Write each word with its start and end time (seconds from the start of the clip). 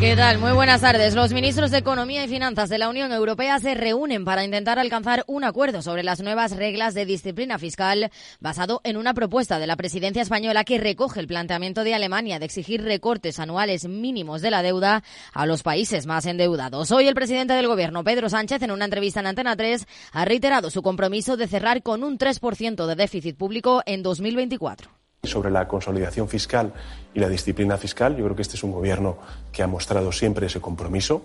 ¿Qué 0.00 0.14
tal? 0.14 0.38
Muy 0.38 0.52
buenas 0.52 0.82
tardes. 0.82 1.16
Los 1.16 1.32
ministros 1.32 1.72
de 1.72 1.78
Economía 1.78 2.22
y 2.22 2.28
Finanzas 2.28 2.68
de 2.68 2.78
la 2.78 2.88
Unión 2.88 3.10
Europea 3.10 3.58
se 3.58 3.74
reúnen 3.74 4.24
para 4.24 4.44
intentar 4.44 4.78
alcanzar 4.78 5.24
un 5.26 5.42
acuerdo 5.42 5.82
sobre 5.82 6.04
las 6.04 6.20
nuevas 6.20 6.54
reglas 6.54 6.94
de 6.94 7.04
disciplina 7.04 7.58
fiscal 7.58 8.12
basado 8.38 8.80
en 8.84 8.96
una 8.96 9.12
propuesta 9.12 9.58
de 9.58 9.66
la 9.66 9.74
presidencia 9.74 10.22
española 10.22 10.62
que 10.62 10.78
recoge 10.78 11.18
el 11.18 11.26
planteamiento 11.26 11.82
de 11.82 11.94
Alemania 11.94 12.38
de 12.38 12.44
exigir 12.44 12.84
recortes 12.84 13.40
anuales 13.40 13.88
mínimos 13.88 14.40
de 14.40 14.52
la 14.52 14.62
deuda 14.62 15.02
a 15.32 15.46
los 15.46 15.64
países 15.64 16.06
más 16.06 16.26
endeudados. 16.26 16.92
Hoy 16.92 17.08
el 17.08 17.16
presidente 17.16 17.54
del 17.54 17.66
Gobierno, 17.66 18.04
Pedro 18.04 18.28
Sánchez, 18.28 18.62
en 18.62 18.70
una 18.70 18.84
entrevista 18.84 19.18
en 19.18 19.26
Antena 19.26 19.56
3, 19.56 19.84
ha 20.12 20.24
reiterado 20.24 20.70
su 20.70 20.80
compromiso 20.80 21.36
de 21.36 21.48
cerrar 21.48 21.82
con 21.82 22.04
un 22.04 22.18
3% 22.18 22.86
de 22.86 22.94
déficit 22.94 23.36
público 23.36 23.82
en 23.84 24.04
2024. 24.04 24.97
Sobre 25.28 25.50
la 25.50 25.68
consolidación 25.68 26.28
fiscal 26.28 26.72
y 27.14 27.20
la 27.20 27.28
disciplina 27.28 27.76
fiscal, 27.76 28.16
yo 28.16 28.24
creo 28.24 28.36
que 28.36 28.42
este 28.42 28.56
es 28.56 28.62
un 28.64 28.72
gobierno 28.72 29.18
que 29.52 29.62
ha 29.62 29.66
mostrado 29.66 30.10
siempre 30.10 30.46
ese 30.46 30.60
compromiso. 30.60 31.22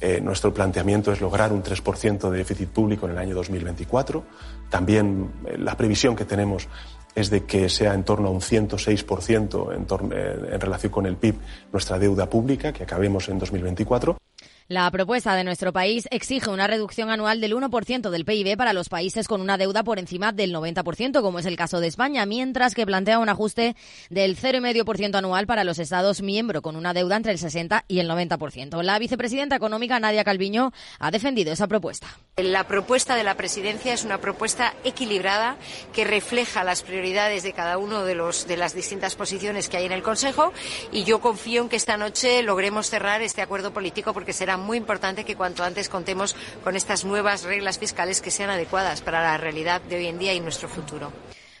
Eh, 0.00 0.20
nuestro 0.20 0.52
planteamiento 0.52 1.12
es 1.12 1.20
lograr 1.20 1.52
un 1.52 1.62
3% 1.62 2.30
de 2.30 2.36
déficit 2.36 2.68
público 2.68 3.06
en 3.06 3.12
el 3.12 3.18
año 3.18 3.34
2024. 3.34 4.24
También 4.68 5.30
eh, 5.46 5.56
la 5.56 5.76
previsión 5.76 6.14
que 6.16 6.24
tenemos 6.24 6.68
es 7.14 7.30
de 7.30 7.44
que 7.44 7.68
sea 7.68 7.94
en 7.94 8.04
torno 8.04 8.28
a 8.28 8.30
un 8.30 8.40
106% 8.40 9.74
en, 9.74 10.12
eh, 10.12 10.54
en 10.54 10.60
relación 10.60 10.92
con 10.92 11.06
el 11.06 11.16
PIB 11.16 11.36
nuestra 11.72 11.98
deuda 11.98 12.28
pública, 12.28 12.72
que 12.72 12.82
acabemos 12.82 13.28
en 13.28 13.38
2024. 13.38 14.18
La 14.66 14.90
propuesta 14.90 15.34
de 15.34 15.44
nuestro 15.44 15.74
país 15.74 16.08
exige 16.10 16.48
una 16.48 16.66
reducción 16.66 17.10
anual 17.10 17.38
del 17.38 17.54
1% 17.54 18.08
del 18.08 18.24
PIB 18.24 18.56
para 18.56 18.72
los 18.72 18.88
países 18.88 19.28
con 19.28 19.42
una 19.42 19.58
deuda 19.58 19.84
por 19.84 19.98
encima 19.98 20.32
del 20.32 20.54
90%, 20.54 21.20
como 21.20 21.38
es 21.38 21.44
el 21.44 21.58
caso 21.58 21.80
de 21.80 21.88
España, 21.88 22.24
mientras 22.24 22.74
que 22.74 22.86
plantea 22.86 23.18
un 23.18 23.28
ajuste 23.28 23.76
del 24.08 24.38
0,5% 24.38 25.16
anual 25.16 25.46
para 25.46 25.64
los 25.64 25.78
Estados 25.78 26.22
miembros 26.22 26.62
con 26.62 26.76
una 26.76 26.94
deuda 26.94 27.16
entre 27.16 27.32
el 27.32 27.38
60 27.38 27.84
y 27.88 27.98
el 27.98 28.08
90%. 28.08 28.82
La 28.82 28.98
vicepresidenta 28.98 29.54
económica 29.54 30.00
Nadia 30.00 30.24
Calviño 30.24 30.72
ha 30.98 31.10
defendido 31.10 31.52
esa 31.52 31.66
propuesta. 31.66 32.06
La 32.38 32.66
propuesta 32.66 33.16
de 33.16 33.22
la 33.22 33.36
presidencia 33.36 33.92
es 33.92 34.02
una 34.02 34.18
propuesta 34.18 34.72
equilibrada 34.82 35.58
que 35.92 36.04
refleja 36.04 36.64
las 36.64 36.82
prioridades 36.82 37.42
de 37.42 37.52
cada 37.52 37.76
uno 37.76 38.06
de, 38.06 38.14
los, 38.14 38.46
de 38.46 38.56
las 38.56 38.74
distintas 38.74 39.14
posiciones 39.14 39.68
que 39.68 39.76
hay 39.76 39.84
en 39.84 39.92
el 39.92 40.02
Consejo 40.02 40.54
y 40.90 41.04
yo 41.04 41.20
confío 41.20 41.60
en 41.60 41.68
que 41.68 41.76
esta 41.76 41.98
noche 41.98 42.42
logremos 42.42 42.88
cerrar 42.88 43.20
este 43.20 43.42
acuerdo 43.42 43.74
político 43.74 44.14
porque 44.14 44.32
será 44.32 44.53
muy 44.56 44.78
importante 44.78 45.24
que 45.24 45.36
cuanto 45.36 45.64
antes 45.64 45.88
contemos 45.88 46.36
con 46.62 46.76
estas 46.76 47.04
nuevas 47.04 47.42
reglas 47.44 47.78
fiscales 47.78 48.20
que 48.20 48.30
sean 48.30 48.50
adecuadas 48.50 49.00
para 49.00 49.22
la 49.22 49.36
realidad 49.36 49.80
de 49.82 49.96
hoy 49.96 50.06
en 50.06 50.18
día 50.18 50.34
y 50.34 50.40
nuestro 50.40 50.68
futuro. 50.68 51.12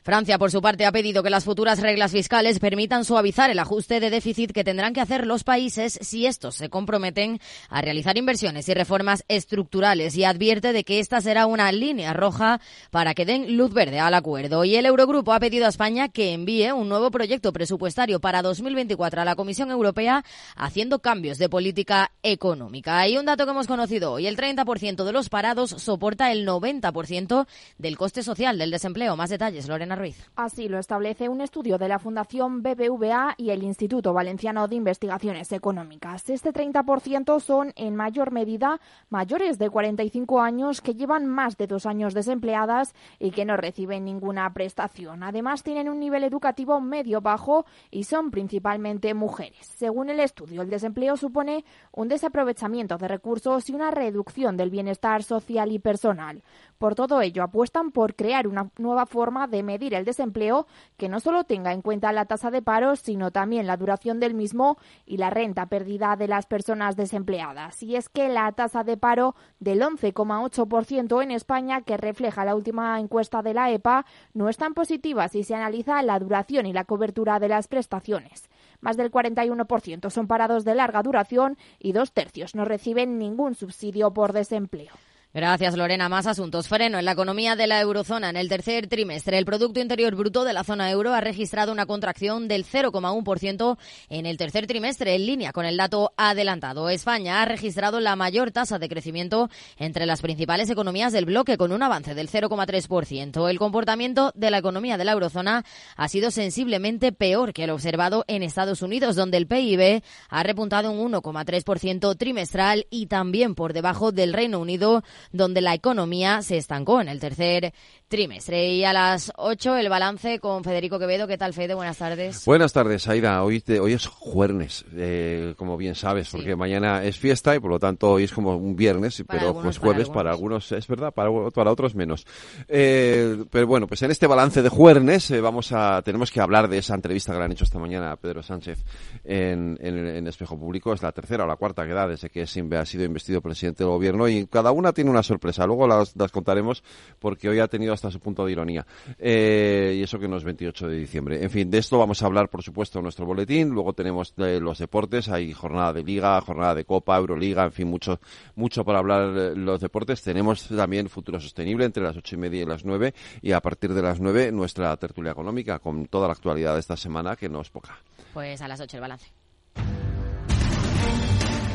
Francia, 0.04 0.36
por 0.36 0.50
su 0.50 0.60
parte, 0.60 0.84
ha 0.84 0.92
pedido 0.92 1.22
que 1.22 1.30
las 1.30 1.44
futuras 1.44 1.80
reglas 1.80 2.12
fiscales 2.12 2.58
permitan 2.58 3.06
suavizar 3.06 3.48
el 3.48 3.58
ajuste 3.58 4.00
de 4.00 4.10
déficit 4.10 4.52
que 4.52 4.62
tendrán 4.62 4.92
que 4.92 5.00
hacer 5.00 5.26
los 5.26 5.44
países 5.44 5.98
si 6.02 6.26
estos 6.26 6.56
se 6.56 6.68
comprometen 6.68 7.40
a 7.70 7.80
realizar 7.80 8.18
inversiones 8.18 8.68
y 8.68 8.74
reformas 8.74 9.24
estructurales 9.28 10.14
y 10.14 10.24
advierte 10.24 10.74
de 10.74 10.84
que 10.84 11.00
esta 11.00 11.22
será 11.22 11.46
una 11.46 11.72
línea 11.72 12.12
roja 12.12 12.60
para 12.90 13.14
que 13.14 13.24
den 13.24 13.56
luz 13.56 13.72
verde 13.72 13.98
al 13.98 14.12
acuerdo. 14.12 14.66
Y 14.66 14.76
el 14.76 14.84
Eurogrupo 14.84 15.32
ha 15.32 15.40
pedido 15.40 15.64
a 15.64 15.70
España 15.70 16.10
que 16.10 16.34
envíe 16.34 16.70
un 16.72 16.90
nuevo 16.90 17.10
proyecto 17.10 17.54
presupuestario 17.54 18.20
para 18.20 18.42
2024 18.42 19.22
a 19.22 19.24
la 19.24 19.36
Comisión 19.36 19.70
Europea 19.70 20.22
haciendo 20.54 20.98
cambios 20.98 21.38
de 21.38 21.48
política 21.48 22.12
económica. 22.22 23.08
Y 23.08 23.16
un 23.16 23.24
dato 23.24 23.46
que 23.46 23.52
hemos 23.52 23.66
conocido 23.66 24.12
hoy, 24.12 24.26
el 24.26 24.36
30% 24.36 25.02
de 25.02 25.12
los 25.12 25.30
parados 25.30 25.70
soporta 25.70 26.30
el 26.30 26.46
90% 26.46 27.46
del 27.78 27.96
coste 27.96 28.22
social 28.22 28.58
del 28.58 28.70
desempleo. 28.70 29.16
Más 29.16 29.30
detalles, 29.30 29.66
Lorena 29.66 29.93
Así 30.36 30.68
lo 30.68 30.78
establece 30.78 31.28
un 31.28 31.40
estudio 31.40 31.78
de 31.78 31.88
la 31.88 31.98
Fundación 31.98 32.62
BBVA 32.62 33.34
y 33.36 33.50
el 33.50 33.62
Instituto 33.62 34.12
Valenciano 34.12 34.66
de 34.68 34.76
Investigaciones 34.76 35.52
Económicas. 35.52 36.28
Este 36.28 36.52
30% 36.52 37.40
son 37.40 37.72
en 37.76 37.94
mayor 37.96 38.32
medida 38.32 38.80
mayores 39.08 39.58
de 39.58 39.70
45 39.70 40.40
años 40.40 40.80
que 40.80 40.94
llevan 40.94 41.26
más 41.26 41.56
de 41.56 41.66
dos 41.66 41.86
años 41.86 42.14
desempleadas 42.14 42.94
y 43.18 43.30
que 43.30 43.44
no 43.44 43.56
reciben 43.56 44.04
ninguna 44.04 44.52
prestación. 44.52 45.22
Además, 45.22 45.62
tienen 45.62 45.88
un 45.88 46.00
nivel 46.00 46.24
educativo 46.24 46.80
medio 46.80 47.20
bajo 47.20 47.66
y 47.90 48.04
son 48.04 48.30
principalmente 48.30 49.14
mujeres. 49.14 49.66
Según 49.76 50.10
el 50.10 50.20
estudio, 50.20 50.62
el 50.62 50.70
desempleo 50.70 51.16
supone 51.16 51.64
un 51.92 52.08
desaprovechamiento 52.08 52.98
de 52.98 53.08
recursos 53.08 53.68
y 53.68 53.74
una 53.74 53.90
reducción 53.90 54.56
del 54.56 54.70
bienestar 54.70 55.22
social 55.22 55.72
y 55.72 55.78
personal. 55.78 56.42
Por 56.78 56.94
todo 56.94 57.20
ello, 57.20 57.42
apuestan 57.42 57.92
por 57.92 58.14
crear 58.14 58.46
una 58.46 58.70
nueva 58.78 59.06
forma 59.06 59.46
de 59.46 59.62
medir 59.62 59.94
el 59.94 60.04
desempleo 60.04 60.66
que 60.96 61.08
no 61.08 61.20
solo 61.20 61.44
tenga 61.44 61.72
en 61.72 61.82
cuenta 61.82 62.12
la 62.12 62.26
tasa 62.26 62.50
de 62.50 62.62
paro, 62.62 62.96
sino 62.96 63.30
también 63.30 63.66
la 63.66 63.76
duración 63.76 64.20
del 64.20 64.34
mismo 64.34 64.76
y 65.06 65.16
la 65.16 65.30
renta 65.30 65.66
perdida 65.66 66.16
de 66.16 66.28
las 66.28 66.46
personas 66.46 66.96
desempleadas. 66.96 67.82
Y 67.82 67.96
es 67.96 68.08
que 68.08 68.28
la 68.28 68.50
tasa 68.52 68.84
de 68.84 68.96
paro 68.96 69.34
del 69.60 69.80
11,8% 69.80 71.22
en 71.22 71.30
España, 71.30 71.82
que 71.82 71.96
refleja 71.96 72.44
la 72.44 72.54
última 72.54 72.98
encuesta 73.00 73.42
de 73.42 73.54
la 73.54 73.70
EPA, 73.70 74.04
no 74.32 74.48
es 74.48 74.56
tan 74.56 74.74
positiva 74.74 75.28
si 75.28 75.44
se 75.44 75.54
analiza 75.54 76.02
la 76.02 76.18
duración 76.18 76.66
y 76.66 76.72
la 76.72 76.84
cobertura 76.84 77.38
de 77.38 77.48
las 77.48 77.68
prestaciones. 77.68 78.50
Más 78.80 78.96
del 78.96 79.10
41% 79.10 80.10
son 80.10 80.26
parados 80.26 80.64
de 80.64 80.74
larga 80.74 81.02
duración 81.02 81.56
y 81.78 81.92
dos 81.92 82.12
tercios 82.12 82.54
no 82.54 82.64
reciben 82.64 83.18
ningún 83.18 83.54
subsidio 83.54 84.12
por 84.12 84.32
desempleo. 84.32 84.92
Gracias, 85.36 85.76
Lorena. 85.76 86.08
Más 86.08 86.28
asuntos. 86.28 86.68
Freno 86.68 86.96
en 86.96 87.04
la 87.04 87.10
economía 87.10 87.56
de 87.56 87.66
la 87.66 87.80
eurozona. 87.80 88.30
En 88.30 88.36
el 88.36 88.48
tercer 88.48 88.86
trimestre, 88.86 89.36
el 89.36 89.44
Producto 89.44 89.80
Interior 89.80 90.14
Bruto 90.14 90.44
de 90.44 90.52
la 90.52 90.62
zona 90.62 90.88
euro 90.92 91.12
ha 91.12 91.20
registrado 91.20 91.72
una 91.72 91.86
contracción 91.86 92.46
del 92.46 92.64
0,1% 92.64 93.76
en 94.10 94.26
el 94.26 94.36
tercer 94.36 94.68
trimestre, 94.68 95.16
en 95.16 95.26
línea 95.26 95.50
con 95.50 95.66
el 95.66 95.76
dato 95.76 96.12
adelantado. 96.16 96.88
España 96.88 97.42
ha 97.42 97.46
registrado 97.46 97.98
la 97.98 98.14
mayor 98.14 98.52
tasa 98.52 98.78
de 98.78 98.88
crecimiento 98.88 99.50
entre 99.76 100.06
las 100.06 100.22
principales 100.22 100.70
economías 100.70 101.12
del 101.12 101.24
bloque, 101.24 101.56
con 101.56 101.72
un 101.72 101.82
avance 101.82 102.14
del 102.14 102.30
0,3%. 102.30 103.50
El 103.50 103.58
comportamiento 103.58 104.30
de 104.36 104.52
la 104.52 104.58
economía 104.58 104.98
de 104.98 105.04
la 105.04 105.12
eurozona 105.12 105.64
ha 105.96 106.08
sido 106.08 106.30
sensiblemente 106.30 107.10
peor 107.10 107.52
que 107.52 107.64
el 107.64 107.70
observado 107.70 108.24
en 108.28 108.44
Estados 108.44 108.82
Unidos, 108.82 109.16
donde 109.16 109.38
el 109.38 109.48
PIB 109.48 110.00
ha 110.28 110.42
repuntado 110.44 110.92
un 110.92 111.12
1,3% 111.12 112.16
trimestral 112.16 112.86
y 112.88 113.06
también 113.06 113.56
por 113.56 113.72
debajo 113.72 114.12
del 114.12 114.32
Reino 114.32 114.60
Unido, 114.60 115.02
donde 115.32 115.60
la 115.60 115.74
economía 115.74 116.42
se 116.42 116.56
estancó 116.56 117.00
en 117.00 117.08
el 117.08 117.20
tercer 117.20 117.74
trimestre. 118.08 118.72
Y 118.72 118.84
a 118.84 118.92
las 118.92 119.32
8 119.36 119.76
el 119.76 119.88
balance 119.88 120.38
con 120.38 120.64
Federico 120.64 120.98
Quevedo. 120.98 121.26
¿Qué 121.26 121.36
tal, 121.36 121.52
Fede? 121.52 121.74
Buenas 121.74 121.98
tardes. 121.98 122.44
Buenas 122.44 122.72
tardes, 122.72 123.08
Aida. 123.08 123.42
Hoy, 123.42 123.62
hoy 123.80 123.92
es 123.92 124.06
jueves, 124.06 124.84
eh, 124.94 125.54
como 125.56 125.76
bien 125.76 125.94
sabes, 125.94 126.30
porque 126.30 126.56
mañana 126.56 127.02
es 127.04 127.18
fiesta 127.18 127.54
y 127.54 127.60
por 127.60 127.70
lo 127.70 127.78
tanto 127.78 128.12
hoy 128.12 128.24
es 128.24 128.32
como 128.32 128.56
un 128.56 128.76
viernes, 128.76 129.22
pero 129.28 129.60
pues 129.60 129.78
jueves 129.78 130.08
para 130.08 130.30
algunos. 130.30 130.70
es 130.72 130.86
verdad, 130.86 131.12
para, 131.12 131.30
para 131.50 131.72
otros 131.72 131.94
menos. 131.94 132.26
Eh, 132.68 133.44
pero 133.50 133.66
bueno, 133.66 133.86
pues 133.86 134.02
en 134.02 134.10
este 134.10 134.26
balance 134.26 134.62
de 134.62 134.68
jueves 134.68 134.94
eh, 135.30 135.40
vamos 135.40 135.72
a, 135.72 136.02
tenemos 136.02 136.30
que 136.30 136.40
hablar 136.40 136.68
de 136.68 136.78
esa 136.78 136.94
entrevista 136.94 137.32
que 137.32 137.38
le 137.38 137.44
han 137.44 137.52
hecho 137.52 137.64
esta 137.64 137.78
mañana 137.78 138.12
a 138.12 138.16
Pedro 138.16 138.42
Sánchez 138.42 138.84
en, 139.24 139.76
en, 139.80 140.26
Espejo 140.26 140.58
Público. 140.58 140.92
Es 140.92 141.02
la 141.02 141.10
tercera 141.10 141.44
o 141.44 141.46
la 141.46 141.56
cuarta 141.56 141.84
que 141.84 141.92
da 141.92 142.06
desde 142.06 142.30
que 142.30 142.42
ha 142.42 142.86
sido 142.86 143.04
investido 143.04 143.40
presidente 143.40 143.82
del 143.82 143.90
gobierno 143.90 144.28
y 144.28 144.46
cada 144.46 144.70
una 144.70 144.92
tiene 144.92 145.10
una 145.14 145.22
sorpresa. 145.22 145.66
Luego 145.66 145.86
las, 145.86 146.14
las 146.16 146.30
contaremos 146.30 146.82
porque 147.18 147.48
hoy 147.48 147.60
ha 147.60 147.68
tenido 147.68 147.92
hasta 147.92 148.10
su 148.10 148.20
punto 148.20 148.44
de 148.44 148.52
ironía. 148.52 148.86
Eh, 149.18 149.94
y 149.98 150.02
eso 150.02 150.18
que 150.18 150.28
no 150.28 150.36
es 150.36 150.44
28 150.44 150.88
de 150.88 150.96
diciembre. 150.96 151.42
En 151.42 151.50
fin, 151.50 151.70
de 151.70 151.78
esto 151.78 151.98
vamos 151.98 152.22
a 152.22 152.26
hablar, 152.26 152.48
por 152.48 152.62
supuesto, 152.62 152.98
en 152.98 153.04
nuestro 153.04 153.26
boletín. 153.26 153.70
Luego 153.70 153.92
tenemos 153.92 154.34
de 154.36 154.60
los 154.60 154.78
deportes. 154.78 155.28
Hay 155.28 155.52
jornada 155.52 155.92
de 155.92 156.02
Liga, 156.02 156.40
jornada 156.40 156.74
de 156.74 156.84
Copa, 156.84 157.16
Euroliga, 157.16 157.64
en 157.64 157.72
fin, 157.72 157.88
mucho, 157.88 158.20
mucho 158.56 158.84
para 158.84 158.98
hablar 158.98 159.56
los 159.56 159.80
deportes. 159.80 160.22
Tenemos 160.22 160.68
también 160.68 161.08
Futuro 161.08 161.40
Sostenible 161.40 161.84
entre 161.84 162.02
las 162.02 162.16
ocho 162.16 162.34
y 162.34 162.38
media 162.38 162.62
y 162.62 162.66
las 162.66 162.84
nueve. 162.84 163.14
Y 163.40 163.52
a 163.52 163.60
partir 163.60 163.94
de 163.94 164.02
las 164.02 164.20
nueve, 164.20 164.50
nuestra 164.52 164.96
tertulia 164.96 165.32
económica 165.32 165.78
con 165.78 166.06
toda 166.06 166.26
la 166.26 166.32
actualidad 166.32 166.74
de 166.74 166.80
esta 166.80 166.96
semana, 166.96 167.36
que 167.36 167.48
no 167.48 167.60
es 167.60 167.70
poca. 167.70 167.98
Pues 168.32 168.60
a 168.60 168.68
las 168.68 168.80
ocho 168.80 168.96
el 168.96 169.02
balance. 169.02 169.30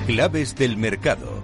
Claves 0.08 0.56
del 0.56 0.76
mercado. 0.76 1.44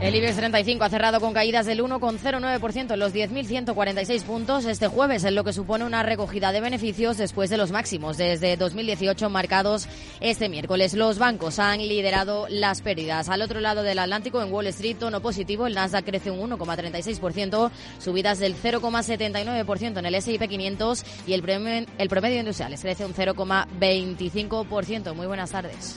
El 0.00 0.14
IBEX 0.14 0.36
35 0.36 0.84
ha 0.84 0.88
cerrado 0.88 1.20
con 1.20 1.34
caídas 1.34 1.66
del 1.66 1.82
1,09% 1.82 2.92
en 2.92 3.00
los 3.00 3.12
10.146 3.12 4.22
puntos 4.22 4.64
este 4.64 4.86
jueves, 4.86 5.24
en 5.24 5.34
lo 5.34 5.42
que 5.42 5.52
supone 5.52 5.84
una 5.84 6.04
recogida 6.04 6.52
de 6.52 6.60
beneficios 6.60 7.16
después 7.16 7.50
de 7.50 7.56
los 7.56 7.72
máximos 7.72 8.16
desde 8.16 8.56
2018 8.56 9.28
marcados 9.28 9.88
este 10.20 10.48
miércoles. 10.48 10.94
Los 10.94 11.18
bancos 11.18 11.58
han 11.58 11.78
liderado 11.78 12.46
las 12.48 12.80
pérdidas. 12.80 13.28
Al 13.28 13.42
otro 13.42 13.60
lado 13.60 13.82
del 13.82 13.98
Atlántico, 13.98 14.40
en 14.40 14.52
Wall 14.52 14.68
Street, 14.68 14.98
tono 14.98 15.20
positivo, 15.20 15.66
el 15.66 15.74
Nasdaq 15.74 16.04
crece 16.04 16.30
un 16.30 16.48
1,36%, 16.48 17.70
subidas 17.98 18.38
del 18.38 18.54
0,79% 18.54 19.98
en 19.98 20.06
el 20.06 20.14
S&P 20.14 20.48
500 20.48 21.04
y 21.26 21.32
el 21.32 21.48
el 21.48 22.08
promedio 22.08 22.38
industrial 22.38 22.74
crece 22.80 23.04
un 23.04 23.14
0,25%. 23.14 25.14
Muy 25.14 25.26
buenas 25.26 25.50
tardes. 25.50 25.96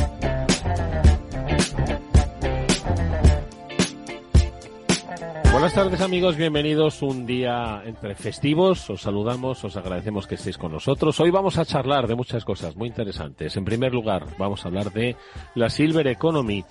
Buenas 5.51 5.73
tardes 5.73 5.99
amigos, 5.99 6.37
bienvenidos 6.37 7.01
un 7.01 7.25
día 7.25 7.83
entre 7.85 8.15
festivos, 8.15 8.89
os 8.89 9.01
saludamos, 9.01 9.61
os 9.65 9.75
agradecemos 9.75 10.25
que 10.25 10.35
estéis 10.35 10.57
con 10.57 10.71
nosotros. 10.71 11.19
Hoy 11.19 11.29
vamos 11.29 11.57
a 11.57 11.65
charlar 11.65 12.07
de 12.07 12.15
muchas 12.15 12.45
cosas 12.45 12.77
muy 12.77 12.87
interesantes. 12.87 13.57
En 13.57 13.65
primer 13.65 13.93
lugar, 13.93 14.25
vamos 14.37 14.63
a 14.63 14.69
hablar 14.69 14.93
de 14.93 15.17
la 15.55 15.69
Silver 15.69 16.07
Economy, 16.07 16.63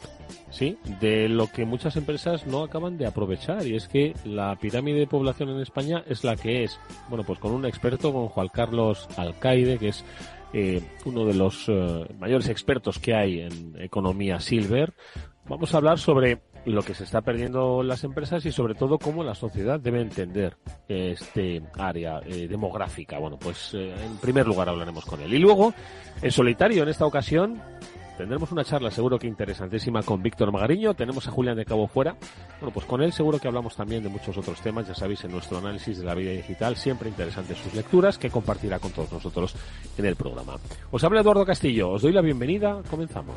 ¿sí? 0.48 0.78
De 0.98 1.28
lo 1.28 1.48
que 1.48 1.66
muchas 1.66 1.96
empresas 1.96 2.46
no 2.46 2.62
acaban 2.62 2.96
de 2.96 3.06
aprovechar 3.06 3.66
y 3.66 3.76
es 3.76 3.86
que 3.86 4.14
la 4.24 4.56
pirámide 4.56 5.00
de 5.00 5.06
población 5.06 5.50
en 5.50 5.60
España 5.60 6.02
es 6.08 6.24
la 6.24 6.34
que 6.36 6.64
es. 6.64 6.80
Bueno, 7.10 7.22
pues 7.22 7.38
con 7.38 7.52
un 7.52 7.66
experto, 7.66 8.14
con 8.14 8.28
Juan 8.28 8.48
Carlos 8.48 9.06
Alcaide, 9.18 9.78
que 9.78 9.88
es 9.88 10.06
eh, 10.54 10.82
uno 11.04 11.26
de 11.26 11.34
los 11.34 11.68
eh, 11.68 12.06
mayores 12.18 12.48
expertos 12.48 12.98
que 12.98 13.14
hay 13.14 13.40
en 13.40 13.76
economía 13.78 14.40
silver. 14.40 14.94
Vamos 15.46 15.74
a 15.74 15.76
hablar 15.78 15.98
sobre 15.98 16.40
lo 16.64 16.82
que 16.82 16.94
se 16.94 17.04
está 17.04 17.22
perdiendo 17.22 17.82
las 17.82 18.04
empresas 18.04 18.44
y 18.44 18.52
sobre 18.52 18.74
todo 18.74 18.98
cómo 18.98 19.24
la 19.24 19.34
sociedad 19.34 19.80
debe 19.80 20.00
entender 20.00 20.56
este 20.88 21.62
área 21.78 22.20
eh, 22.26 22.46
demográfica. 22.48 23.18
Bueno, 23.18 23.38
pues 23.38 23.72
eh, 23.74 23.94
en 24.04 24.16
primer 24.18 24.46
lugar 24.46 24.68
hablaremos 24.68 25.04
con 25.04 25.20
él. 25.20 25.32
Y 25.32 25.38
luego, 25.38 25.72
en 26.20 26.30
solitario, 26.30 26.82
en 26.82 26.88
esta 26.88 27.06
ocasión, 27.06 27.60
tendremos 28.18 28.52
una 28.52 28.64
charla 28.64 28.90
seguro 28.90 29.18
que 29.18 29.26
interesantísima 29.26 30.02
con 30.02 30.22
Víctor 30.22 30.52
Magariño. 30.52 30.94
Tenemos 30.94 31.26
a 31.26 31.30
Julián 31.30 31.56
de 31.56 31.64
Cabo 31.64 31.86
Fuera. 31.86 32.16
Bueno, 32.60 32.72
pues 32.72 32.84
con 32.84 33.02
él 33.02 33.12
seguro 33.12 33.38
que 33.38 33.48
hablamos 33.48 33.74
también 33.74 34.02
de 34.02 34.10
muchos 34.10 34.36
otros 34.36 34.60
temas. 34.60 34.86
Ya 34.86 34.94
sabéis, 34.94 35.24
en 35.24 35.32
nuestro 35.32 35.58
análisis 35.58 35.98
de 35.98 36.04
la 36.04 36.14
vida 36.14 36.32
digital, 36.32 36.76
siempre 36.76 37.08
interesantes 37.08 37.58
sus 37.58 37.74
lecturas 37.74 38.18
que 38.18 38.30
compartirá 38.30 38.78
con 38.78 38.92
todos 38.92 39.10
nosotros 39.12 39.54
en 39.96 40.04
el 40.04 40.16
programa. 40.16 40.56
Os 40.90 41.02
habla 41.04 41.20
Eduardo 41.20 41.46
Castillo. 41.46 41.90
Os 41.90 42.02
doy 42.02 42.12
la 42.12 42.20
bienvenida. 42.20 42.82
Comenzamos. 42.90 43.36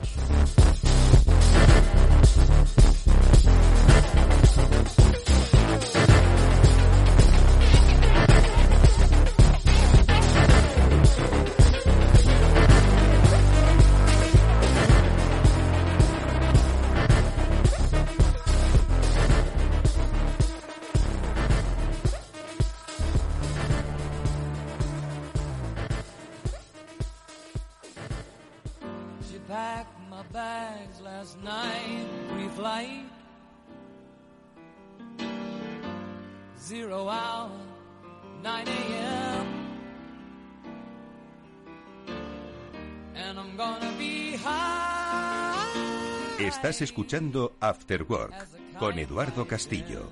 Estás 46.39 46.81
escuchando 46.81 47.57
After 47.59 48.03
Work 48.03 48.33
con 48.79 48.97
Eduardo 48.97 49.45
Castillo. 49.45 50.09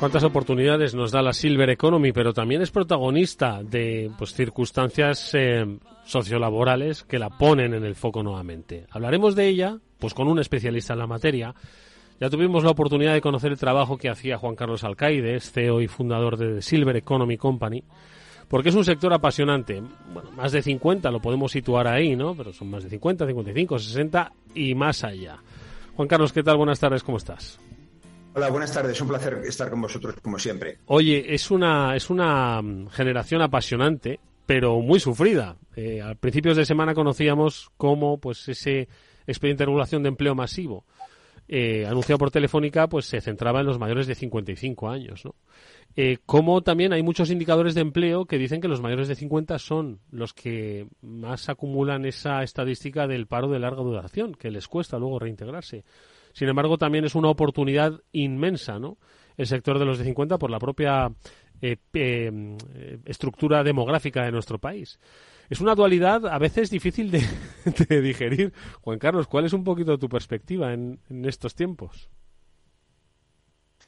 Cuántas 0.00 0.24
oportunidades 0.24 0.94
nos 0.94 1.12
da 1.12 1.20
la 1.20 1.34
Silver 1.34 1.68
Economy, 1.68 2.12
pero 2.12 2.32
también 2.32 2.62
es 2.62 2.70
protagonista 2.70 3.62
de 3.62 4.10
pues, 4.16 4.32
circunstancias 4.32 5.30
eh, 5.34 5.78
sociolaborales 6.06 7.02
que 7.02 7.18
la 7.18 7.28
ponen 7.28 7.74
en 7.74 7.84
el 7.84 7.96
foco 7.96 8.22
nuevamente. 8.22 8.86
Hablaremos 8.90 9.36
de 9.36 9.46
ella 9.48 9.78
pues 9.98 10.14
con 10.14 10.26
un 10.26 10.38
especialista 10.38 10.94
en 10.94 10.98
la 11.00 11.06
materia. 11.06 11.54
Ya 12.22 12.30
tuvimos 12.30 12.62
la 12.62 12.70
oportunidad 12.70 13.14
de 13.14 13.20
conocer 13.20 13.50
el 13.50 13.58
trabajo 13.58 13.98
que 13.98 14.08
hacía 14.08 14.38
Juan 14.38 14.54
Carlos 14.54 14.84
Alcaide, 14.84 15.40
CEO 15.40 15.80
y 15.80 15.88
fundador 15.88 16.36
de 16.36 16.62
Silver 16.62 16.94
Economy 16.94 17.36
Company, 17.36 17.82
porque 18.46 18.68
es 18.68 18.76
un 18.76 18.84
sector 18.84 19.12
apasionante. 19.12 19.82
Bueno, 20.14 20.30
más 20.30 20.52
de 20.52 20.62
50 20.62 21.10
lo 21.10 21.20
podemos 21.20 21.50
situar 21.50 21.88
ahí, 21.88 22.14
¿no? 22.14 22.36
Pero 22.36 22.52
son 22.52 22.70
más 22.70 22.84
de 22.84 22.90
50, 22.90 23.26
55, 23.26 23.76
60 23.76 24.32
y 24.54 24.72
más 24.76 25.02
allá. 25.02 25.42
Juan 25.96 26.06
Carlos, 26.06 26.32
¿qué 26.32 26.44
tal? 26.44 26.58
Buenas 26.58 26.78
tardes, 26.78 27.02
¿cómo 27.02 27.18
estás? 27.18 27.58
Hola, 28.34 28.50
buenas 28.50 28.72
tardes. 28.72 29.00
Un 29.00 29.08
placer 29.08 29.40
estar 29.44 29.68
con 29.68 29.80
vosotros 29.80 30.14
como 30.22 30.38
siempre. 30.38 30.78
Oye, 30.86 31.34
es 31.34 31.50
una, 31.50 31.96
es 31.96 32.08
una 32.08 32.62
mm, 32.62 32.86
generación 32.90 33.42
apasionante, 33.42 34.20
pero 34.46 34.78
muy 34.78 35.00
sufrida. 35.00 35.56
Eh, 35.74 36.00
a 36.00 36.14
principios 36.14 36.56
de 36.56 36.66
semana 36.66 36.94
conocíamos 36.94 37.72
cómo 37.76 38.18
pues 38.18 38.48
ese 38.48 38.86
expediente 39.26 39.62
de 39.62 39.66
regulación 39.66 40.04
de 40.04 40.10
empleo 40.10 40.36
masivo 40.36 40.84
eh, 41.54 41.84
anunciado 41.86 42.16
por 42.16 42.30
Telefónica 42.30 42.86
pues 42.86 43.04
se 43.04 43.20
centraba 43.20 43.60
en 43.60 43.66
los 43.66 43.78
mayores 43.78 44.06
de 44.06 44.14
55 44.14 44.88
años, 44.88 45.22
¿no? 45.26 45.34
Eh, 45.94 46.16
como 46.24 46.62
también 46.62 46.94
hay 46.94 47.02
muchos 47.02 47.30
indicadores 47.30 47.74
de 47.74 47.82
empleo 47.82 48.24
que 48.24 48.38
dicen 48.38 48.62
que 48.62 48.68
los 48.68 48.80
mayores 48.80 49.06
de 49.06 49.16
50 49.16 49.58
son 49.58 50.00
los 50.10 50.32
que 50.32 50.88
más 51.02 51.50
acumulan 51.50 52.06
esa 52.06 52.42
estadística 52.42 53.06
del 53.06 53.26
paro 53.26 53.50
de 53.50 53.58
larga 53.58 53.82
duración, 53.82 54.34
que 54.34 54.50
les 54.50 54.66
cuesta 54.66 54.98
luego 54.98 55.18
reintegrarse. 55.18 55.84
Sin 56.32 56.48
embargo, 56.48 56.78
también 56.78 57.04
es 57.04 57.14
una 57.14 57.28
oportunidad 57.28 58.00
inmensa, 58.12 58.78
¿no? 58.78 58.96
El 59.36 59.46
sector 59.46 59.78
de 59.78 59.84
los 59.84 59.98
de 59.98 60.04
50 60.04 60.38
por 60.38 60.50
la 60.50 60.58
propia 60.58 61.12
eh, 61.60 61.76
eh, 61.92 62.98
estructura 63.04 63.62
demográfica 63.62 64.24
de 64.24 64.32
nuestro 64.32 64.58
país. 64.58 64.98
Es 65.52 65.60
una 65.60 65.74
dualidad 65.74 66.26
a 66.28 66.38
veces 66.38 66.70
difícil 66.70 67.10
de, 67.10 68.00
digerir. 68.00 68.54
Juan 68.80 68.98
Carlos, 68.98 69.26
¿cuál 69.26 69.44
es 69.44 69.52
un 69.52 69.64
poquito 69.64 69.98
tu 69.98 70.08
perspectiva 70.08 70.72
en 70.72 70.98
estos 71.26 71.54
tiempos? 71.54 72.08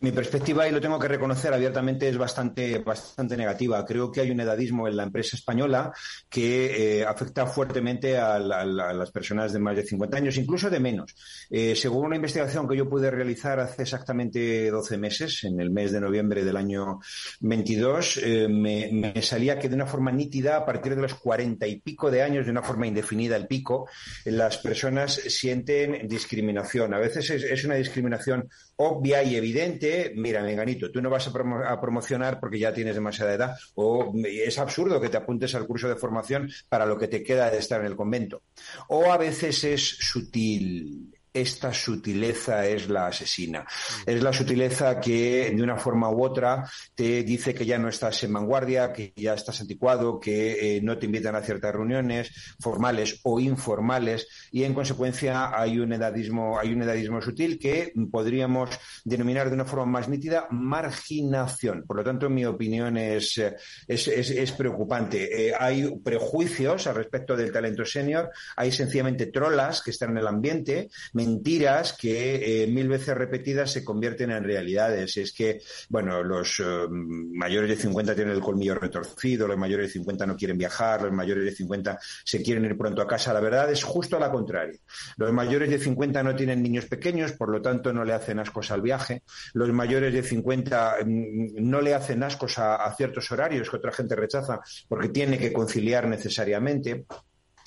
Mi 0.01 0.11
perspectiva, 0.11 0.67
y 0.67 0.73
lo 0.73 0.81
tengo 0.81 0.99
que 0.99 1.09
reconocer 1.09 1.53
abiertamente, 1.55 2.09
es 2.09 2.19
bastante, 2.19 2.79
bastante 2.79 3.37
negativa. 3.37 3.85
Creo 3.85 4.11
que 4.11 4.21
hay 4.21 4.31
un 4.31 4.41
edadismo 4.41 4.89
en 4.89 4.97
la 4.97 5.05
empresa 5.05 5.37
española 5.37 5.93
que 6.29 6.99
eh, 7.01 7.05
afecta 7.05 7.47
fuertemente 7.47 8.19
a, 8.19 8.39
las 8.39 9.11
personas 9.13 9.53
de 9.53 9.61
más 9.61 9.77
de 9.77 9.85
50 9.85 10.17
años, 10.17 10.37
incluso 10.37 10.69
de 10.69 10.81
menos. 10.81 11.15
Eh, 11.49 11.77
según 11.77 12.07
una 12.07 12.17
investigación 12.17 12.69
que 12.69 12.77
yo 12.77 12.89
pude 12.89 13.11
realizar 13.11 13.61
hace 13.61 13.83
exactamente 13.83 14.71
12 14.71 14.99
meses, 14.99 15.45
en 15.45 15.61
el 15.61 15.71
mes 15.71 15.93
de 15.93 16.01
noviembre 16.01 16.45
del 16.45 16.57
año 16.57 16.99
22, 17.41 18.21
eh, 18.23 18.49
me, 18.49 19.23
salía 19.23 19.59
que 19.59 19.69
de 19.69 19.77
una 19.77 19.87
forma 19.87 20.11
nítida, 20.11 20.57
a 20.57 20.67
partir 20.67 20.97
de 20.97 21.03
los 21.03 21.15
40 21.15 21.67
y 21.67 21.81
pico 21.81 22.11
de 22.11 22.23
años, 22.23 22.47
de 22.47 22.51
una 22.51 22.63
forma 22.63 22.87
indefinida 22.87 23.37
el 23.37 23.47
pico, 23.47 23.89
las 24.25 24.59
personas 24.59 25.15
sienten 25.15 26.09
discriminación. 26.09 26.95
A 26.95 26.99
veces 26.99 27.31
es 27.31 27.65
una 27.65 27.77
discriminación 27.77 28.49
obvia 28.77 29.23
y 29.23 29.37
evidente, 29.37 30.13
mira, 30.17 30.43
Menganito, 30.43 30.91
tú 30.91 31.01
no 31.01 31.11
vas 31.11 31.29
a, 31.29 31.81
promocionar 31.81 32.41
porque 32.41 32.59
ya 32.59 32.73
tienes 32.73 32.95
demasiada 32.95 33.35
edad, 33.35 33.57
o 33.75 34.13
es 34.25 34.59
absurdo 34.59 35.01
que 35.01 35.09
te 35.09 35.17
apuntes 35.17 35.55
al 35.55 35.67
curso 35.67 35.89
de 35.89 35.97
formación 35.97 36.51
para 36.69 36.87
lo 36.87 36.99
que 36.99 37.09
te 37.09 37.23
queda 37.23 37.51
de 37.51 37.59
estar 37.59 37.81
en 37.81 37.87
el 37.87 37.97
convento. 37.97 38.43
O 38.89 39.13
a 39.13 39.17
veces 39.17 39.65
es 39.65 39.83
sutil, 40.01 41.14
esta 41.35 41.73
sutileza 41.73 42.65
es 42.65 42.89
la 42.89 43.09
asesina. 43.09 43.67
Es 44.07 44.23
la 44.23 44.33
sutileza 44.33 45.01
que 45.01 45.53
de 45.55 45.63
una 45.63 45.77
forma 45.77 46.09
u 46.09 46.25
otra 46.25 46.65
te 46.95 47.25
dice 47.25 47.53
que 47.53 47.67
ya 47.67 47.77
no 47.77 47.89
estás 47.89 48.23
en 48.23 48.33
vanguardia, 48.33 48.93
que 48.93 49.13
ya 49.17 49.35
estás 49.35 49.61
anticuado, 49.61 50.21
que 50.21 50.77
eh, 50.77 50.81
no 50.81 50.97
te 50.97 51.07
invitan 51.07 51.35
a 51.35 51.43
ciertas 51.43 51.75
reuniones 51.75 52.55
formales 52.61 53.21
o 53.25 53.41
informales 53.41 54.29
y 54.53 54.63
en 54.63 54.75
consecuencia 54.75 55.51
hay 55.59 55.81
un 55.81 55.93
edadismo, 55.93 56.59
hay 56.59 56.73
un 56.73 56.83
edadismo 56.83 57.21
sutil 57.21 57.59
que 57.59 57.93
podríamos 58.13 58.71
denominar 59.05 59.49
de 59.49 59.55
una 59.55 59.65
forma 59.65 59.87
más 59.87 60.09
nítida 60.09 60.47
marginación. 60.51 61.85
Por 61.85 61.97
lo 61.97 62.05
tanto, 62.05 62.27
en 62.27 62.35
mi 62.35 62.45
opinión 62.45 62.97
es, 62.97 63.43
es, 63.89 64.53
preocupante. 64.53 65.49
Eh, 65.49 65.53
hay 65.59 65.99
prejuicios 65.99 66.87
al 66.87 66.95
respecto 66.95 67.37
del 67.37 67.51
talento 67.51 67.85
senior, 67.85 68.31
hay 68.57 68.71
sencillamente 68.71 69.27
trolas 69.27 69.83
que 69.83 69.91
están 69.91 70.11
en 70.11 70.19
el 70.19 70.29
ambiente, 70.29 70.91
mentiras 71.25 71.93
que 71.95 72.63
eh, 72.63 72.67
mil 72.67 72.89
veces 72.89 73.17
repetidas 73.17 73.71
se 73.71 73.85
convierten 73.85 74.31
en 74.31 74.45
realidades. 74.45 75.17
Es 75.17 75.33
que, 75.33 75.61
bueno, 75.89 76.23
los 76.23 76.61
eh, 76.61 76.87
mayores 76.89 77.71
de 77.71 77.77
50 77.77 78.15
tienen 78.15 78.35
el 78.35 78.41
colmillo 78.41 78.75
retorcido, 78.75 79.49
los 79.49 79.59
mayores 79.59 79.89
de 79.89 79.93
50 79.95 80.27
no 80.27 80.37
quieren 80.37 80.59
viajar, 80.59 81.03
los 81.03 81.13
mayores 81.13 81.45
de 81.45 81.53
50 81.53 81.99
se 82.25 82.43
quieren 82.43 82.65
ir 82.65 82.77
pronto 82.77 83.03
a 83.03 83.07
casa. 83.07 83.33
La 83.33 83.41
verdad 83.41 83.71
es 83.71 83.83
justo 83.83 84.17
a 84.17 84.21
la 84.21 84.31
contraria. 84.31 84.79
Los 85.17 85.33
mayores 85.33 85.71
de 85.71 85.79
50 85.79 86.23
no 86.23 86.37
tienen 86.37 86.63
niños 86.63 86.87
pequeños, 86.87 87.33
por 87.33 87.49
lo 87.49 87.63
tanto 87.63 87.93
no 87.93 88.05
le 88.05 88.13
hacen 88.13 88.39
ascos 88.39 88.71
al 88.71 88.83
viaje. 88.83 89.23
Los 89.55 89.73
mayores 89.73 90.13
de 90.13 90.23
50 90.23 90.97
mm, 91.05 91.69
no 91.69 91.81
le 91.81 91.95
hacen 91.95 92.23
ascos 92.23 92.59
a 92.59 92.95
ciertos 92.97 93.31
horarios 93.33 93.71
que 93.71 93.77
otra 93.77 93.93
gente 93.93 94.15
rechaza 94.15 94.61
porque 94.89 95.09
tiene 95.09 95.39
que 95.39 95.53
conciliar 95.53 96.07
necesariamente 96.07 97.07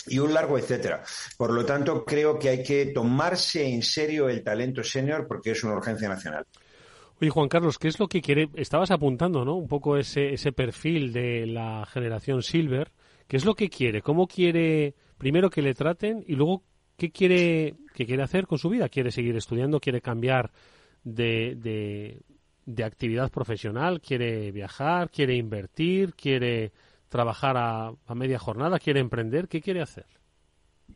y 0.07 0.19
un 0.19 0.33
largo 0.33 0.57
etcétera. 0.57 1.03
Por 1.37 1.51
lo 1.51 1.65
tanto, 1.65 2.03
creo 2.05 2.37
que 2.39 2.49
hay 2.49 2.63
que 2.63 2.87
tomarse 2.87 3.67
en 3.67 3.81
serio 3.83 4.29
el 4.29 4.43
talento 4.43 4.83
senior 4.83 5.27
porque 5.27 5.51
es 5.51 5.63
una 5.63 5.75
urgencia 5.75 6.09
nacional. 6.09 6.45
Oye, 7.19 7.31
Juan 7.31 7.49
Carlos, 7.49 7.79
¿qué 7.79 7.87
es 7.87 7.99
lo 7.99 8.07
que 8.07 8.21
quiere? 8.21 8.49
Estabas 8.55 8.91
apuntando, 8.91 9.43
¿no? 9.43 9.55
Un 9.55 9.67
poco 9.67 9.97
ese, 9.97 10.33
ese 10.33 10.51
perfil 10.51 11.11
de 11.11 11.47
la 11.47 11.85
generación 11.91 12.43
Silver. 12.43 12.91
¿Qué 13.27 13.37
es 13.37 13.45
lo 13.45 13.55
que 13.55 13.69
quiere? 13.69 14.01
¿Cómo 14.01 14.27
quiere, 14.27 14.93
primero, 15.17 15.49
que 15.49 15.63
le 15.63 15.73
traten 15.73 16.23
y 16.27 16.35
luego, 16.35 16.63
qué 16.95 17.11
quiere, 17.11 17.75
qué 17.95 18.05
quiere 18.05 18.21
hacer 18.21 18.45
con 18.45 18.59
su 18.59 18.69
vida? 18.69 18.87
¿Quiere 18.87 19.11
seguir 19.11 19.35
estudiando? 19.35 19.79
¿Quiere 19.79 19.99
cambiar 19.99 20.51
de, 21.03 21.55
de, 21.57 22.21
de 22.65 22.83
actividad 22.83 23.31
profesional? 23.31 23.99
¿Quiere 23.99 24.51
viajar? 24.51 25.09
¿Quiere 25.09 25.35
invertir? 25.35 26.13
¿Quiere 26.13 26.71
trabajar 27.09 27.55
a, 27.57 28.15
media 28.15 28.39
jornada, 28.39 28.79
quiere 28.79 28.99
emprender, 28.99 29.47
¿qué 29.47 29.61
quiere 29.61 29.81
hacer? 29.81 30.05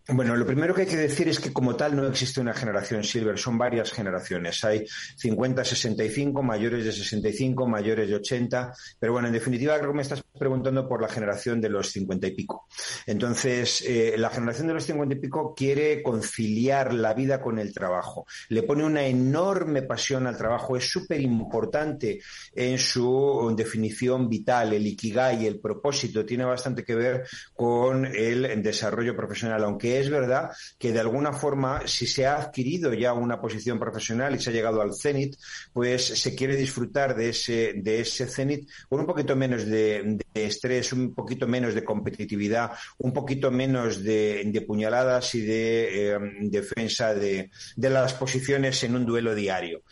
Bueno, 0.08 0.36
lo 0.36 0.46
primero 0.46 0.74
que 0.74 0.82
hay 0.82 0.88
que 0.88 0.96
decir 0.96 1.28
es 1.28 1.40
que 1.40 1.54
como 1.54 1.76
tal 1.76 1.96
no 1.96 2.08
existe 2.08 2.42
una 2.42 2.54
generación 2.54 3.04
silver, 3.04 3.38
son 3.38 3.58
varias 3.58 3.92
generaciones. 3.92 4.64
Hay 4.64 4.86
50, 5.18 5.64
65, 5.64 6.42
mayores 6.42 6.86
de 6.86 6.92
65, 6.92 7.68
mayores 7.68 8.10
de 8.10 8.16
80, 8.16 8.74
pero 9.00 9.14
bueno, 9.14 9.28
en 9.28 9.34
definitiva 9.34 9.78
creo 9.78 9.92
que 9.92 9.98
me 9.98 10.02
estás 10.02 10.24
preguntando 10.42 10.88
por 10.88 11.04
la 11.04 11.08
generación 11.08 11.62
de 11.62 11.70
los 11.70 11.92
50 11.92 12.26
y 12.26 12.32
pico. 12.32 12.66
Entonces, 13.06 13.84
eh, 13.88 14.16
la 14.18 14.32
generación 14.32 14.70
de 14.70 14.74
los 14.74 14.84
50 14.86 15.14
y 15.14 15.20
pico 15.20 15.54
quiere 15.56 16.02
conciliar 16.02 16.96
la 16.96 17.14
vida 17.14 17.40
con 17.40 17.60
el 17.60 17.72
trabajo. 17.72 18.26
Le 18.50 18.64
pone 18.64 18.84
una 18.84 19.06
enorme 19.06 19.84
pasión 19.84 20.26
al 20.26 20.40
trabajo, 20.40 20.76
es 20.76 20.90
súper 20.90 21.22
importante 21.22 22.22
en 22.56 22.80
su 22.80 23.54
definición 23.56 24.28
vital, 24.28 24.74
el 24.74 24.88
ikigai, 24.88 25.46
el 25.46 25.60
propósito, 25.60 26.26
tiene 26.26 26.44
bastante 26.44 26.84
que 26.84 26.96
ver 26.96 27.28
con 27.54 28.08
el 28.08 28.64
desarrollo 28.64 29.16
profesional, 29.16 29.64
aunque 29.64 30.00
es 30.00 30.10
verdad 30.10 30.50
que 30.80 30.92
de 30.92 31.02
alguna 31.02 31.34
forma, 31.34 31.84
si 31.86 32.08
se 32.08 32.26
ha 32.26 32.38
adquirido 32.38 32.96
ya 32.96 33.14
una 33.14 33.40
posición 33.40 33.78
profesional 33.78 34.34
y 34.34 34.40
se 34.40 34.50
ha 34.50 34.54
llegado 34.54 34.82
al 34.82 34.96
cenit, 34.96 35.36
pues 35.72 36.04
se 36.04 36.34
quiere 36.34 36.56
disfrutar 36.56 37.16
de 37.16 37.30
ese, 37.30 37.74
de 37.76 38.02
ese 38.02 38.26
cenit 38.26 38.68
con 38.90 39.02
un 39.02 39.06
poquito 39.06 39.36
menos 39.36 39.68
de, 39.68 40.18
estrés, 40.34 40.94
un 40.94 41.14
poquito 41.14 41.48
menos 41.48 41.74
de 41.74 41.84
competitividad, 41.84 42.72
un 43.00 43.14
poquito 43.14 43.52
menos 43.52 44.04
de, 44.04 44.64
puñaladas 44.68 45.36
y 45.36 45.42
de 45.42 46.12
em, 46.12 46.50
defensa 46.50 47.14
de, 47.14 47.50
de 47.76 47.90
las 47.90 48.14
posiciones 48.14 48.84
en 48.84 48.96
un 48.96 49.06
duelo 49.06 49.36
diario 49.36 49.84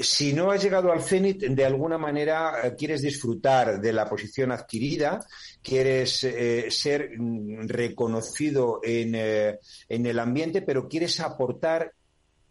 si 0.00 0.32
no 0.32 0.50
has 0.50 0.62
llegado 0.62 0.92
al 0.92 1.02
cenit, 1.02 1.42
de 1.42 1.64
alguna 1.64 1.98
manera 1.98 2.60
eh, 2.62 2.74
quieres 2.76 3.02
disfrutar 3.02 3.80
de 3.80 3.92
la 3.92 4.08
posición 4.08 4.50
adquirida, 4.52 5.24
quieres 5.62 6.24
eh, 6.24 6.70
ser 6.70 7.10
mm, 7.16 7.68
reconocido 7.68 8.80
eh, 8.82 9.58
en, 9.88 10.06
el 10.06 10.18
ambiente, 10.18 10.62
pero 10.62 10.88
quieres 10.88 11.20
aportar 11.20 11.92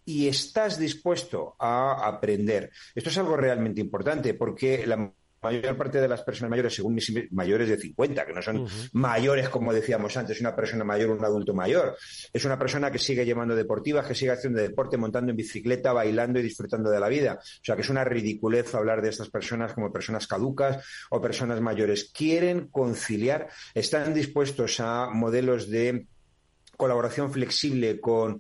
y 0.06 0.28
estás 0.28 0.78
dispuesto 0.78 1.56
a 1.60 2.08
aprender. 2.08 2.72
Esto 2.94 3.10
es 3.10 3.18
algo 3.18 3.38
realmente 3.38 3.82
importante 3.82 4.34
porque 4.34 4.86
la 4.86 5.12
mayor 5.44 5.78
parte 5.78 6.02
de 6.02 6.08
las 6.08 6.22
personas 6.22 6.50
mayores, 6.50 6.74
según 6.74 6.96
mis 6.96 7.12
mayores 7.32 7.70
de 7.70 7.78
50, 7.78 8.26
que 8.26 8.34
no 8.34 8.42
son 8.42 8.68
mayores 8.94 9.50
como 9.50 9.74
decíamos 9.74 10.16
antes, 10.18 10.40
una 10.42 10.56
persona 10.56 10.84
mayor, 10.84 11.12
un 11.12 11.24
adulto 11.24 11.54
mayor, 11.54 11.96
es 12.32 12.46
una 12.46 12.58
persona 12.58 12.92
que 12.92 13.00
sigue 13.00 13.26
llevando 13.26 13.56
deportivas, 13.56 14.08
que 14.08 14.16
sigue 14.16 14.32
haciendo 14.32 14.62
deporte, 14.62 14.98
montando 14.98 15.32
en 15.32 15.38
bicicleta, 15.38 15.94
bailando 15.94 16.40
y 16.40 16.44
disfrutando 16.44 16.90
de 16.90 17.00
la 17.00 17.08
vida. 17.08 17.40
O 17.42 17.64
sea 17.64 17.76
que 17.76 17.82
es 17.82 17.90
una 17.90 18.04
ridiculez 18.04 18.74
hablar 18.76 19.02
de 19.02 19.10
estas 19.10 19.30
personas 19.30 19.74
como 19.74 19.92
personas 19.92 20.28
caducas 20.28 20.84
o 21.10 21.22
personas 21.22 21.62
mayores. 21.62 22.12
Quieren 22.14 22.68
conciliar, 22.68 23.50
están 23.74 24.14
dispuestos 24.14 24.80
a 24.80 25.10
modelos 25.10 25.70
de 25.70 26.08
colaboración 26.78 27.32
flexible 27.32 28.00
con, 28.00 28.40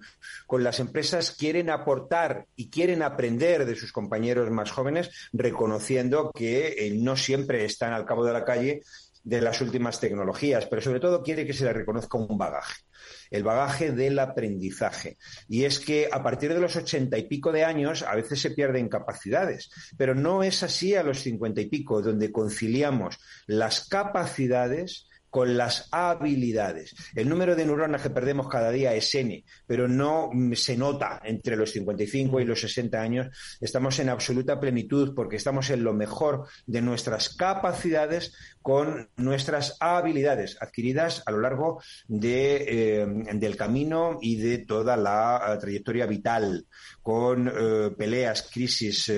las 0.60 0.80
empresas 0.80 1.32
quieren 1.32 1.70
aportar 1.70 2.46
y 2.56 2.70
quieren 2.70 3.02
aprender 3.02 3.66
de 3.66 3.76
sus 3.76 3.92
compañeros 3.92 4.50
más 4.52 4.72
jóvenes, 4.72 5.10
reconociendo 5.34 6.32
que 6.34 6.76
eh, 6.78 6.94
no 6.96 7.16
siempre 7.16 7.66
están 7.66 7.94
al 7.94 8.06
cabo 8.06 8.26
de 8.26 8.34
la 8.34 8.46
calle 8.46 8.82
de 9.24 9.42
las 9.42 9.62
últimas 9.62 10.00
tecnologías, 10.00 10.66
pero 10.66 10.82
sobre 10.82 11.00
todo 11.00 11.24
quiere 11.24 11.46
que 11.46 11.54
se 11.54 11.64
les 11.64 11.74
reconozca 11.74 12.18
un 12.18 12.38
bagaje, 12.38 12.84
el 13.32 13.44
bagaje 13.44 13.92
del 13.92 14.20
aprendizaje. 14.20 15.18
Y 15.48 15.64
es 15.64 15.80
que 15.80 16.10
a 16.12 16.22
partir 16.22 16.54
de 16.54 16.60
los 16.60 16.76
ochenta 16.76 17.18
y 17.18 17.24
pico 17.24 17.52
de 17.52 17.64
años 17.64 18.04
a 18.04 18.16
veces 18.16 18.42
se 18.42 18.52
pierden 18.52 18.90
capacidades, 18.90 19.72
pero 19.98 20.14
no 20.14 20.44
es 20.44 20.62
así 20.62 20.96
a 20.96 21.04
los 21.04 21.22
cincuenta 21.22 21.62
y 21.62 21.68
pico, 21.68 22.02
donde 22.02 22.32
conciliamos 22.32 23.18
las 23.48 23.88
capacidades 23.88 25.08
con 25.34 25.58
las 25.58 25.88
habilidades. 25.90 26.94
El 27.16 27.28
número 27.28 27.56
de 27.56 27.66
neuronas 27.66 28.04
que 28.04 28.12
perdemos 28.12 28.48
cada 28.48 28.70
día 28.70 28.94
es 28.94 29.16
N, 29.16 29.44
pero 29.66 29.88
no 29.88 30.30
se 30.54 30.78
nota 30.78 31.20
entre 31.24 31.56
los 31.56 31.72
55 31.72 32.40
y 32.40 32.46
los 32.46 32.62
60 32.62 33.02
años. 33.02 33.36
Estamos 33.60 33.98
en 33.98 34.10
absoluta 34.10 34.60
plenitud 34.60 35.16
porque 35.16 35.38
estamos 35.38 35.72
en 35.72 35.84
lo 35.84 35.92
mejor 35.92 36.46
de 36.68 36.84
nuestras 36.84 37.30
capacidades 37.30 38.36
con 38.62 39.10
nuestras 39.18 39.76
habilidades 39.80 40.56
adquiridas 40.62 41.24
a 41.26 41.32
lo 41.32 41.40
largo 41.40 41.82
de, 42.08 43.02
eh, 43.02 43.08
del 43.34 43.58
camino 43.58 44.20
y 44.22 44.36
de 44.36 44.60
toda 44.60 44.96
la 44.96 45.42
eh, 45.48 45.58
trayectoria 45.60 46.06
vital, 46.06 46.68
con 47.02 47.48
eh, 47.48 47.90
peleas, 47.98 48.50
crisis, 48.54 49.12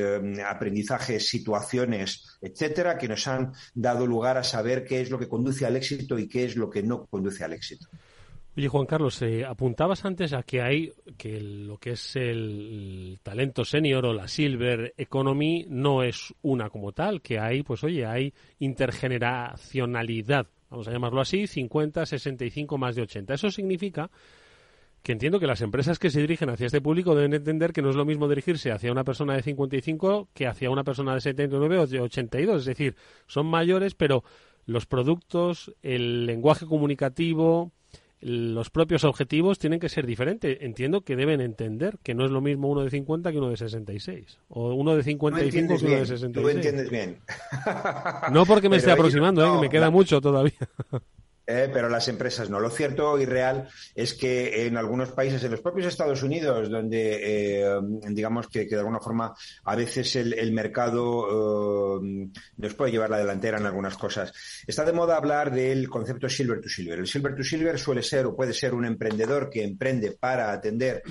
aprendizajes, 0.47 1.27
situaciones, 1.27 2.37
etcétera, 2.41 2.97
que 2.97 3.09
nos 3.09 3.27
han 3.27 3.51
dado 3.73 4.07
lugar 4.07 4.37
a 4.37 4.43
saber 4.43 4.85
qué 4.85 5.01
es 5.01 5.09
lo 5.09 5.19
que 5.19 5.27
conduce 5.27 5.65
al 5.65 5.75
éxito 5.75 6.04
y 6.19 6.27
qué 6.27 6.45
es 6.45 6.55
lo 6.55 6.69
que 6.69 6.83
no 6.83 7.05
conduce 7.05 7.43
al 7.43 7.53
éxito. 7.53 7.87
Oye, 8.57 8.69
Juan 8.69 8.85
Carlos, 8.85 9.21
eh, 9.21 9.43
apuntabas 9.43 10.05
antes 10.05 10.31
a 10.31 10.43
que 10.43 10.61
hay 10.61 10.93
que 11.17 11.41
lo 11.41 11.77
que 11.77 11.91
es 11.91 12.15
el 12.15 13.19
talento 13.21 13.65
senior 13.65 14.05
o 14.05 14.13
la 14.13 14.29
silver 14.29 14.93
economy 14.97 15.65
no 15.67 16.03
es 16.03 16.33
una 16.41 16.69
como 16.69 16.93
tal, 16.93 17.21
que 17.21 17.37
hay, 17.37 17.63
pues 17.63 17.83
oye, 17.83 18.05
hay 18.05 18.33
intergeneracionalidad, 18.59 20.47
vamos 20.69 20.87
a 20.87 20.91
llamarlo 20.91 21.19
así, 21.19 21.47
50, 21.47 22.05
65, 22.05 22.77
más 22.77 22.95
de 22.95 23.01
80. 23.01 23.33
Eso 23.33 23.51
significa 23.51 24.09
que 25.05 25.11
entiendo 25.11 25.39
que 25.39 25.47
las 25.47 25.61
empresas 25.61 25.99
que 25.99 26.09
se 26.09 26.19
dirigen 26.19 26.49
hacia 26.49 26.65
este 26.65 26.81
público 26.81 27.13
deben 27.13 27.33
entender 27.33 27.73
que 27.73 27.83
no 27.83 27.91
es 27.91 27.95
lo 27.95 28.05
mismo 28.05 28.27
dirigirse 28.27 28.71
hacia 28.71 28.91
una 28.91 29.03
persona 29.03 29.35
de 29.35 29.43
55 29.43 30.29
que 30.33 30.47
hacia 30.47 30.71
una 30.71 30.83
persona 30.83 31.13
de 31.13 31.21
79 31.21 31.77
o 31.77 31.85
de 31.85 31.99
82. 31.99 32.61
Es 32.61 32.65
decir, 32.65 32.95
son 33.27 33.45
mayores, 33.45 33.93
pero 33.93 34.23
los 34.65 34.85
productos, 34.85 35.73
el 35.81 36.25
lenguaje 36.25 36.65
comunicativo, 36.65 37.71
los 38.21 38.69
propios 38.69 39.03
objetivos 39.03 39.59
tienen 39.59 39.79
que 39.79 39.89
ser 39.89 40.07
diferentes. 40.07 40.57
Entiendo 40.61 41.01
que 41.01 41.15
deben 41.15 41.41
entender 41.41 41.99
que 42.01 42.15
no 42.15 42.25
es 42.25 42.31
lo 42.31 42.41
mismo 42.41 42.69
uno 42.69 42.83
de 42.83 42.89
50 42.89 43.31
que 43.31 43.37
uno 43.37 43.49
de 43.49 43.57
66. 43.57 44.39
O 44.47 44.73
uno 44.73 44.95
de 44.95 45.03
55 45.03 45.77
que 45.77 45.85
uno 45.85 45.95
de 45.95 46.05
66. 46.05 46.33
Tú 46.33 46.49
entiendes 46.49 46.89
bien. 46.89 47.19
no 48.31 48.45
porque 48.45 48.69
me 48.69 48.77
esté 48.77 48.91
aproximando, 48.91 49.45
¿eh? 49.45 49.51
que 49.55 49.61
me 49.61 49.69
queda 49.69 49.89
mucho 49.91 50.21
todavía. 50.21 50.53
Eh, 51.47 51.69
pero 51.71 51.89
las 51.89 52.07
empresas 52.07 52.49
no. 52.49 52.59
Lo 52.59 52.71
cierto 52.71 53.19
y 53.19 53.25
real 53.25 53.67
es 53.93 54.15
que 54.15 54.65
en 54.65 54.77
algunos 54.77 55.11
países, 55.11 55.43
en 55.43 55.51
los 55.51 55.61
propios 55.61 55.87
Estados 55.87 56.23
Unidos, 56.23 56.69
donde 56.69 57.61
eh, 57.61 57.79
digamos 58.09 58.47
que, 58.47 58.65
de 58.65 58.77
alguna 58.77 58.99
forma 58.99 59.35
a 59.63 59.75
veces 59.75 60.15
el, 60.15 60.51
mercado 60.53 62.01
eh, 62.01 62.29
nos 62.57 62.73
puede 62.73 62.91
llevar 62.91 63.11
la 63.11 63.19
delantera 63.19 63.59
en 63.59 63.65
algunas 63.67 63.95
cosas, 63.95 64.33
está 64.65 64.83
de 64.85 64.93
moda 64.93 65.17
hablar 65.17 65.53
del 65.53 65.87
concepto 65.87 66.27
silver 66.27 66.61
to 66.61 66.69
silver. 66.69 66.97
El 66.97 67.07
silver 67.07 67.35
to 67.35 67.43
silver 67.43 67.77
suele 67.77 68.01
ser 68.01 68.25
o 68.25 68.35
puede 68.35 68.53
ser 68.53 68.73
un 68.73 68.85
emprendedor 68.85 69.49
que 69.49 69.63
emprende 69.63 70.11
para 70.11 70.51
atender 70.51 71.03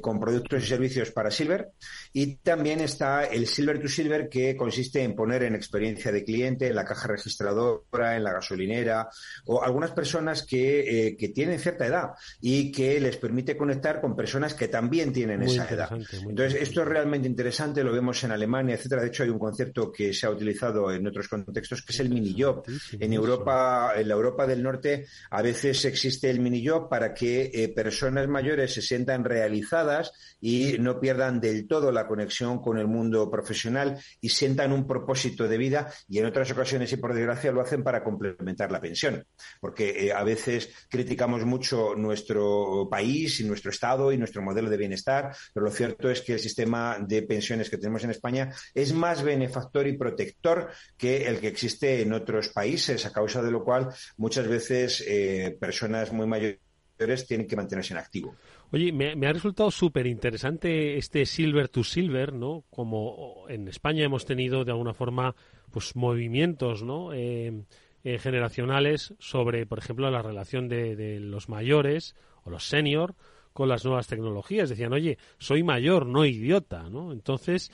con 0.00 0.20
productos 0.20 0.62
y 0.62 0.66
servicios 0.66 1.10
para 1.10 1.30
silver 1.30 1.70
y 2.12 2.36
también 2.36 2.80
está 2.80 3.24
el 3.24 3.46
silver 3.46 3.80
to 3.80 3.88
silver 3.88 4.28
que 4.28 4.56
consiste 4.56 5.02
en 5.02 5.14
poner 5.16 5.42
en 5.42 5.54
experiencia 5.54 6.12
de 6.12 6.24
cliente, 6.24 6.68
en 6.68 6.76
la 6.76 6.84
caja 6.84 7.08
registradora, 7.08 8.16
en 8.16 8.24
la 8.24 8.32
gasolinera 8.32 9.08
o 9.46 9.63
algunas 9.64 9.90
personas 9.92 10.44
que, 10.46 11.08
eh, 11.08 11.16
que, 11.16 11.28
tienen 11.30 11.58
cierta 11.58 11.86
edad 11.86 12.10
y 12.40 12.70
que 12.70 13.00
les 13.00 13.16
permite 13.16 13.56
conectar 13.56 14.00
con 14.00 14.14
personas 14.14 14.54
que 14.54 14.68
también 14.68 15.12
tienen 15.12 15.42
esa 15.42 15.68
edad. 15.68 15.90
Entonces, 16.28 16.60
esto 16.60 16.82
es 16.82 16.88
realmente 16.88 17.26
interesante, 17.26 17.82
lo 17.82 17.92
vemos 17.92 18.22
en 18.24 18.32
Alemania, 18.32 18.74
etcétera. 18.74 19.02
De 19.02 19.08
hecho, 19.08 19.22
hay 19.22 19.30
un 19.30 19.38
concepto 19.38 19.90
que 19.90 20.12
se 20.12 20.26
ha 20.26 20.30
utilizado 20.30 20.92
en 20.92 21.06
otros 21.06 21.28
contextos 21.28 21.82
que 21.82 21.92
es 21.92 22.00
el 22.00 22.10
mini 22.10 22.40
job. 22.40 22.62
En 22.98 23.12
Europa, 23.12 23.92
en 23.96 24.08
la 24.08 24.14
Europa 24.14 24.46
del 24.46 24.62
Norte, 24.62 25.06
a 25.30 25.42
veces 25.42 25.84
existe 25.84 26.30
el 26.30 26.40
mini 26.40 26.66
job 26.66 26.88
para 26.88 27.14
que 27.14 27.50
eh, 27.52 27.68
personas 27.68 28.28
mayores 28.28 28.74
se 28.74 28.82
sientan 28.82 29.24
realizadas 29.24 30.12
y 30.40 30.76
no 30.78 31.00
pierdan 31.00 31.40
del 31.40 31.66
todo 31.66 31.90
la 31.90 32.06
conexión 32.06 32.60
con 32.60 32.78
el 32.78 32.86
mundo 32.86 33.30
profesional 33.30 33.98
y 34.20 34.28
sientan 34.28 34.72
un 34.72 34.86
propósito 34.86 35.48
de 35.48 35.58
vida 35.58 35.92
y 36.08 36.18
en 36.18 36.26
otras 36.26 36.50
ocasiones 36.50 36.92
y 36.92 36.96
por 36.96 37.14
desgracia 37.14 37.52
lo 37.52 37.60
hacen 37.60 37.82
para 37.82 38.02
complementar 38.02 38.70
la 38.70 38.80
pensión 38.80 39.24
porque 39.60 40.06
eh, 40.06 40.12
a 40.12 40.24
veces 40.24 40.70
criticamos 40.88 41.44
mucho 41.44 41.94
nuestro 41.94 42.88
país 42.90 43.40
y 43.40 43.44
nuestro 43.44 43.70
Estado 43.70 44.12
y 44.12 44.18
nuestro 44.18 44.42
modelo 44.42 44.70
de 44.70 44.76
bienestar, 44.76 45.34
pero 45.52 45.66
lo 45.66 45.72
cierto 45.72 46.10
es 46.10 46.20
que 46.20 46.34
el 46.34 46.40
sistema 46.40 46.98
de 47.00 47.22
pensiones 47.22 47.70
que 47.70 47.78
tenemos 47.78 48.04
en 48.04 48.10
España 48.10 48.52
es 48.74 48.92
más 48.92 49.22
benefactor 49.22 49.86
y 49.86 49.96
protector 49.96 50.70
que 50.96 51.26
el 51.26 51.38
que 51.38 51.48
existe 51.48 52.02
en 52.02 52.12
otros 52.12 52.48
países, 52.48 53.06
a 53.06 53.12
causa 53.12 53.42
de 53.42 53.50
lo 53.50 53.64
cual 53.64 53.88
muchas 54.16 54.48
veces 54.48 55.04
eh, 55.06 55.56
personas 55.58 56.12
muy 56.12 56.26
mayores 56.26 57.26
tienen 57.26 57.46
que 57.46 57.56
mantenerse 57.56 57.92
en 57.92 57.98
activo. 57.98 58.34
Oye, 58.72 58.92
me, 58.92 59.26
ha 59.26 59.32
resultado 59.32 59.70
súper 59.70 60.06
interesante 60.06 60.96
este 60.96 61.26
silver 61.26 61.68
to 61.68 61.84
silver, 61.84 62.32
¿no? 62.32 62.64
Como 62.70 63.46
en 63.48 63.68
España 63.68 64.04
hemos 64.04 64.24
tenido 64.24 64.64
de 64.64 64.72
alguna 64.72 64.94
forma, 64.94 65.34
pues 65.70 65.94
movimientos, 65.96 66.82
¿no? 66.82 67.12
Eh, 67.12 67.64
eh, 68.04 68.18
generacionales 68.18 69.14
sobre, 69.18 69.64
por 69.66 69.78
ejemplo, 69.78 70.10
la 70.10 70.20
relación 70.20 70.68
de, 70.68 71.18
los 71.20 71.48
mayores 71.48 72.14
o 72.44 72.50
los 72.50 72.68
senior 72.68 73.14
con 73.54 73.68
las 73.68 73.84
nuevas 73.84 74.08
tecnologías. 74.08 74.68
Decían, 74.68 74.92
oye, 74.92 75.16
soy 75.38 75.62
mayor, 75.62 76.04
no 76.04 76.24
idiota, 76.26 76.90
¿no? 76.90 77.12
Entonces, 77.12 77.72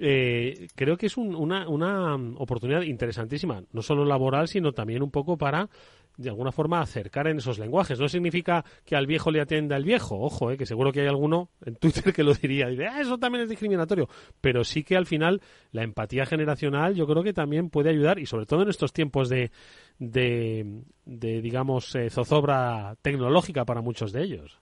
eh, 0.00 0.66
creo 0.74 0.96
que 0.96 1.06
es 1.06 1.16
una, 1.16 1.68
una 1.68 2.16
oportunidad 2.38 2.82
interesantísima, 2.82 3.62
no 3.72 3.82
solo 3.82 4.04
laboral, 4.04 4.48
sino 4.48 4.72
también 4.72 5.02
un 5.02 5.10
poco 5.10 5.38
para 5.38 5.68
de 6.20 6.28
alguna 6.28 6.52
forma 6.52 6.82
acercar 6.82 7.26
en 7.28 7.38
esos 7.38 7.58
lenguajes. 7.58 7.98
No 7.98 8.08
significa 8.08 8.64
que 8.84 8.94
al 8.94 9.06
viejo 9.06 9.30
le 9.30 9.40
atienda 9.40 9.76
el 9.76 9.84
viejo, 9.84 10.20
ojo, 10.20 10.50
eh, 10.50 10.58
que 10.58 10.66
seguro 10.66 10.92
que 10.92 11.00
hay 11.00 11.06
alguno 11.06 11.50
en 11.64 11.76
Twitter 11.76 12.12
que 12.12 12.22
lo 12.22 12.34
diría, 12.34 12.70
y 12.70 12.80
ah, 12.82 13.00
eso 13.00 13.18
también 13.18 13.44
es 13.44 13.48
discriminatorio, 13.48 14.08
pero 14.40 14.62
sí 14.62 14.84
que 14.84 14.96
al 14.96 15.06
final 15.06 15.40
la 15.72 15.82
empatía 15.82 16.26
generacional 16.26 16.94
yo 16.94 17.06
creo 17.06 17.22
que 17.22 17.32
también 17.32 17.70
puede 17.70 17.88
ayudar 17.90 18.18
y 18.18 18.26
sobre 18.26 18.44
todo 18.44 18.62
en 18.62 18.68
estos 18.68 18.92
tiempos 18.92 19.30
de, 19.30 19.50
de, 19.98 20.84
digamos, 21.06 21.94
eh, 21.94 22.10
zozobra 22.10 22.96
tecnológica 23.00 23.64
para 23.64 23.80
muchos 23.80 24.12
de 24.12 24.22
ellos. 24.22 24.60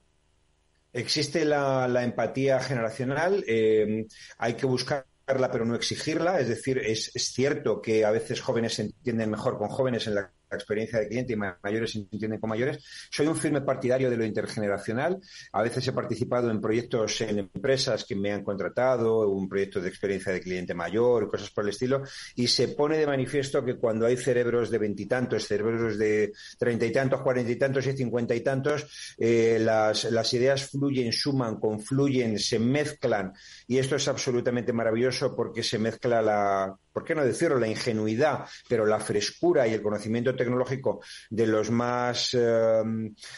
Existe 0.93 1.43
la, 1.43 2.03
empatía 2.03 2.61
generacional, 2.61 3.43
eh, 3.47 4.07
hay 4.37 4.53
que 4.53 4.65
buscarla 4.65 5.05
pero 5.51 5.65
no 5.65 5.75
exigirla, 5.75 6.39
es 6.39 6.47
decir, 6.47 6.79
es, 6.79 7.11
es, 7.13 7.31
cierto 7.31 7.83
que 7.83 8.03
a 8.03 8.09
veces 8.09 8.41
jóvenes 8.41 8.73
se 8.73 8.83
entienden 8.83 9.29
mejor 9.29 9.59
con 9.59 9.67
jóvenes 9.67 10.07
en 10.07 10.15
la 10.15 10.31
experiencia 10.55 10.99
de 10.99 11.07
cliente 11.07 11.33
y 11.33 11.35
mayores 11.35 11.91
se 11.91 11.99
entienden 11.99 12.39
con 12.39 12.49
mayores. 12.49 12.83
Soy 13.11 13.27
un 13.27 13.35
firme 13.35 13.61
partidario 13.61 14.09
de 14.09 14.17
lo 14.17 14.25
intergeneracional. 14.25 15.19
A 15.51 15.61
veces 15.61 15.87
he 15.87 15.93
participado 15.93 16.49
en 16.51 16.61
proyectos 16.61 17.21
en 17.21 17.39
empresas 17.39 18.05
que 18.05 18.15
me 18.15 18.31
han 18.31 18.43
contratado, 18.43 19.29
un 19.29 19.47
proyecto 19.47 19.81
de 19.81 19.89
experiencia 19.89 20.31
de 20.31 20.41
cliente 20.41 20.73
mayor, 20.73 21.29
cosas 21.29 21.49
por 21.49 21.63
el 21.63 21.71
estilo, 21.71 22.03
y 22.35 22.47
se 22.47 22.69
pone 22.69 22.97
de 22.97 23.07
manifiesto 23.07 23.63
que 23.63 23.75
cuando 23.75 24.05
hay 24.05 24.17
cerebros 24.17 24.69
de 24.69 24.77
veintitantos, 24.77 25.47
cerebros 25.47 25.97
de 25.97 26.33
treinta 26.57 26.85
y 26.85 26.91
tantos, 26.91 27.21
cuarenta 27.21 27.51
y 27.51 27.55
tantos 27.55 27.85
y 27.87 27.93
cincuenta 27.93 28.35
y 28.35 28.41
tantos, 28.41 29.15
eh, 29.17 29.57
las, 29.59 30.05
las 30.05 30.33
ideas 30.33 30.69
fluyen, 30.69 31.11
suman, 31.11 31.59
confluyen, 31.59 32.39
se 32.39 32.59
mezclan, 32.59 33.33
y 33.67 33.77
esto 33.77 33.95
es 33.95 34.07
absolutamente 34.07 34.73
maravilloso 34.73 35.35
porque 35.35 35.63
se 35.63 35.77
mezcla 35.79 36.21
la 36.21 36.75
¿por 36.91 37.03
qué 37.03 37.15
no 37.15 37.23
decirlo?, 37.23 37.59
la 37.59 37.67
ingenuidad, 37.67 38.45
pero 38.67 38.85
la 38.85 38.99
frescura 38.99 39.67
y 39.67 39.73
el 39.73 39.81
conocimiento 39.81 40.35
tecnológico 40.35 41.01
de 41.29 41.47
los 41.47 41.69
más 41.71 42.33
eh, 42.33 42.81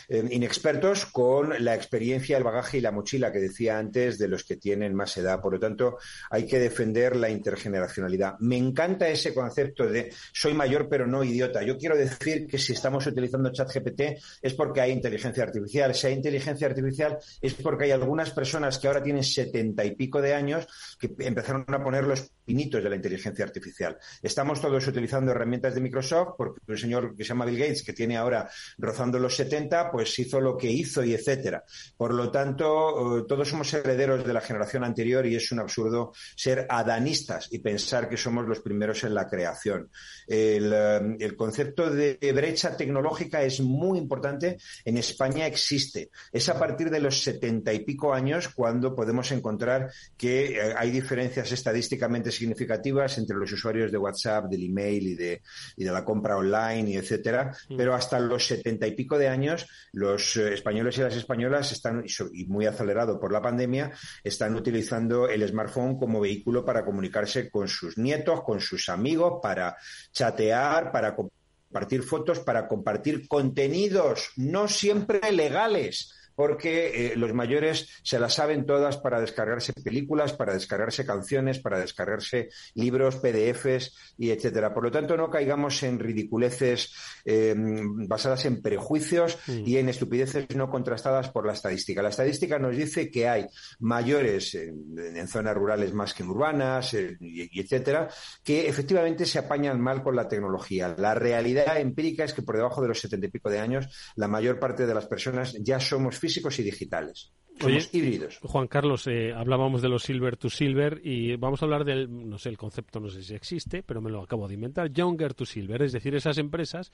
eh, 0.10 0.28
inexpertos 0.32 1.06
con 1.08 1.54
la 1.64 1.76
experiencia, 1.76 2.38
el 2.38 2.44
bagaje 2.44 2.78
y 2.78 2.82
la 2.82 2.92
mochila 2.92 3.32
que 3.32 3.40
decía 3.40 3.78
antes 3.78 4.18
de 4.18 4.28
los 4.28 4.44
que 4.44 4.58
tienen 4.58 4.96
más 4.96 5.16
edad. 5.18 5.42
Por 5.42 5.54
lo 5.54 5.60
tanto, 5.60 5.98
hay 6.30 6.46
que 6.46 6.60
defender 6.60 7.16
la 7.16 7.30
intergeneracionalidad. 7.30 8.36
Me 8.40 8.58
encanta 8.58 9.08
ese 9.08 9.34
concepto 9.34 9.88
de 9.88 10.14
soy 10.34 10.54
mayor 10.54 10.88
pero 10.90 11.08
no 11.08 11.24
idiota. 11.24 11.64
Yo 11.64 11.78
quiero 11.78 11.96
decir 11.98 12.48
que 12.48 12.58
si 12.58 12.74
estamos 12.74 13.06
utilizando 13.08 13.52
ChatGPT 13.52 14.02
es 14.42 14.54
porque 14.54 14.82
hay 14.82 14.92
inteligencia 14.92 15.44
artificial. 15.44 15.94
Si 15.94 16.08
hay 16.08 16.14
inteligencia 16.14 16.68
artificial 16.68 17.18
es 17.42 17.54
porque 17.56 17.86
hay 17.86 17.92
algunas 17.92 18.32
personas 18.32 18.78
que 18.80 18.88
ahora 18.88 19.04
tienen 19.04 19.24
setenta 19.24 19.86
y 19.86 19.96
pico 19.96 20.22
de 20.22 20.34
años 20.34 20.68
que 21.00 21.14
empezaron 21.20 21.66
a 21.68 21.84
poner 21.84 22.04
los 22.04 22.32
pinitos 22.46 22.84
de 22.84 22.90
la 22.90 22.96
inteligencia 22.96 23.41
artificial. 23.44 23.98
Estamos 24.22 24.62
todos 24.62 24.86
utilizando 24.88 25.32
herramientas 25.32 25.76
de 25.76 25.82
Microsoft 25.82 26.36
porque 26.38 26.60
un 26.68 26.78
señor 26.78 27.16
que 27.16 27.24
se 27.24 27.30
llama 27.30 27.46
Bill 27.46 27.60
Gates, 27.60 27.84
que 27.84 27.94
tiene 27.94 28.18
ahora 28.18 28.50
rozando 28.78 29.20
los 29.20 29.36
70, 29.36 29.92
pues 29.92 30.18
hizo 30.20 30.40
lo 30.40 30.58
que 30.58 30.70
hizo 30.70 31.04
y 31.04 31.14
etcétera. 31.14 31.64
Por 31.98 32.14
lo 32.14 32.32
tanto, 32.32 33.20
eh, 33.20 33.24
todos 33.28 33.50
somos 33.50 33.74
herederos 33.74 34.26
de 34.26 34.34
la 34.34 34.42
generación 34.42 34.84
anterior 34.84 35.26
y 35.26 35.36
es 35.36 35.52
un 35.52 35.60
absurdo 35.60 36.14
ser 36.36 36.66
adanistas 36.70 37.48
y 37.52 37.60
pensar 37.60 38.10
que 38.10 38.18
somos 38.18 38.48
los 38.48 38.60
primeros 38.60 39.04
en 39.04 39.14
la 39.14 39.28
creación. 39.28 39.90
El, 40.28 40.72
eh, 40.74 41.18
el 41.20 41.36
concepto 41.36 41.90
de 41.90 42.18
brecha 42.34 42.76
tecnológica 42.76 43.44
es 43.44 43.60
muy 43.62 43.98
importante. 43.98 44.58
En 44.86 44.98
España 44.98 45.46
existe. 45.46 46.12
Es 46.32 46.50
a 46.50 46.60
partir 46.60 46.90
de 46.90 47.00
los 47.00 47.22
setenta 47.24 47.74
y 47.74 47.80
pico 47.80 48.14
años 48.14 48.50
cuando 48.50 48.96
podemos 48.96 49.32
encontrar 49.32 49.92
que 50.18 50.58
eh, 50.58 50.74
hay 50.78 50.92
diferencias 50.92 51.52
estadísticamente 51.52 52.32
significativas 52.32 53.18
entre 53.18 53.31
los 53.34 53.52
usuarios 53.52 53.92
de 53.92 53.98
WhatsApp, 53.98 54.46
del 54.46 54.64
email 54.64 55.08
y 55.08 55.16
de, 55.16 55.42
y 55.76 55.84
de 55.84 55.92
la 55.92 56.04
compra 56.04 56.38
online 56.38 56.92
y 56.92 56.98
etcétera, 56.98 57.56
mm. 57.70 57.78
pero 57.78 57.94
hasta 57.94 58.20
los 58.20 58.46
setenta 58.46 58.88
y 58.88 58.92
pico 58.92 59.18
de 59.18 59.28
años 59.28 59.68
los 59.94 60.38
eh, 60.38 60.54
españoles 60.54 60.98
y 60.98 61.02
las 61.02 61.16
españolas 61.16 61.72
están, 61.72 62.04
y 62.34 62.46
muy 62.46 62.66
acelerado 62.66 63.20
por 63.20 63.32
la 63.32 63.42
pandemia, 63.42 63.92
están 64.24 64.56
utilizando 64.56 65.28
el 65.28 65.48
smartphone 65.48 65.98
como 65.98 66.20
vehículo 66.20 66.66
para 66.66 66.86
comunicarse 66.86 67.50
con 67.50 67.68
sus 67.68 67.98
nietos, 67.98 68.42
con 68.44 68.60
sus 68.60 68.90
amigos, 68.90 69.40
para 69.42 69.76
chatear, 70.12 70.92
para 70.92 71.16
compartir 71.16 72.04
fotos, 72.04 72.40
para 72.40 72.68
compartir 72.68 73.28
contenidos 73.28 74.32
no 74.36 74.68
siempre 74.68 75.32
legales 75.32 76.14
porque 76.42 77.12
eh, 77.12 77.16
los 77.18 77.36
mayores 77.36 77.88
se 78.02 78.18
las 78.18 78.34
saben 78.34 78.66
todas 78.66 78.98
para 78.98 79.22
descargarse 79.22 79.74
películas, 79.74 80.34
para 80.34 80.56
descargarse 80.56 81.06
canciones, 81.06 81.60
para 81.60 81.78
descargarse 81.78 82.50
libros, 82.74 83.18
PDFs 83.18 84.16
y 84.18 84.32
etcétera. 84.32 84.74
Por 84.74 84.86
lo 84.86 84.90
tanto, 84.90 85.16
no 85.16 85.30
caigamos 85.30 85.84
en 85.84 86.00
ridiculeces 86.00 86.96
eh, 87.26 87.54
basadas 87.56 88.46
en 88.46 88.60
prejuicios 88.60 89.38
mm. 89.46 89.68
y 89.68 89.78
en 89.78 89.90
estupideces 89.90 90.48
no 90.56 90.72
contrastadas 90.72 91.30
por 91.30 91.46
la 91.46 91.54
estadística. 91.54 92.02
La 92.02 92.10
estadística 92.10 92.58
nos 92.58 92.76
dice 92.76 93.12
que 93.12 93.30
hay 93.30 93.46
mayores 93.78 94.56
en, 94.56 95.28
zonas 95.28 95.54
rurales 95.54 95.94
más 95.94 96.16
que 96.16 96.24
en 96.24 96.30
urbanas 96.30 96.96
eh, 96.96 97.18
y, 97.20 97.60
etcétera, 97.60 98.10
que 98.44 98.68
efectivamente 98.68 99.28
se 99.28 99.38
apañan 99.38 99.80
mal 99.80 100.02
con 100.02 100.16
la 100.16 100.28
tecnología. 100.28 100.96
La 100.98 101.14
realidad 101.14 101.80
empírica 101.80 102.24
es 102.24 102.34
que 102.34 102.42
por 102.42 102.56
debajo 102.56 102.82
de 102.82 102.88
los 102.88 103.00
setenta 103.00 103.28
y 103.28 103.30
pico 103.30 103.52
de 103.52 103.60
años, 103.60 103.88
la 104.16 104.28
mayor 104.28 104.58
parte 104.58 104.88
de 104.88 104.96
las 104.96 105.06
personas 105.06 105.56
ya 105.62 105.80
somos 105.80 106.18
físicos 106.18 106.31
y 106.38 106.64
digitales. 106.64 107.32
Somos 107.60 107.94
híbridos. 107.94 108.40
Juan 108.42 108.68
Carlos, 108.68 109.06
eh, 109.08 109.34
hablábamos 109.34 109.82
de 109.82 109.90
los 109.90 110.04
silver 110.04 110.38
to 110.38 110.50
silver 110.50 111.00
y 111.04 111.36
vamos 111.36 111.62
a 111.62 111.66
hablar 111.66 111.84
del, 111.84 112.30
no 112.30 112.38
sé, 112.38 112.50
el 112.50 112.58
concepto 112.58 113.00
no 113.00 113.10
sé 113.10 113.24
si 113.24 113.36
existe, 113.36 113.84
pero 113.84 114.02
me 114.02 114.10
lo 114.10 114.24
acabo 114.24 114.48
de 114.48 114.56
inventar, 114.56 114.92
younger 114.92 115.34
to 115.34 115.46
silver, 115.46 115.84
es 115.84 115.92
decir, 115.92 116.16
esas 116.16 116.38
empresas 116.38 116.92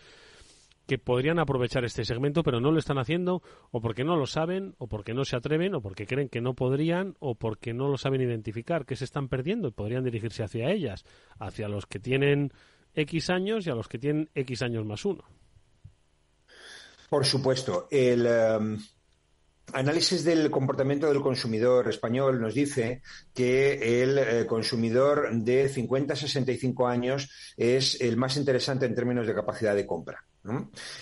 que 0.88 0.97
podrían 0.97 1.38
aprovechar 1.38 1.84
este 1.84 2.06
segmento, 2.06 2.43
pero 2.43 2.62
no 2.62 2.71
lo 2.71 2.80
están 2.80 2.97
haciendo, 2.97 3.43
o 3.71 3.82
porque 3.82 4.06
no 4.06 4.15
lo 4.15 4.26
saben, 4.26 4.73
o 4.78 4.88
porque 4.88 5.13
no 5.13 5.26
se 5.26 5.36
atreven, 5.36 5.76
o 5.76 5.82
porque 5.82 6.08
creen 6.08 6.30
que 6.30 6.41
no 6.41 6.54
podrían, 6.54 7.15
o 7.19 7.36
porque 7.36 7.73
no 7.73 7.89
lo 7.89 7.97
saben 7.97 8.21
identificar, 8.21 8.86
que 8.86 8.95
se 8.95 9.04
están 9.04 9.28
perdiendo 9.28 9.67
y 9.67 9.71
podrían 9.71 10.06
dirigirse 10.06 10.43
hacia 10.43 10.71
ellas, 10.71 11.04
hacia 11.39 11.67
los 11.67 11.86
que 11.86 12.00
tienen 12.00 12.54
X 12.95 13.30
años 13.30 13.67
y 13.67 13.69
a 13.69 13.76
los 13.76 13.89
que 13.89 14.00
tienen 14.00 14.30
X 14.34 14.62
años 14.62 14.86
más 14.86 15.04
uno. 15.04 15.26
Por 17.10 17.26
supuesto. 17.26 17.88
El. 17.91 18.26
Em, 18.26 18.78
análisis 19.73 20.23
del 20.23 20.49
comportamiento 20.49 21.08
del 21.08 21.21
consumidor 21.21 21.89
español 21.89 22.39
nos 22.39 22.53
dice 22.53 23.01
que 23.34 24.01
el 24.01 24.17
eh, 24.17 24.45
consumidor 24.45 25.30
de 25.32 25.67
50 25.69 26.13
a 26.13 26.17
65 26.17 26.88
años 26.88 27.30
es 27.58 27.99
el 28.01 28.17
más 28.17 28.38
interesante 28.38 28.86
en 28.86 28.95
términos 28.95 29.27
de 29.27 29.36
capacidad 29.36 29.75
de 29.75 29.86
compra. 29.86 30.23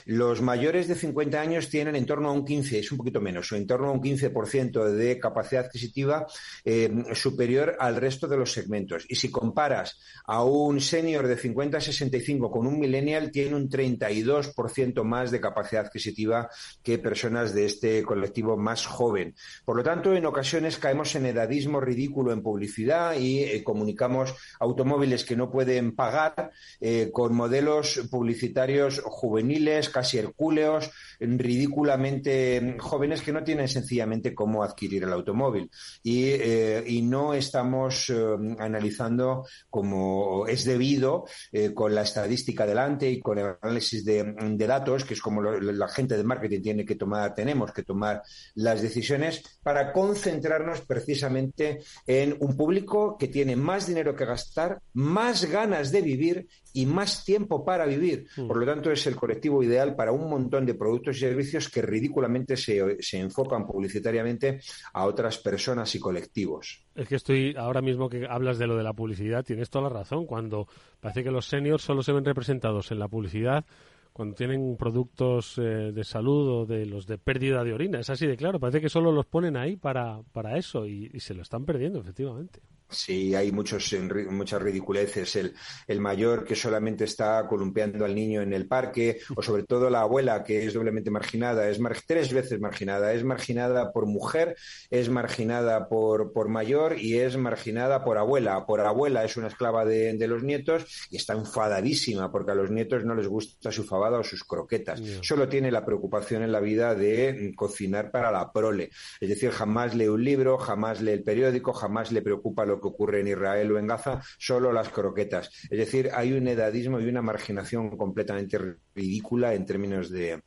Los 0.05 0.41
mayores 0.41 0.87
de 0.87 0.95
50 0.95 1.39
años 1.39 1.69
tienen 1.69 1.95
en 1.95 2.05
torno 2.05 2.29
a 2.29 2.31
un 2.31 2.45
15, 2.45 2.79
es 2.79 2.91
un 2.91 2.97
poquito 2.97 3.21
menos, 3.21 3.51
o 3.51 3.55
en 3.55 3.67
torno 3.67 3.89
a 3.89 3.91
un 3.91 4.01
15% 4.01 4.89
de 4.91 5.19
capacidad 5.19 5.65
adquisitiva 5.65 6.25
eh, 6.63 6.91
superior 7.13 7.75
al 7.79 7.95
resto 7.95 8.27
de 8.27 8.37
los 8.37 8.51
segmentos. 8.51 9.05
Y 9.07 9.15
si 9.15 9.29
comparas 9.29 9.99
a 10.25 10.43
un 10.43 10.81
senior 10.81 11.27
de 11.27 11.37
50 11.37 11.77
a 11.77 11.81
65 11.81 12.51
con 12.51 12.67
un 12.67 12.79
millennial, 12.79 13.31
tiene 13.31 13.55
un 13.55 13.69
32% 13.69 15.03
más 15.03 15.31
de 15.31 15.41
capacidad 15.41 15.85
adquisitiva 15.85 16.49
que 16.83 16.97
personas 16.97 17.53
de 17.53 17.65
este 17.65 18.03
colectivo 18.03 18.57
más 18.57 18.85
joven. 18.85 19.35
Por 19.63 19.77
lo 19.77 19.83
tanto, 19.83 20.13
en 20.15 20.25
ocasiones 20.25 20.77
caemos 20.77 21.15
en 21.15 21.27
edadismo 21.27 21.79
ridículo 21.79 22.31
en 22.31 22.41
publicidad 22.41 23.15
y 23.15 23.43
eh, 23.43 23.63
comunicamos 23.63 24.33
automóviles 24.59 25.23
que 25.23 25.35
no 25.35 25.51
pueden 25.51 25.95
pagar 25.95 26.51
eh, 26.79 27.09
con 27.11 27.35
modelos 27.35 28.07
publicitarios 28.09 29.01
juveniles 29.03 29.34
juveniles, 29.35 29.89
casi 29.89 30.17
hercúleos, 30.17 30.89
ridículamente 31.19 32.77
jóvenes 32.79 33.21
que 33.21 33.33
no 33.33 33.43
tienen 33.43 33.67
sencillamente 33.67 34.33
cómo 34.33 34.63
adquirir 34.63 35.03
el 35.03 35.11
automóvil. 35.11 35.69
Y, 36.01 36.29
eh, 36.29 37.01
no 37.05 37.33
estamos 37.33 38.09
eh, 38.09 38.15
analizando 38.59 39.45
como 39.69 40.47
es 40.47 40.63
debido 40.65 41.25
eh, 41.51 41.73
con 41.73 41.93
la 41.93 42.01
estadística 42.01 42.65
delante 42.65 43.09
y 43.11 43.19
con 43.19 43.37
el 43.37 43.55
análisis 43.61 44.03
de, 44.05 44.33
datos, 44.65 45.03
que 45.03 45.13
es 45.13 45.21
como 45.21 45.41
la 45.43 45.87
gente 45.89 46.17
de 46.17 46.23
marketing 46.23 46.61
tiene 46.61 46.85
que 46.85 46.95
tomar, 46.95 47.35
tenemos 47.35 47.71
que 47.73 47.83
tomar 47.83 48.23
las 48.55 48.81
decisiones 48.81 49.59
para 49.61 49.91
concentrarnos 49.91 50.81
precisamente 50.81 51.81
en 52.07 52.35
un 52.39 52.55
público 52.55 53.17
que 53.17 53.27
tiene 53.27 53.55
más 53.55 53.85
dinero 53.85 54.15
que 54.15 54.25
gastar, 54.25 54.81
más 54.93 55.45
ganas 55.45 55.91
de 55.91 56.01
vivir 56.01 56.47
y 56.75 56.85
más 56.85 57.23
tiempo 57.23 57.63
para 57.63 57.85
vivir. 57.85 58.27
Mm. 58.35 58.47
Por 58.47 58.57
lo 58.57 58.65
tanto, 58.65 58.91
es 58.91 59.07
el 59.07 59.15
colectivo 59.15 59.63
ideal 59.63 59.95
para 59.95 60.11
un 60.11 60.29
montón 60.29 60.65
de 60.65 60.75
productos 60.75 61.15
y 61.17 61.21
servicios 61.21 61.69
que 61.69 61.81
ridículamente 61.81 62.57
se, 62.57 63.01
se 63.01 63.17
enfocan 63.17 63.65
publicitariamente 63.65 64.59
a 64.93 65.05
otras 65.05 65.37
personas 65.37 65.95
y 65.95 65.99
colectivos. 65.99 66.83
Es 66.93 67.07
que 67.07 67.15
estoy, 67.15 67.55
ahora 67.57 67.81
mismo 67.81 68.09
que 68.09 68.27
hablas 68.29 68.57
de 68.57 68.67
lo 68.67 68.75
de 68.75 68.83
la 68.83 68.93
publicidad, 68.93 69.45
tienes 69.45 69.69
toda 69.69 69.89
la 69.89 69.99
razón. 69.99 70.25
Cuando 70.25 70.67
parece 70.99 71.23
que 71.23 71.31
los 71.31 71.47
seniors 71.47 71.81
solo 71.81 72.03
se 72.03 72.11
ven 72.11 72.25
representados 72.25 72.91
en 72.91 72.99
la 72.99 73.07
publicidad 73.07 73.65
cuando 74.15 74.33
tienen 74.33 74.77
productos 74.77 75.57
eh, 75.57 75.91
de 75.91 76.03
salud 76.05 76.61
o 76.61 76.65
de 76.65 76.85
los 76.85 77.05
de 77.05 77.17
pérdida 77.17 77.65
de 77.65 77.73
orina. 77.73 77.99
Es 77.99 78.09
así 78.09 78.25
de 78.25 78.37
claro, 78.37 78.61
parece 78.61 78.79
que 78.79 78.87
solo 78.87 79.11
los 79.11 79.25
ponen 79.25 79.57
ahí 79.57 79.75
para, 79.75 80.21
para 80.31 80.57
eso 80.57 80.85
y 80.87 81.19
se 81.19 81.33
lo 81.33 81.41
están 81.41 81.65
perdiendo, 81.65 81.99
efectivamente. 81.99 82.61
Sí, 82.87 83.33
hay 83.33 83.51
muchos, 83.51 83.93
muchas 84.29 84.61
ridiculeces. 84.61 85.35
El, 85.35 85.53
el, 85.87 85.99
mayor 85.99 86.45
que 86.45 86.55
solamente 86.55 87.03
está 87.05 87.45
columpiando 87.47 88.05
al 88.05 88.13
niño 88.13 88.41
en 88.41 88.53
el 88.53 88.67
parque, 88.67 89.19
o 89.35 89.41
sobre 89.41 89.63
todo 89.63 89.89
la 89.89 90.01
abuela 90.01 90.43
que 90.43 90.65
es 90.65 90.73
doblemente 90.73 91.09
marginada, 91.09 91.67
es 91.67 91.79
tres 92.05 92.31
veces 92.31 92.59
marginada. 92.59 93.11
Es 93.13 93.23
marginada 93.23 93.91
por 93.91 94.05
mujer, 94.05 94.55
es 94.91 95.09
marginada 95.09 95.89
por, 95.89 96.31
por 96.31 96.47
mayor 96.47 96.99
y 96.99 97.17
es 97.17 97.37
marginada 97.37 98.03
por 98.03 98.19
abuela. 98.19 98.65
Por 98.67 98.79
abuela 98.81 99.25
es 99.25 99.35
una 99.35 99.47
esclava 99.47 99.83
de, 99.83 100.13
de, 100.13 100.27
los 100.27 100.43
nietos 100.43 101.07
y 101.09 101.17
está 101.17 101.33
enfadadísima 101.33 102.31
porque 102.31 102.51
a 102.51 102.55
los 102.55 102.69
nietos 102.69 103.03
no 103.03 103.15
les 103.15 103.27
gusta 103.27 103.71
su 103.71 103.83
fabada 104.05 104.19
o 104.19 104.23
sus 104.23 104.43
croquetas. 104.43 105.01
Solo 105.21 105.47
tiene 105.47 105.71
la 105.71 105.85
preocupación 105.85 106.43
en 106.43 106.51
la 106.51 106.59
vida 106.59 106.93
de 106.95 107.53
cocinar 107.55 108.11
para 108.11 108.31
la 108.31 108.51
prole. 108.51 108.89
Es 109.19 109.29
decir, 109.29 109.49
jamás 109.51 109.95
lee 109.95 110.07
un 110.07 110.23
libro, 110.23 110.57
jamás 110.57 111.01
lee 111.01 111.11
el 111.11 111.23
periódico, 111.23 111.73
jamás 111.73 112.11
le 112.11 112.21
preocupa 112.21 112.65
lo 112.65 112.79
que 112.79 112.87
ocurre 112.87 113.21
en 113.21 113.27
Israel 113.29 113.71
o 113.71 113.79
en 113.79 113.87
Gaza, 113.87 114.21
solo 114.37 114.71
las 114.71 114.89
croquetas. 114.89 115.49
Es 115.69 115.77
decir, 115.77 116.09
hay 116.13 116.33
un 116.33 116.47
edadismo 116.47 116.99
y 116.99 117.07
una 117.07 117.21
marginación 117.21 117.97
completamente 117.97 118.59
ridícula 118.93 119.53
en 119.53 119.65
términos 119.65 120.09
de, 120.09 120.41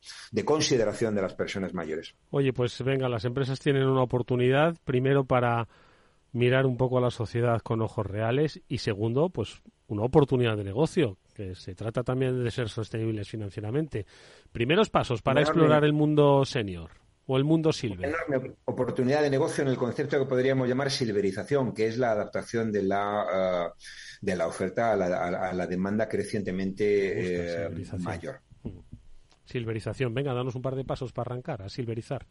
consideración 0.45 1.15
de 1.15 1.21
las 1.21 1.33
personas 1.33 1.73
mayores. 1.73 2.15
Oye, 2.31 2.53
pues 2.53 2.81
venga, 2.83 3.09
las 3.09 3.25
empresas 3.25 3.59
tienen 3.59 3.85
una 3.85 4.01
oportunidad, 4.01 4.77
primero 4.83 5.25
para 5.25 5.67
mirar 6.31 6.65
un 6.65 6.77
poco 6.77 6.97
a 6.97 7.01
la 7.01 7.11
sociedad 7.11 7.61
con 7.61 7.81
ojos 7.81 8.05
reales 8.05 8.61
y 8.67 8.79
segundo, 8.79 9.29
pues 9.29 9.61
una 9.87 10.03
oportunidad 10.03 10.55
de 10.55 10.63
negocio, 10.63 11.17
que 11.39 11.55
se 11.55 11.73
trata 11.73 12.03
también 12.03 12.43
de 12.43 12.51
ser 12.51 12.67
sostenibles 12.67 13.29
financieramente. 13.29 14.05
Primeros 14.51 14.89
pasos 14.89 15.21
para 15.21 15.39
explorar 15.39 15.85
el 15.85 15.93
mundo 15.93 16.43
senior 16.43 16.91
o 17.27 17.37
el 17.37 17.45
mundo 17.45 17.71
silver? 17.71 18.09
Enorme 18.09 18.55
oportunidad 18.65 19.21
de 19.21 19.29
negocio 19.29 19.61
en 19.61 19.69
el 19.69 19.77
concepto 19.77 20.19
que 20.19 20.25
podríamos 20.25 20.67
llamar 20.67 20.91
silverización, 20.91 21.73
que 21.73 21.87
es 21.87 21.97
la 21.97 22.11
adaptación 22.11 22.73
de 22.73 22.83
la, 22.83 23.71
uh, 23.71 23.79
de 24.19 24.35
la 24.35 24.47
oferta 24.47 24.91
a 24.91 24.97
la, 24.97 25.27
a 25.27 25.53
la, 25.53 25.65
demanda 25.65 26.09
crecientemente 26.09 27.67
eh, 27.67 27.69
mayor. 27.99 28.41
Silverización. 29.45 30.13
Venga, 30.13 30.33
danos 30.33 30.55
un 30.55 30.61
par 30.61 30.75
de 30.75 30.83
pasos 30.83 31.13
para 31.13 31.31
arrancar 31.31 31.61
a 31.61 31.69
silverizar. 31.69 32.27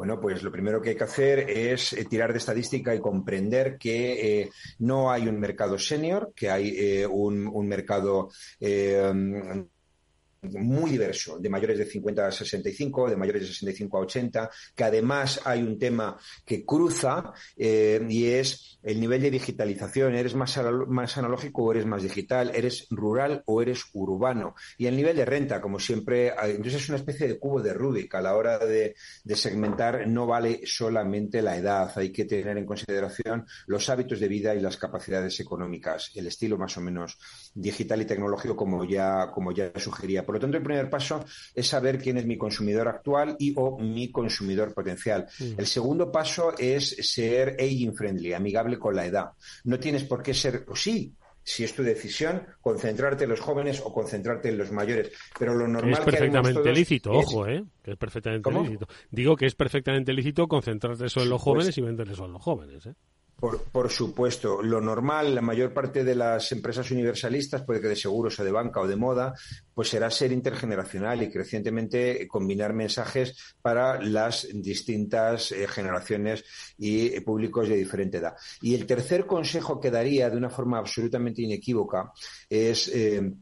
Bueno, 0.00 0.18
pues 0.18 0.42
lo 0.42 0.50
primero 0.50 0.80
que 0.80 0.88
hay 0.88 0.96
que 0.96 1.04
hacer 1.04 1.40
es 1.40 1.92
eh, 1.92 2.06
tirar 2.06 2.32
de 2.32 2.38
estadística 2.38 2.94
y 2.94 3.00
comprender 3.00 3.76
que 3.76 4.40
eh, 4.40 4.50
no 4.78 5.10
hay 5.10 5.28
un 5.28 5.38
mercado 5.38 5.78
senior, 5.78 6.32
que 6.34 6.48
hay 6.48 6.74
eh, 6.74 7.06
un, 7.06 7.46
un, 7.46 7.68
mercado 7.68 8.30
muy 10.42 10.90
diverso, 10.90 11.38
de 11.38 11.48
mayores 11.48 11.78
de 11.78 11.84
50 11.84 12.26
a 12.26 12.32
65, 12.32 13.10
de 13.10 13.16
mayores 13.16 13.42
de 13.42 13.48
65 13.48 13.98
a 13.98 14.00
80, 14.00 14.50
que 14.74 14.84
además 14.84 15.40
hay 15.44 15.62
un 15.62 15.78
tema 15.78 16.16
que 16.44 16.64
cruza 16.64 17.32
eh, 17.56 18.04
y 18.08 18.26
es 18.26 18.78
el 18.82 19.00
nivel 19.00 19.22
de 19.22 19.30
digitalización. 19.30 20.14
¿Eres 20.14 20.34
más, 20.34 20.58
más 20.88 21.18
analógico 21.18 21.64
o 21.64 21.72
eres 21.72 21.86
más 21.86 22.02
digital? 22.02 22.52
¿Eres 22.54 22.86
rural 22.90 23.42
o 23.46 23.60
eres 23.60 23.84
urbano? 23.92 24.54
Y 24.78 24.86
el 24.86 24.96
nivel 24.96 25.16
de 25.16 25.24
renta, 25.24 25.60
como 25.60 25.78
siempre, 25.78 26.32
entonces 26.42 26.82
es 26.82 26.88
una 26.88 26.98
especie 26.98 27.28
de 27.28 27.38
cubo 27.38 27.60
de 27.60 27.74
Rubik. 27.74 28.14
A 28.14 28.22
la 28.22 28.34
hora 28.34 28.58
de, 28.58 28.94
de 29.24 29.36
segmentar 29.36 30.06
no 30.08 30.26
vale 30.26 30.62
solamente 30.64 31.42
la 31.42 31.56
edad, 31.56 31.92
hay 31.96 32.10
que 32.10 32.24
tener 32.24 32.56
en 32.56 32.66
consideración 32.66 33.46
los 33.66 33.88
hábitos 33.88 34.20
de 34.20 34.28
vida 34.28 34.54
y 34.54 34.60
las 34.60 34.76
capacidades 34.76 35.38
económicas, 35.40 36.10
el 36.14 36.26
estilo 36.26 36.56
más 36.56 36.76
o 36.76 36.80
menos 36.80 37.18
digital 37.54 38.02
y 38.02 38.04
tecnológico 38.06 38.56
como 38.56 38.84
ya, 38.84 39.30
como 39.32 39.52
ya 39.52 39.72
sugería. 39.76 40.24
Por 40.30 40.36
lo 40.36 40.40
tanto, 40.42 40.58
el 40.58 40.62
primer 40.62 40.88
paso 40.88 41.24
es 41.52 41.66
saber 41.66 41.98
quién 41.98 42.16
es 42.16 42.24
mi 42.24 42.38
consumidor 42.38 42.86
actual 42.86 43.34
y 43.36 43.52
o 43.56 43.76
mi 43.80 44.12
consumidor 44.12 44.72
potencial. 44.72 45.26
Mm. 45.40 45.58
El 45.58 45.66
segundo 45.66 46.12
paso 46.12 46.54
es 46.56 46.90
ser 47.00 47.56
aging 47.58 47.96
friendly, 47.96 48.32
amigable 48.32 48.78
con 48.78 48.94
la 48.94 49.06
edad. 49.06 49.32
No 49.64 49.80
tienes 49.80 50.04
por 50.04 50.22
qué 50.22 50.32
ser, 50.32 50.64
o 50.68 50.76
sí, 50.76 51.12
si 51.42 51.64
es 51.64 51.74
tu 51.74 51.82
decisión, 51.82 52.46
concentrarte 52.60 53.24
en 53.24 53.30
los 53.30 53.40
jóvenes 53.40 53.82
o 53.84 53.92
concentrarte 53.92 54.50
en 54.50 54.58
los 54.58 54.70
mayores. 54.70 55.10
Pero 55.36 55.52
lo 55.52 55.66
normal 55.66 55.94
es 55.94 55.98
perfectamente 55.98 56.72
lícito, 56.72 57.10
ojo, 57.10 57.48
¿eh? 57.48 57.64
Que 57.82 57.90
es 57.90 57.96
perfectamente 57.96 58.52
lícito. 58.52 58.86
Digo 59.10 59.34
que 59.34 59.46
es 59.46 59.56
perfectamente 59.56 60.12
lícito 60.12 60.46
concentrarte 60.46 61.08
solo 61.08 61.24
en 61.24 61.30
los 61.30 61.42
jóvenes 61.42 61.76
y 61.76 61.80
venderles 61.80 62.16
solo 62.16 62.28
a 62.28 62.32
los 62.34 62.42
jóvenes, 62.42 62.86
¿eh? 62.86 62.94
Por, 63.40 63.90
supuesto, 63.90 64.62
lo 64.62 64.82
normal, 64.82 65.34
la 65.34 65.40
mayor 65.40 65.72
parte 65.72 66.04
de 66.04 66.14
las 66.14 66.52
empresas 66.52 66.90
universalistas, 66.90 67.62
puede 67.62 67.80
que 67.80 67.88
de 67.88 67.96
seguros 67.96 68.38
o 68.38 68.44
de 68.44 68.52
banca 68.52 68.80
o 68.80 68.86
de 68.86 68.96
moda, 68.96 69.34
pues 69.72 69.88
será 69.88 70.10
ser 70.10 70.30
intergeneracional 70.30 71.22
y 71.22 71.30
crecientemente 71.30 72.28
combinar 72.28 72.74
mensajes 72.74 73.54
para 73.62 73.98
las 74.02 74.46
distintas 74.52 75.52
eh, 75.52 75.66
generaciones 75.66 76.44
y 76.76 77.06
eh, 77.06 77.22
públicos 77.22 77.66
de 77.66 77.76
diferente 77.76 78.18
edad. 78.18 78.36
Y 78.60 78.74
el 78.74 78.84
tercer 78.84 79.24
consejo 79.24 79.80
que 79.80 79.90
daría 79.90 80.28
de 80.28 80.36
una 80.36 80.50
forma 80.50 80.76
absolutamente 80.76 81.40
inequívoca 81.40 82.12
es 82.50 82.88
eh, 82.88 83.32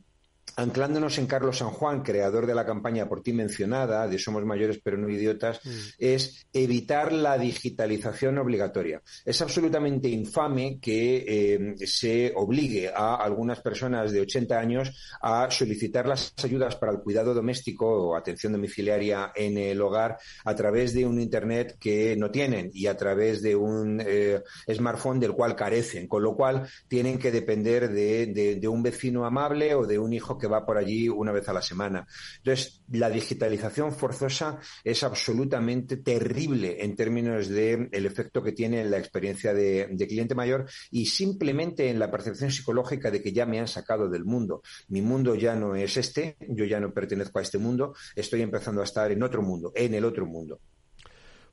anclándonos 0.58 1.18
en 1.18 1.26
Carlos 1.26 1.58
San 1.58 1.70
Juan, 1.70 2.02
creador 2.02 2.44
de 2.44 2.54
la 2.54 2.66
campaña 2.66 3.08
por 3.08 3.22
ti 3.22 3.32
mencionada, 3.32 4.08
de 4.08 4.18
Somos 4.18 4.44
mayores 4.44 4.80
pero 4.82 4.98
no 4.98 5.08
idiotas, 5.08 5.60
mm. 5.64 5.70
es 5.98 6.46
evitar 6.52 7.12
la 7.12 7.38
digitalización 7.38 8.38
obligatoria. 8.38 9.00
Es 9.24 9.40
absolutamente 9.40 10.08
infame 10.08 10.80
que 10.80 11.24
eh, 11.28 11.86
se 11.86 12.32
obligue 12.34 12.90
a 12.92 13.14
algunas 13.14 13.60
personas 13.60 14.10
de 14.10 14.20
80 14.22 14.58
años 14.58 15.16
a 15.22 15.48
solicitar 15.48 16.08
las 16.08 16.34
ayudas 16.42 16.74
para 16.74 16.90
el 16.90 16.98
cuidado 16.98 17.34
doméstico 17.34 17.86
o 17.86 18.16
atención 18.16 18.52
domiciliaria 18.52 19.30
en 19.36 19.58
el 19.58 19.80
hogar 19.80 20.18
a 20.44 20.54
través 20.56 20.92
de 20.92 21.06
un 21.06 21.20
Internet 21.20 21.76
que 21.78 22.16
no 22.16 22.32
tienen 22.32 22.70
y 22.74 22.88
a 22.88 22.96
través 22.96 23.42
de 23.42 23.54
un 23.54 24.02
eh, 24.04 24.42
smartphone 24.74 25.20
del 25.20 25.34
cual 25.34 25.54
carecen, 25.54 26.08
con 26.08 26.24
lo 26.24 26.34
cual 26.34 26.68
tienen 26.88 27.16
que 27.16 27.30
depender 27.30 27.88
de 27.88 28.68
un 28.68 28.82
vecino 28.82 29.24
amable 29.24 29.74
o 29.76 29.86
de 29.86 30.00
un 30.00 30.12
hijo 30.12 30.36
que 30.36 30.47
va 30.48 30.66
por 30.66 30.78
allí 30.78 31.08
una 31.08 31.32
vez 31.32 31.48
a 31.48 31.52
la 31.52 31.62
semana. 31.62 32.06
Entonces, 32.38 32.82
la 32.90 33.10
digitalización 33.10 33.92
forzosa 33.92 34.58
es 34.82 35.02
absolutamente 35.02 35.98
terrible 35.98 36.82
en 36.84 36.96
términos 36.96 37.48
de 37.48 37.88
el 37.92 38.06
efecto 38.06 38.42
que 38.42 38.52
tiene 38.52 38.80
en 38.80 38.90
la 38.90 38.98
experiencia 38.98 39.54
de, 39.54 39.96
cliente 40.08 40.34
mayor 40.34 40.66
y 40.90 41.06
simplemente 41.06 41.90
en 41.90 41.98
la 41.98 42.10
percepción 42.10 42.50
psicológica 42.50 43.10
de 43.10 43.22
que 43.22 43.32
ya 43.32 43.44
me 43.44 43.60
han 43.60 43.68
sacado 43.68 44.08
del 44.08 44.24
mundo. 44.24 44.62
Mi 44.88 45.02
mundo 45.02 45.34
ya 45.34 45.54
no 45.54 45.74
es 45.74 45.96
este, 45.96 46.36
yo 46.48 46.64
ya 46.64 46.80
no 46.80 46.92
pertenezco 46.92 47.38
a 47.38 47.42
este 47.42 47.58
mundo, 47.58 47.94
estoy 48.16 48.42
empezando 48.42 48.80
a 48.80 48.84
estar 48.84 49.12
en 49.12 49.22
otro 49.22 49.42
mundo, 49.42 49.72
en 49.74 49.94
el 49.94 50.04
otro 50.04 50.24
mundo. 50.24 50.60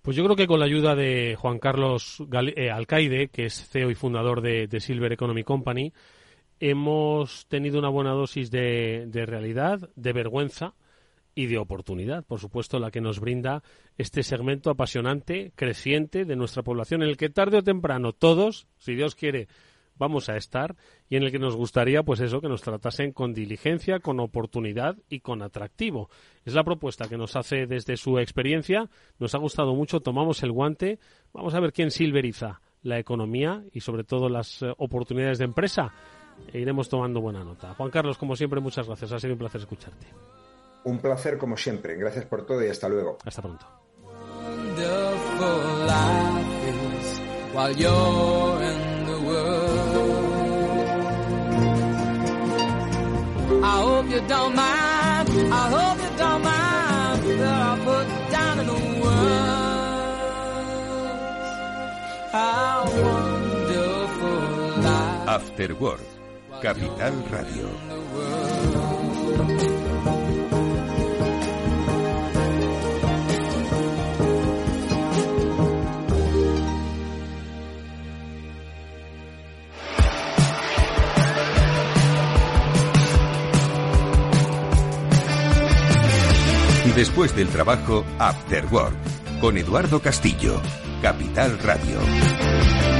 Pues 0.05 0.15
yo 0.15 0.23
creo 0.23 0.35
que 0.35 0.45
con 0.45 0.59
la 0.59 0.65
ayuda 0.65 0.95
de 0.95 1.35
Juan 1.35 1.57
Carlos 1.57 2.23
eh, 2.55 2.69
Alcaide, 2.69 3.29
que 3.29 3.47
es 3.47 3.67
CEO 3.67 3.89
y 3.89 3.95
fundador 3.95 4.39
de, 4.39 4.79
Silver 4.79 5.11
Economy 5.11 5.43
Company, 5.43 5.93
hemos 6.59 7.47
tenido 7.47 7.79
una 7.79 7.89
buena 7.89 8.11
dosis 8.11 8.51
de, 8.51 9.09
realidad, 9.25 9.89
de 9.95 10.13
vergüenza 10.13 10.73
y 11.33 11.47
de 11.47 11.57
oportunidad, 11.57 12.23
por 12.23 12.39
supuesto, 12.39 12.79
la 12.79 12.91
que 12.91 13.01
nos 13.01 13.19
brinda 13.19 13.61
este 13.97 14.23
segmento 14.23 14.69
apasionante, 14.69 15.51
creciente 15.55 16.23
de 16.23 16.35
nuestra 16.35 16.63
población, 16.63 17.03
en 17.03 17.09
el 17.09 17.17
que 17.17 17.29
tarde 17.29 17.57
o 17.57 17.63
temprano 17.63 18.13
todos, 18.13 18.67
si 18.77 18.95
Dios 18.95 19.15
quiere, 19.15 19.47
vamos 19.97 20.29
a 20.29 20.37
estar 20.37 20.75
y 21.09 21.17
en 21.17 21.23
el 21.23 21.31
que 21.31 21.39
nos 21.39 21.55
gustaría, 21.55 22.03
pues 22.03 22.19
eso, 22.19 22.41
que 22.41 22.49
nos 22.49 22.61
tratasen 22.61 23.11
con 23.11 23.33
diligencia, 23.33 23.99
con 23.99 24.19
oportunidad 24.19 24.97
y 25.09 25.19
con 25.19 25.41
atractivo. 25.41 26.09
Es 26.45 26.53
la 26.53 26.63
propuesta 26.63 27.07
que 27.07 27.17
nos 27.17 27.35
hace 27.35 27.65
desde 27.67 27.97
su 27.97 28.19
experiencia. 28.19 28.89
Nos 29.19 29.35
ha 29.35 29.37
gustado 29.37 29.75
mucho, 29.75 29.99
tomamos 29.99 30.43
el 30.43 30.51
guante. 30.51 30.99
Vamos 31.33 31.53
a 31.53 31.59
ver 31.59 31.73
quién 31.73 31.91
silveriza 31.91 32.61
la 32.81 32.99
economía 32.99 33.63
y 33.71 33.81
sobre 33.81 34.03
todo 34.03 34.29
las 34.29 34.61
eh, 34.61 34.71
oportunidades 34.77 35.39
de 35.39 35.45
empresa. 35.45 35.93
E 36.51 36.59
iremos 36.59 36.87
tomando 36.89 37.21
buena 37.21 37.43
nota. 37.43 37.73
Juan 37.73 37.89
Carlos, 37.89 38.17
como 38.17 38.35
siempre, 38.35 38.59
muchas 38.59 38.87
gracias. 38.87 39.11
Ha 39.11 39.19
sido 39.19 39.33
un 39.33 39.39
placer 39.39 39.61
escucharte. 39.61 40.07
Un 40.83 40.99
placer 40.99 41.37
como 41.37 41.57
siempre. 41.57 41.95
Gracias 41.95 42.25
por 42.25 42.45
todo 42.45 42.63
y 42.63 42.69
hasta 42.69 42.87
luego. 42.87 43.17
Hasta 43.25 43.41
pronto. 43.41 43.65
After 65.27 65.73
Work, 65.73 66.01
Capital 66.65 67.13
Radio. 67.29 67.69
Después 86.95 87.35
del 87.35 87.49
trabajo, 87.49 88.03
After 88.17 88.65
Work, 88.71 88.95
con 89.39 89.57
Eduardo 89.57 90.01
Castillo, 90.01 90.59
Capital 91.03 91.59
Radio. 91.59 92.94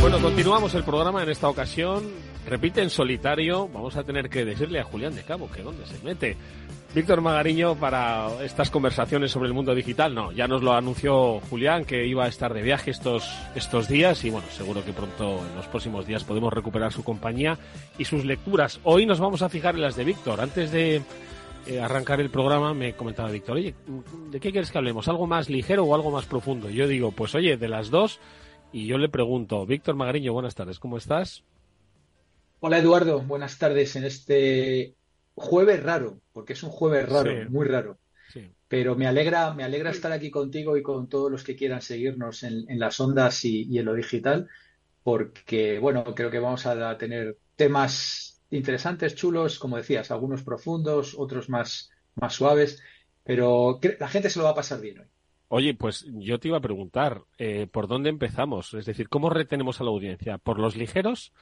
Bueno, 0.00 0.20
continuamos 0.22 0.74
el 0.74 0.84
programa 0.84 1.22
en 1.22 1.28
esta 1.28 1.48
ocasión. 1.48 2.04
Repite 2.46 2.80
en 2.82 2.88
solitario. 2.88 3.68
Vamos 3.68 3.96
a 3.96 4.04
tener 4.04 4.30
que 4.30 4.44
decirle 4.44 4.78
a 4.78 4.84
Julián 4.84 5.14
de 5.14 5.22
Cabo 5.22 5.50
que 5.50 5.62
dónde 5.62 5.84
se 5.86 6.02
mete. 6.04 6.36
Víctor 6.94 7.20
Magariño 7.20 7.74
para 7.74 8.42
estas 8.42 8.70
conversaciones 8.70 9.32
sobre 9.32 9.48
el 9.48 9.54
mundo 9.54 9.74
digital. 9.74 10.14
No, 10.14 10.32
ya 10.32 10.46
nos 10.46 10.62
lo 10.62 10.72
anunció 10.72 11.40
Julián 11.50 11.84
que 11.84 12.06
iba 12.06 12.24
a 12.24 12.28
estar 12.28 12.54
de 12.54 12.62
viaje 12.62 12.92
estos, 12.92 13.28
estos 13.54 13.88
días 13.88 14.24
y 14.24 14.30
bueno, 14.30 14.46
seguro 14.50 14.84
que 14.84 14.92
pronto 14.92 15.44
en 15.44 15.56
los 15.56 15.66
próximos 15.66 16.06
días 16.06 16.24
podemos 16.24 16.52
recuperar 16.52 16.92
su 16.92 17.04
compañía 17.04 17.58
y 17.98 18.04
sus 18.04 18.24
lecturas. 18.24 18.80
Hoy 18.84 19.04
nos 19.04 19.20
vamos 19.20 19.42
a 19.42 19.48
fijar 19.48 19.74
en 19.74 19.82
las 19.82 19.96
de 19.96 20.04
Víctor. 20.04 20.40
Antes 20.40 20.70
de 20.70 21.02
eh, 21.66 21.80
arrancar 21.80 22.20
el 22.20 22.30
programa 22.30 22.72
me 22.72 22.94
comentaba 22.94 23.30
Víctor, 23.30 23.56
oye, 23.56 23.74
¿de 24.30 24.40
qué 24.40 24.52
quieres 24.52 24.70
que 24.70 24.78
hablemos? 24.78 25.08
¿Algo 25.08 25.26
más 25.26 25.50
ligero 25.50 25.84
o 25.84 25.94
algo 25.94 26.10
más 26.10 26.24
profundo? 26.24 26.70
Yo 26.70 26.88
digo, 26.88 27.12
pues 27.12 27.34
oye, 27.34 27.58
de 27.58 27.68
las 27.68 27.90
dos 27.90 28.20
y 28.72 28.86
yo 28.86 28.98
le 28.98 29.08
pregunto, 29.08 29.64
Víctor 29.66 29.94
Magariño, 29.94 30.32
buenas 30.32 30.54
tardes, 30.54 30.78
¿cómo 30.78 30.96
estás? 30.98 31.44
Hola 32.60 32.78
Eduardo, 32.78 33.20
buenas 33.20 33.58
tardes 33.58 33.96
en 33.96 34.04
este 34.04 34.94
jueves 35.34 35.82
raro, 35.82 36.20
porque 36.32 36.52
es 36.52 36.62
un 36.62 36.70
jueves 36.70 37.08
raro, 37.08 37.32
muy 37.50 37.66
raro. 37.66 37.98
Pero 38.66 38.96
me 38.96 39.06
alegra, 39.06 39.54
me 39.54 39.64
alegra 39.64 39.90
estar 39.90 40.12
aquí 40.12 40.30
contigo 40.30 40.76
y 40.76 40.82
con 40.82 41.08
todos 41.08 41.30
los 41.30 41.42
que 41.42 41.56
quieran 41.56 41.80
seguirnos 41.80 42.42
en, 42.42 42.66
las 42.78 43.00
ondas 43.00 43.42
y, 43.46 43.78
en 43.78 43.86
lo 43.86 43.94
digital, 43.94 44.48
porque 45.02 45.78
bueno, 45.78 46.04
creo 46.14 46.30
que 46.30 46.38
vamos 46.38 46.66
a 46.66 46.98
tener 46.98 47.38
temas 47.56 48.42
interesantes, 48.50 49.14
chulos, 49.14 49.58
como 49.58 49.78
decías, 49.78 50.10
algunos 50.10 50.42
profundos, 50.42 51.14
otros 51.16 51.48
más, 51.48 51.90
más 52.14 52.34
suaves, 52.34 52.82
pero 53.24 53.80
la 53.98 54.08
gente 54.08 54.28
se 54.28 54.38
lo 54.38 54.44
va 54.44 54.50
a 54.50 54.56
pasar 54.56 54.80
bien 54.80 55.00
hoy. 55.00 55.07
Oye, 55.48 55.74
pues 55.74 56.06
yo 56.12 56.38
te 56.38 56.48
iba 56.48 56.58
a 56.58 56.62
preguntar, 56.62 57.22
eh, 57.38 57.66
¿por 57.70 57.88
dónde 57.88 58.10
empezamos? 58.10 58.74
Es 58.74 58.84
decir, 58.84 59.08
¿cómo 59.08 59.30
retenemos 59.30 59.80
a 59.80 59.84
la 59.84 59.90
audiencia? 59.90 60.38
¿Por 60.38 60.58
los 60.58 60.76
ligeros 60.76 61.32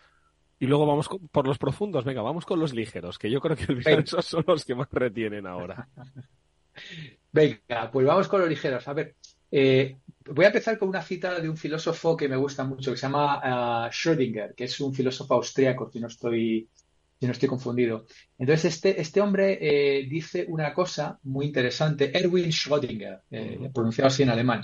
y 0.59 0.67
luego 0.67 0.87
vamos 0.87 1.09
por 1.31 1.47
los 1.47 1.59
profundos. 1.59 2.05
Venga, 2.05 2.23
vamos 2.23 2.47
con 2.47 2.59
los 2.59 2.73
ligeros, 2.73 3.19
que 3.19 3.31
yo 3.31 3.41
creo 3.41 3.57
que 3.57 4.01
esos 4.01 4.25
son 4.25 4.45
los 4.47 4.65
que 4.65 4.75
más 4.75 4.89
retienen 4.91 5.47
ahora. 5.47 5.89
Venga, 7.33 7.91
pues 7.93 8.07
vamos 8.07 8.29
con 8.29 8.41
los 8.41 8.49
ligeros. 8.49 8.87
A 8.89 8.95
ver, 8.95 9.17
eh, 9.51 9.99
voy 10.25 10.45
a 10.45 10.49
empezar 10.49 10.79
con 10.79 10.89
una 10.89 11.03
cita 11.03 11.39
de 11.39 11.49
un 11.49 11.57
filósofo 11.57 12.17
que 12.17 12.29
me 12.29 12.37
gusta 12.37 12.65
mucho, 12.65 12.91
que 12.91 12.97
se 12.97 13.03
llama 13.03 13.37
uh, 13.39 13.91
Schrödinger, 13.91 14.55
que 14.55 14.65
es 14.65 14.81
un 14.81 14.95
filósofo 14.95 15.35
austríaco, 15.35 15.91
si 15.91 16.01
no 16.01 16.07
estoy, 16.07 16.69
si 17.19 17.27
no 17.27 17.33
estoy 17.33 17.49
confundido. 17.49 18.07
Entonces, 18.39 18.75
este, 18.75 19.01
este 19.01 19.21
hombre 19.21 19.59
eh, 19.61 20.07
dice 20.09 20.45
una 20.49 20.75
cosa 20.75 21.19
muy 21.23 21.47
interesante, 21.47 22.17
Erwin 22.17 22.51
Schrödinger, 22.51 23.23
eh, 23.31 23.71
pronunciado 23.73 24.09
así 24.09 24.23
en 24.23 24.31
alemán, 24.31 24.63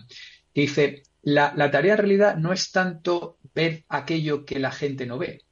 que 0.53 0.63
dice, 0.63 1.03
la, 1.23 1.53
la 1.57 1.71
tarea 1.71 1.93
en 1.93 1.99
realidad 1.99 2.37
no 2.37 2.53
es 2.53 2.71
tanto 2.71 3.39
ver 3.55 3.85
aquello 3.89 4.45
que 4.45 4.59
la 4.59 4.71
gente 4.71 5.07
no 5.07 5.19
ve, 5.19 5.43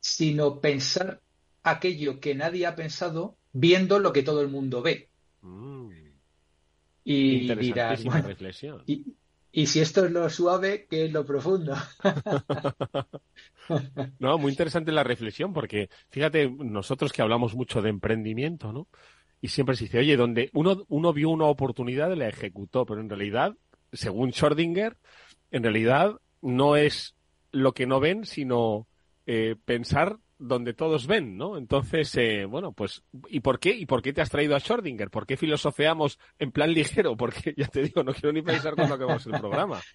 sino 0.00 0.60
pensar 0.60 1.20
aquello 1.62 2.20
que 2.20 2.34
nadie 2.34 2.66
ha 2.66 2.76
pensado 2.76 3.36
viendo 3.52 3.98
lo 3.98 4.12
que 4.12 4.22
todo 4.22 4.42
el 4.42 4.48
mundo 4.48 4.82
ve. 4.82 5.08
Mm. 5.40 5.90
Y 7.04 7.54
dirás, 7.54 8.02
y, 8.86 9.04
si 9.64 9.80
esto 9.80 10.04
es 10.04 10.12
lo 10.12 10.28
suave, 10.28 10.86
¿qué 10.90 11.06
es 11.06 11.12
lo 11.12 11.24
profundo? 11.24 11.74
no, 14.18 14.36
muy 14.36 14.50
interesante 14.50 14.92
la 14.92 15.02
reflexión, 15.02 15.54
porque 15.54 15.88
fíjate, 16.10 16.50
nosotros 16.50 17.10
que 17.10 17.22
hablamos 17.22 17.54
mucho 17.54 17.80
de 17.80 17.88
emprendimiento, 17.88 18.70
¿no? 18.70 18.86
Y 19.40 19.48
siempre 19.48 19.74
se 19.74 19.84
dice, 19.84 20.00
oye, 20.00 20.18
donde 20.18 20.50
uno, 20.52 20.84
uno 20.88 21.14
vio 21.14 21.30
una 21.30 21.46
oportunidad 21.46 22.10
y 22.10 22.16
la 22.16 22.28
ejecutó, 22.28 22.84
pero 22.84 23.00
en 23.00 23.08
realidad, 23.08 23.56
según 23.94 24.32
Schrödinger, 24.32 24.98
en 25.50 25.62
realidad 25.62 26.16
no 26.42 26.76
es 26.76 27.14
lo 27.50 27.72
que 27.72 27.86
no 27.86 27.98
ven, 27.98 28.26
sino 28.26 28.86
eh, 29.24 29.56
pensar 29.64 30.18
donde 30.38 30.74
todos 30.74 31.06
ven, 31.06 31.36
¿no? 31.36 31.56
Entonces, 31.56 32.14
eh, 32.16 32.44
bueno, 32.44 32.72
pues, 32.72 33.02
¿y 33.28 33.40
por 33.40 33.58
qué? 33.58 33.70
¿Y 33.70 33.86
por 33.86 34.02
qué 34.02 34.12
te 34.12 34.20
has 34.20 34.30
traído 34.30 34.54
a 34.54 34.60
Schrödinger? 34.60 35.10
¿Por 35.10 35.26
qué 35.26 35.36
filosofeamos 35.36 36.18
en 36.38 36.52
plan 36.52 36.70
ligero? 36.74 37.16
Porque, 37.16 37.54
ya 37.56 37.68
te 37.68 37.82
digo, 37.82 38.02
no 38.02 38.12
quiero 38.12 38.32
ni 38.32 38.42
pensar 38.42 38.74
cuando 38.74 38.94
acabamos 38.94 39.26
el 39.26 39.40
programa. 39.40 39.80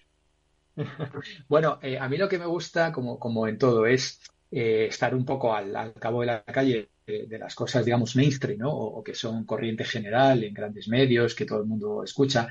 Bueno, 1.48 1.78
eh, 1.82 1.98
a 1.98 2.08
mí 2.08 2.16
lo 2.16 2.30
que 2.30 2.38
me 2.38 2.46
gusta, 2.46 2.92
como, 2.92 3.18
como 3.18 3.46
en 3.46 3.58
todo, 3.58 3.84
es 3.84 4.22
estar 4.50 5.14
un 5.14 5.26
poco 5.26 5.54
al, 5.54 5.92
cabo 6.00 6.22
de 6.22 6.28
la 6.28 6.42
calle 6.44 6.88
de, 7.06 7.38
las 7.38 7.54
cosas, 7.54 7.84
digamos, 7.84 8.16
mainstream, 8.16 8.60
¿no? 8.60 8.70
O, 8.70 9.04
que 9.04 9.14
son 9.14 9.44
corriente 9.44 9.84
general 9.84 10.42
en 10.44 10.54
grandes 10.54 10.88
medios, 10.88 11.34
que 11.34 11.44
todo 11.44 11.60
el 11.60 11.66
mundo 11.66 12.02
escucha. 12.02 12.48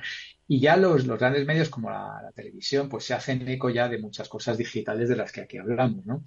Y 0.48 0.60
ya 0.60 0.78
los, 0.78 1.08
los 1.08 1.18
grandes 1.18 1.48
medios 1.48 1.70
como 1.70 1.90
la, 1.90 2.22
la, 2.22 2.32
televisión, 2.32 2.90
pues 2.90 3.06
se 3.06 3.16
hacen 3.16 3.48
eco 3.48 3.72
ya 3.72 3.90
de 3.90 3.98
muchas 3.98 4.30
cosas 4.30 4.56
digitales 4.56 5.10
de 5.10 5.16
las 5.16 5.32
que 5.32 5.42
aquí 5.42 5.58
hablamos, 5.58 6.06
¿no? 6.06 6.24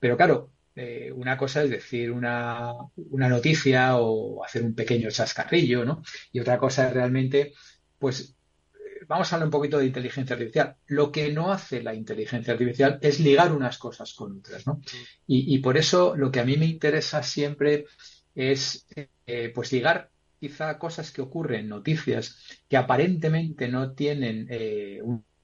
Pero 0.00 0.16
claro, 0.16 0.50
eh, 0.78 1.10
una 1.10 1.38
cosa 1.38 1.62
es 1.62 1.70
decir 1.70 2.12
una, 2.12 2.74
noticia 3.10 3.96
o 3.96 4.44
hacer 4.44 4.62
un 4.62 4.74
pequeño 4.74 5.08
chascarrillo, 5.10 5.86
¿no? 5.86 6.02
Y 6.32 6.40
otra 6.40 6.58
cosa 6.58 6.88
es 6.88 6.92
realmente, 6.92 7.54
pues, 7.98 8.36
eh, 8.74 9.06
vamos 9.08 9.32
a 9.32 9.36
hablar 9.36 9.46
un 9.46 9.52
poquito 9.52 9.78
de 9.78 9.86
inteligencia 9.86 10.34
artificial. 10.34 10.76
Lo 10.88 11.10
que 11.10 11.32
no 11.32 11.50
hace 11.50 11.82
la 11.82 11.94
inteligencia 11.94 12.52
artificial 12.52 12.98
es 13.00 13.20
ligar 13.20 13.54
unas 13.54 13.78
cosas 13.78 14.12
con 14.12 14.36
otras, 14.38 14.66
¿no? 14.66 14.82
Y, 15.26 15.58
por 15.60 15.78
eso 15.78 16.14
lo 16.14 16.30
que 16.30 16.40
a 16.40 16.44
mí 16.44 16.58
me 16.58 16.66
interesa 16.66 17.22
siempre 17.22 17.86
es, 18.34 18.86
eh, 19.24 19.50
pues, 19.54 19.72
ligar 19.72 20.10
quizá 20.38 20.78
cosas 20.78 21.10
que 21.10 21.22
ocurren, 21.22 21.70
noticias 21.70 22.36
que 22.68 22.76
aparentemente 22.76 23.68
no 23.68 23.92
tienen 23.92 24.46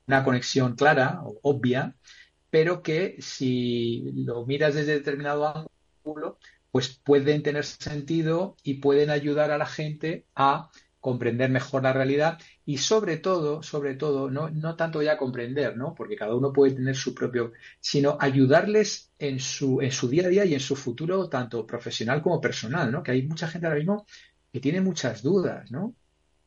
una 0.07 0.25
conexión 0.25 0.77
clara 0.77 1.23
o 1.25 1.41
obvia, 1.43 1.97
pero 2.53 2.83
que 2.83 3.17
si 3.23 4.13
lo 4.15 4.45
miras 4.45 4.75
desde 4.75 4.93
determinado 4.93 5.71
ángulo, 6.05 6.39
pues 6.71 7.01
pueden 7.03 7.43
tener 7.43 7.65
sentido 7.65 8.57
y 8.63 8.75
pueden 8.75 9.09
ayudar 9.09 9.51
a 9.51 9.57
la 9.57 9.65
gente 9.65 10.27
a 10.35 10.71
comprender 11.01 11.49
mejor 11.51 11.85
la 11.85 11.95
realidad 11.95 12.39
y 12.67 12.77
sobre 12.77 13.17
todo, 13.17 13.63
sobre 13.63 13.95
todo, 13.95 14.31
no, 14.31 14.51
no 14.51 14.77
tanto 14.77 15.01
ya 15.03 15.17
comprender, 15.17 15.79
¿no? 15.79 15.95
Porque 15.95 16.15
cada 16.17 16.35
uno 16.37 16.53
puede 16.53 16.75
tener 16.75 16.95
su 16.95 17.15
propio, 17.15 17.53
sino 17.81 18.19
ayudarles 18.21 19.11
en 19.19 19.41
su, 19.41 19.81
en 19.81 19.91
su 19.91 20.09
día 20.11 20.27
a 20.27 20.29
día 20.29 20.45
y 20.45 20.53
en 20.53 20.61
su 20.61 20.77
futuro, 20.77 21.31
tanto 21.31 21.67
profesional 21.67 22.21
como 22.23 22.39
personal, 22.41 22.93
¿no? 22.93 23.03
Que 23.03 23.13
hay 23.13 23.23
mucha 23.23 23.49
gente 23.49 23.67
ahora 23.67 23.79
mismo 23.79 24.05
que 24.53 24.61
tiene 24.61 24.83
muchas 24.83 25.23
dudas, 25.23 25.71
¿no? 25.71 25.97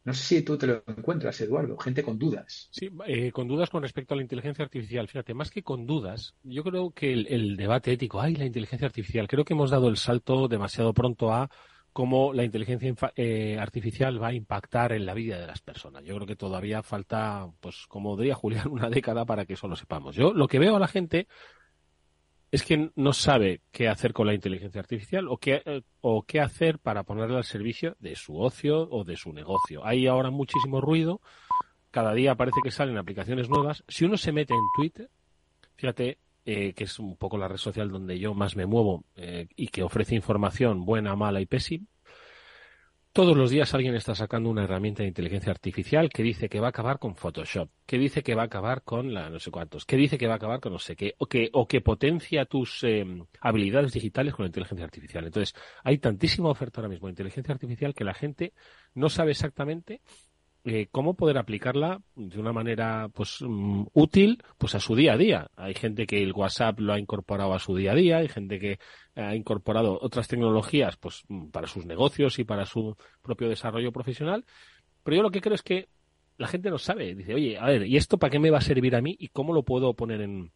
No 0.05 0.13
sé 0.13 0.23
si 0.23 0.41
tú 0.43 0.55
te 0.55 0.67
lo 0.67 0.83
encuentras, 0.85 1.41
Eduardo, 1.41 1.77
gente 1.77 2.03
con 2.03 2.19
dudas. 2.19 2.67
Sí, 2.69 2.91
eh, 3.07 3.31
con 3.31 3.47
dudas 3.47 3.71
con 3.71 3.81
respecto 3.81 4.13
a 4.13 4.17
la 4.17 4.21
inteligencia 4.21 4.63
artificial. 4.63 5.07
Fíjate, 5.07 5.33
más 5.33 5.49
que 5.49 5.63
con 5.63 5.87
dudas, 5.87 6.35
yo 6.43 6.63
creo 6.63 6.91
que 6.91 7.11
el, 7.11 7.57
debate 7.57 7.91
ético, 7.91 8.21
ay, 8.21 8.35
la 8.35 8.45
inteligencia 8.45 8.85
artificial, 8.85 9.27
creo 9.27 9.43
que 9.43 9.53
hemos 9.53 9.71
dado 9.71 9.89
el 9.89 9.97
salto 9.97 10.47
demasiado 10.47 10.93
pronto 10.93 11.33
a 11.33 11.49
cómo 11.91 12.33
la 12.33 12.43
inteligencia 12.43 12.93
eh, 13.15 13.57
artificial 13.59 14.21
va 14.21 14.27
a 14.27 14.33
impactar 14.33 14.91
en 14.91 15.07
la 15.07 15.15
vida 15.15 15.39
de 15.39 15.47
las 15.47 15.61
personas. 15.61 16.03
Yo 16.03 16.13
creo 16.15 16.27
que 16.27 16.35
todavía 16.35 16.83
falta, 16.83 17.47
pues 17.59 17.85
como 17.87 18.15
diría 18.15 18.35
Julián, 18.35 18.67
una 18.69 18.91
década 18.91 19.25
para 19.25 19.45
que 19.45 19.53
eso 19.53 19.67
lo 19.67 19.75
sepamos. 19.75 20.15
Yo 20.15 20.33
lo 20.33 20.47
que 20.47 20.59
veo 20.59 20.75
a 20.75 20.79
la 20.79 20.87
gente 20.87 21.27
es 22.55 22.63
que 22.63 22.89
no 22.95 23.11
sabe 23.11 23.61
qué 23.71 23.89
hacer 23.89 24.13
con 24.13 24.27
la 24.27 24.33
inteligencia 24.33 24.79
artificial 24.79 25.27
o 25.27 25.37
qué, 25.37 25.61
eh, 25.65 25.81
o 25.99 26.23
qué 26.23 26.39
hacer 26.39 26.79
para 26.79 27.03
ponerla 27.03 27.37
al 27.37 27.43
servicio 27.43 27.97
de 27.99 28.15
su 28.15 28.39
ocio 28.39 28.87
o 28.89 29.03
de 29.03 29.17
su 29.17 29.33
negocio. 29.33 29.85
Hay 29.85 30.07
ahora 30.07 30.31
muchísimo 30.31 30.79
ruido, 30.79 31.19
cada 31.91 32.13
día 32.13 32.35
parece 32.35 32.61
que 32.63 32.71
salen 32.71 32.97
aplicaciones 32.97 33.49
nuevas. 33.49 33.83
Si 33.89 34.05
uno 34.05 34.15
se 34.15 34.31
mete 34.31 34.53
en 34.53 34.61
Twitter, 34.73 35.09
fíjate 35.75 36.19
eh, 36.45 36.73
que 36.73 36.85
es 36.85 36.97
un 36.97 37.17
poco 37.17 37.37
la 37.37 37.49
red 37.49 37.57
social 37.57 37.89
donde 37.89 38.19
yo 38.19 38.33
más 38.33 38.55
me 38.55 38.65
muevo 38.65 39.03
eh, 39.17 39.47
y 39.57 39.67
que 39.67 39.83
ofrece 39.83 40.15
información 40.15 40.85
buena, 40.85 41.13
mala 41.17 41.41
y 41.41 41.45
pésima, 41.45 41.85
todos 43.15 43.38
los 43.38 43.49
días 43.49 43.73
alguien 43.73 43.95
está 43.95 44.13
sacando 44.13 44.49
una 44.49 44.65
herramienta 44.65 45.01
de 45.01 45.08
inteligencia 45.08 45.49
artificial 45.49 46.10
que 46.10 46.21
dice 46.21 46.49
que 46.49 46.60
va 46.60 46.67
a 46.67 46.69
acabar 46.71 46.99
con 46.99 47.15
Photoshop, 47.15 47.69
que 47.86 47.97
dice 47.97 48.21
que 48.21 48.36
va 48.36 48.41
a 48.41 48.47
acabar 48.47 48.84
con 48.84 49.13
la 49.13 49.30
no 49.30 49.39
sé 49.39 49.51
cuántos, 49.51 49.86
que 49.86 49.95
dice 49.95 50.17
que 50.17 50.28
va 50.28 50.34
a 50.34 50.36
acabar 50.36 50.60
con 50.60 50.73
no 50.73 50.80
sé 50.80 50.97
qué, 50.97 51.15
o 51.19 51.25
que, 51.25 51.49
o 51.54 51.65
que 51.65 51.80
potencia 51.80 52.43
tus 52.43 52.84
em, 52.84 53.25
habilidades 53.39 53.93
digitales 53.93 54.34
con 54.34 54.43
la 54.43 54.47
inteligencia 54.47 54.84
artificial. 54.84 55.23
Entonces, 55.23 55.56
hay 55.86 55.97
tantísima 55.97 56.49
oferta 56.49 56.82
ahora 56.82 56.89
mismo 56.89 57.08
de 57.08 57.13
inteligencia 57.13 57.54
artificial 57.54 57.93
que 57.93 58.04
la 58.04 58.13
gente 58.13 58.51
no 58.95 59.08
sabe 59.08 59.32
exactamente 59.32 60.01
eh, 60.67 60.88
cómo 60.91 61.13
poder 61.13 61.38
aplicarla 61.38 62.01
de 62.15 62.39
una 62.39 62.51
manera 62.51 63.08
pues 63.13 63.38
mm, 63.41 63.86
útil 63.93 64.43
pues 64.58 64.73
a 64.73 64.80
su 64.80 64.95
día 64.95 65.13
a 65.13 65.17
día. 65.17 65.51
Hay 65.56 65.75
gente 65.75 66.08
que 66.08 66.23
el 66.23 66.34
WhatsApp 66.34 66.80
lo 66.80 66.93
ha 66.93 66.99
incorporado 66.99 67.54
a 67.54 67.60
su 67.60 67.75
día 67.75 67.91
a 67.91 67.95
día, 67.95 68.17
hay 68.17 68.28
gente 68.28 68.58
que 68.60 68.80
ha 69.15 69.36
incorporado 69.36 69.99
otras 70.01 70.28
tecnologías 70.28 70.97
pues 70.97 71.23
mm, 71.28 71.49
para 71.49 71.67
sus 71.67 71.86
negocios 71.86 72.39
y 72.39 72.45
para 72.45 72.65
su 72.65 72.97
propio 73.21 73.47
desarrollo 73.47 73.91
profesional, 73.91 74.43
pero 75.04 75.17
yo 75.17 75.23
lo 75.23 75.30
que 75.30 75.41
creo 75.41 75.54
es 75.54 75.62
que 75.62 75.88
la 76.38 76.47
gente 76.47 76.71
no 76.71 76.80
sabe, 76.80 77.13
dice, 77.13 77.36
"Oye, 77.36 77.58
a 77.60 77.67
ver, 77.67 77.86
¿y 77.86 77.95
esto 77.95 78.17
para 78.17 78.32
qué 78.32 78.39
me 78.39 78.49
va 78.49 78.58
a 78.58 78.62
servir 78.62 78.95
a 78.95 79.01
mí 79.01 79.15
y 79.19 79.28
cómo 79.30 79.54
lo 79.54 79.63
puedo 79.63 79.93
poner 79.93 80.21
en 80.21 80.51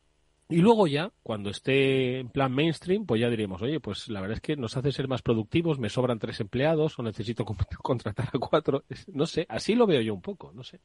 y 0.52 0.58
luego 0.58 0.88
ya, 0.88 1.12
cuando 1.22 1.52
esté 1.52 2.20
en 2.20 2.30
plan 2.30 2.52
mainstream, 2.52 3.06
pues 3.06 3.22
ya 3.22 3.30
diremos, 3.30 3.62
oye, 3.62 3.80
pues 3.80 4.08
la 4.08 4.20
verdad 4.20 4.38
es 4.38 4.42
que 4.42 4.56
nos 4.58 4.76
hace 4.76 4.92
ser 4.92 5.08
más 5.08 5.22
productivos, 5.22 5.78
me 5.78 5.90
sobran 5.90 6.18
tres 6.18 6.40
empleados 6.40 6.98
o 6.98 7.04
necesito 7.04 7.46
contratar 7.84 8.30
a 8.34 8.40
cuatro. 8.40 8.84
No 9.14 9.28
sé, 9.28 9.46
así 9.48 9.76
lo 9.76 9.86
veo 9.86 10.02
yo 10.02 10.16
un 10.16 10.24
poco, 10.24 10.52
no 10.52 10.64
sé. 10.64 10.80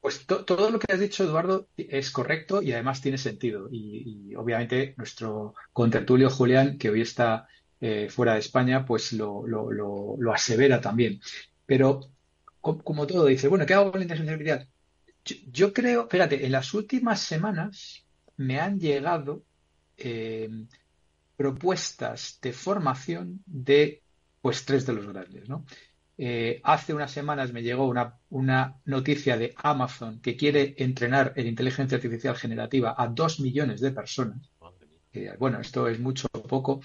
Pues 0.00 0.26
todo 0.26 0.70
lo 0.70 0.78
que 0.78 0.90
has 0.90 0.98
dicho, 0.98 1.22
Eduardo, 1.22 1.68
es 1.76 2.10
correcto 2.10 2.62
y 2.62 2.72
además 2.72 3.02
tiene 3.02 3.18
sentido. 3.18 3.68
Y, 3.70 4.34
obviamente 4.36 4.94
nuestro 4.96 5.54
contertulio 5.72 6.30
Julián, 6.30 6.78
que 6.78 6.88
hoy 6.88 7.02
está 7.02 7.46
eh, 7.78 8.08
fuera 8.08 8.32
de 8.32 8.40
España, 8.40 8.86
pues 8.86 9.12
lo, 9.12 9.46
lo, 9.46 10.32
asevera 10.32 10.80
también. 10.80 11.20
Pero 11.66 12.00
como, 12.60 13.06
todo 13.06 13.26
dice, 13.26 13.48
bueno, 13.48 13.66
¿qué 13.66 13.74
hago 13.74 13.92
con 13.92 14.00
la 14.00 14.04
inteligencia 14.04 14.66
Yo, 15.24 15.72
creo, 15.72 16.08
fíjate, 16.08 16.44
en 16.44 16.52
las 16.52 16.74
últimas 16.74 17.20
semanas 17.20 18.04
me 18.36 18.60
han 18.60 18.78
llegado 18.78 19.44
eh, 19.96 20.48
propuestas 21.36 22.38
de 22.42 22.52
formación 22.52 23.42
de 23.46 24.02
pues 24.40 24.64
tres 24.64 24.84
de 24.86 24.94
los 24.94 25.06
grandes, 25.06 25.48
¿no? 25.48 25.64
Eh, 26.18 26.60
hace 26.64 26.92
unas 26.92 27.10
semanas 27.10 27.52
me 27.52 27.62
llegó 27.62 27.86
una, 27.86 28.18
una, 28.28 28.80
noticia 28.84 29.36
de 29.38 29.54
Amazon 29.56 30.20
que 30.20 30.36
quiere 30.36 30.74
entrenar 30.78 31.32
en 31.36 31.46
inteligencia 31.46 31.96
artificial 31.96 32.36
generativa 32.36 32.94
a 32.96 33.08
dos 33.08 33.40
millones 33.40 33.80
de 33.80 33.92
personas. 33.92 34.50
bueno, 35.38 35.60
esto 35.60 35.88
es 35.88 35.98
mucho 35.98 36.28
o 36.32 36.42
poco, 36.42 36.80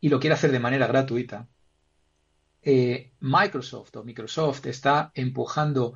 y 0.00 0.08
lo 0.08 0.20
quiere 0.20 0.34
hacer 0.34 0.52
de 0.52 0.60
manera 0.60 0.86
gratuita. 0.86 1.48
Eh, 2.62 3.12
Microsoft 3.20 3.96
o 3.96 4.04
Microsoft 4.04 4.66
está 4.66 5.12
empujando 5.14 5.94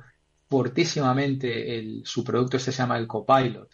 fortísimamente 0.51 2.01
su 2.03 2.25
producto, 2.25 2.57
este 2.57 2.73
se 2.73 2.79
llama 2.79 2.97
el 2.97 3.07
Copilot, 3.07 3.73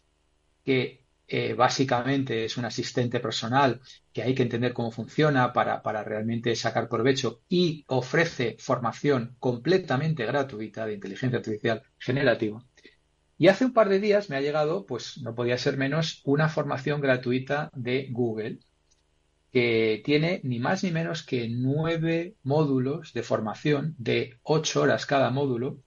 que 0.64 1.08
eh, 1.28 1.56
básicamente 1.56 2.46
es 2.46 2.56
un 2.56 2.66
asistente 2.66 3.20
personal 3.20 3.82
que 4.14 4.22
hay 4.22 4.36
que 4.36 4.44
entender 4.44 4.74
cómo 4.74 4.92
funciona 4.92 5.52
para, 5.54 5.82
para, 5.82 6.04
realmente 6.04 6.56
sacar 6.56 6.88
provecho 6.88 7.42
y 7.50 7.84
ofrece 7.88 8.58
formación 8.60 9.36
completamente 9.40 10.24
gratuita 10.28 10.86
de 10.86 10.94
inteligencia 10.94 11.40
artificial 11.40 11.82
generativa. 11.98 12.64
Y 13.40 13.48
hace 13.48 13.66
un 13.66 13.74
par 13.74 13.90
de 13.90 14.00
días 14.00 14.30
me 14.30 14.36
ha 14.36 14.42
llegado, 14.42 14.86
pues 14.86 15.18
no 15.18 15.34
podía 15.34 15.58
ser 15.58 15.78
menos, 15.78 16.22
una 16.26 16.48
formación 16.48 17.02
gratuita 17.02 17.72
de 17.74 18.08
Google 18.12 18.60
que 19.58 20.04
tiene 20.06 20.40
ni 20.44 20.60
más 20.60 20.84
ni 20.84 20.92
menos 20.92 21.24
que 21.24 21.50
nueve 21.50 22.36
módulos 22.44 23.12
de 23.12 23.24
formación 23.24 23.96
de 23.98 24.38
ocho 24.44 24.84
horas 24.84 25.08
cada 25.08 25.32
módulo. 25.32 25.82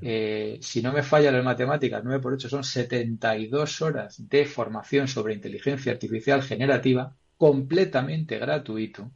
Eh, 0.00 0.58
si 0.62 0.80
no 0.80 0.90
me 0.90 1.02
falla 1.02 1.30
las 1.30 1.44
matemáticas, 1.44 2.02
nueve 2.02 2.22
por 2.22 2.32
ocho 2.32 2.48
son 2.48 2.64
72 2.64 3.82
horas 3.82 4.26
de 4.26 4.46
formación 4.46 5.06
sobre 5.06 5.34
inteligencia 5.34 5.92
artificial 5.92 6.42
generativa, 6.42 7.14
completamente 7.36 8.38
gratuito. 8.38 9.10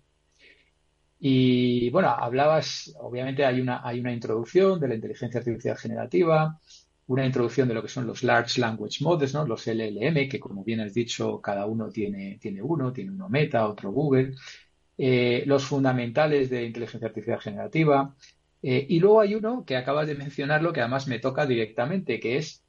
Y 1.18 1.88
bueno, 1.88 2.10
hablabas, 2.10 2.94
obviamente 2.98 3.46
hay 3.46 3.58
una, 3.58 3.80
hay 3.82 4.00
una 4.00 4.12
introducción 4.12 4.78
de 4.80 4.88
la 4.88 4.96
inteligencia 4.96 5.38
artificial 5.38 5.78
generativa, 5.78 6.60
una 7.06 7.26
introducción 7.26 7.68
de 7.68 7.74
lo 7.74 7.82
que 7.82 7.88
son 7.88 8.06
los 8.06 8.22
Large 8.22 8.60
Language 8.60 9.04
Models, 9.04 9.34
¿no? 9.34 9.46
los 9.46 9.66
LLM, 9.66 10.28
que 10.28 10.40
como 10.40 10.64
bien 10.64 10.80
has 10.80 10.94
dicho, 10.94 11.40
cada 11.40 11.66
uno 11.66 11.90
tiene, 11.90 12.38
tiene 12.40 12.62
uno, 12.62 12.92
tiene 12.92 13.10
uno 13.10 13.28
Meta, 13.28 13.68
otro 13.68 13.90
Google, 13.92 14.34
eh, 14.96 15.44
los 15.46 15.64
fundamentales 15.64 16.50
de 16.50 16.64
inteligencia 16.64 17.08
artificial 17.08 17.40
generativa, 17.40 18.14
eh, 18.62 18.86
y 18.88 19.00
luego 19.00 19.20
hay 19.20 19.34
uno 19.34 19.64
que 19.66 19.76
acabas 19.76 20.06
de 20.06 20.14
mencionarlo 20.14 20.72
que 20.72 20.80
además 20.80 21.06
me 21.06 21.18
toca 21.18 21.46
directamente, 21.46 22.20
que 22.20 22.38
es 22.38 22.64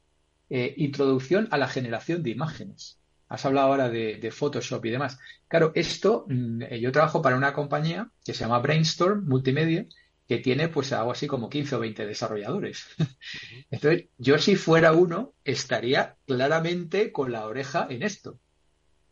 eh, 0.50 0.74
introducción 0.76 1.48
a 1.50 1.58
la 1.58 1.68
generación 1.68 2.22
de 2.22 2.30
imágenes. 2.30 3.00
Has 3.28 3.44
hablado 3.46 3.68
ahora 3.68 3.88
de, 3.88 4.16
de 4.16 4.30
Photoshop 4.30 4.84
y 4.84 4.90
demás. 4.90 5.18
Claro, 5.48 5.72
esto, 5.74 6.26
mm, 6.28 6.62
yo 6.80 6.92
trabajo 6.92 7.22
para 7.22 7.36
una 7.36 7.52
compañía 7.54 8.10
que 8.24 8.34
se 8.34 8.40
llama 8.44 8.58
Brainstorm 8.60 9.26
Multimedia, 9.26 9.86
que 10.28 10.38
tiene 10.38 10.68
pues 10.68 10.92
algo 10.92 11.12
así 11.12 11.26
como 11.26 11.48
15 11.48 11.76
o 11.76 11.80
20 11.80 12.06
desarrolladores. 12.06 12.86
Entonces, 13.70 14.06
yo 14.18 14.38
si 14.38 14.56
fuera 14.56 14.92
uno, 14.92 15.34
estaría 15.44 16.16
claramente 16.26 17.12
con 17.12 17.32
la 17.32 17.46
oreja 17.46 17.86
en 17.90 18.02
esto. 18.02 18.38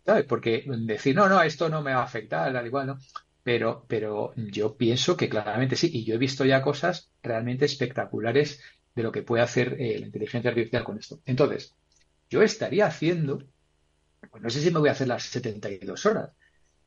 ¿Sabes? 0.05 0.24
Porque 0.27 0.64
decir, 0.66 1.14
no, 1.16 1.29
no, 1.29 1.40
esto 1.42 1.68
no 1.68 1.83
me 1.83 1.94
va 1.94 2.00
a 2.00 2.05
afectar, 2.05 2.55
al 2.55 2.66
igual, 2.66 2.87
¿no? 2.88 2.98
Pero, 3.42 3.85
pero 3.88 4.35
yo 4.37 4.77
pienso 4.77 5.16
que 5.16 5.29
claramente 5.29 5.77
sí, 5.77 5.90
y 5.92 6.05
yo 6.05 6.14
he 6.14 6.18
visto 6.18 6.44
ya 6.44 6.62
cosas 6.62 7.11
realmente 7.22 7.64
espectaculares 7.64 8.61
de 8.94 9.03
lo 9.03 9.12
que 9.12 9.22
puede 9.22 9.42
hacer 9.42 9.77
eh, 9.79 9.98
la 9.98 10.07
inteligencia 10.07 10.50
artificial 10.50 10.85
con 10.85 10.98
esto. 10.98 11.20
Entonces, 11.24 11.74
yo 12.29 12.42
estaría 12.42 12.87
haciendo, 12.87 13.42
pues 14.31 14.42
no 14.42 14.50
sé 14.50 14.61
si 14.61 14.70
me 14.70 14.81
voy 14.81 14.88
a 14.88 14.92
hacer 14.92 15.09
las 15.09 15.24
72 15.24 16.07
horas, 16.07 16.31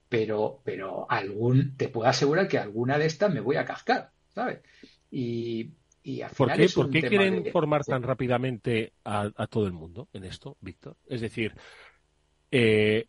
pero, 0.10 0.62
pero 0.63 1.10
algún, 1.10 1.76
te 1.78 1.90
puedo 1.90 2.10
asegurar 2.10 2.48
que 2.48 2.60
alguna 2.60 2.98
de 2.98 3.06
estas 3.08 3.34
me 3.34 3.42
voy 3.42 3.58
a 3.58 3.66
cascar. 3.66 4.12
¿Sabes? 4.38 4.62
Y, 5.10 5.71
¿Por 6.38 6.54
qué, 6.54 6.69
¿por 6.69 6.89
qué 6.89 7.02
quieren 7.02 7.45
formar 7.52 7.84
tan 7.84 8.02
rápidamente 8.04 8.93
a, 9.04 9.30
todo 9.50 9.65
el 9.65 9.73
mundo 9.73 10.08
en 10.13 10.23
esto, 10.23 10.56
Víctor? 10.62 10.95
Es 11.08 11.19
decir, 11.21 11.54
eh, 12.52 13.08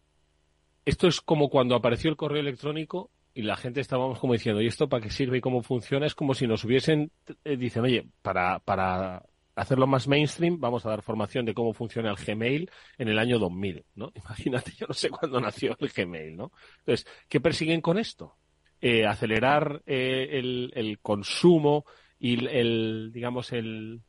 esto 0.85 1.07
es 1.07 1.21
como 1.21 1.49
cuando 1.49 1.77
apareció 1.77 2.11
el 2.11 2.17
correo 2.17 2.41
electrónico 2.41 3.11
y 3.35 3.43
la 3.43 3.57
gente 3.57 3.81
estábamos 3.81 4.19
como 4.19 4.33
diciendo, 4.33 4.61
¿y 4.63 4.67
esto 4.67 4.89
para 4.89 5.03
qué 5.03 5.11
sirve 5.11 5.39
y 5.39 5.41
cómo 5.41 5.63
funciona? 5.63 6.07
Es 6.07 6.15
como 6.15 6.35
si 6.35 6.47
nos 6.49 6.65
hubiesen, 6.65 7.13
eh, 7.45 7.57
dicen, 7.57 7.85
oye, 7.85 8.09
para, 8.23 8.59
para 8.61 9.23
hacerlo 9.55 9.87
más 9.87 10.09
mainstream, 10.09 10.59
vamos 10.59 10.87
a 10.87 10.89
dar 10.89 11.03
formación 11.03 11.45
de 11.45 11.55
cómo 11.55 11.73
funciona 11.73 12.11
el 12.11 12.17
Gmail 12.17 12.69
en 12.97 13.09
el 13.09 13.19
año 13.19 13.39
2000, 13.39 13.85
¿no? 13.95 14.11
Imagínate, 14.15 14.73
yo 14.73 14.87
no 14.89 14.95
sé 14.95 15.11
cuándo 15.11 15.41
nació 15.41 15.77
el 15.79 15.91
Gmail, 15.91 16.37
¿no? 16.37 16.51
Entonces, 16.81 17.07
¿qué 17.29 17.39
persiguen 17.39 17.81
con 17.81 17.99
esto? 17.99 18.35
Eh, 18.81 19.07
acelerar 19.07 19.83
eh, 19.87 20.29
el, 20.33 20.99
consumo 21.03 21.85
y 22.19 22.47
el, 22.47 23.11
digamos, 23.13 23.53
el, 23.53 24.03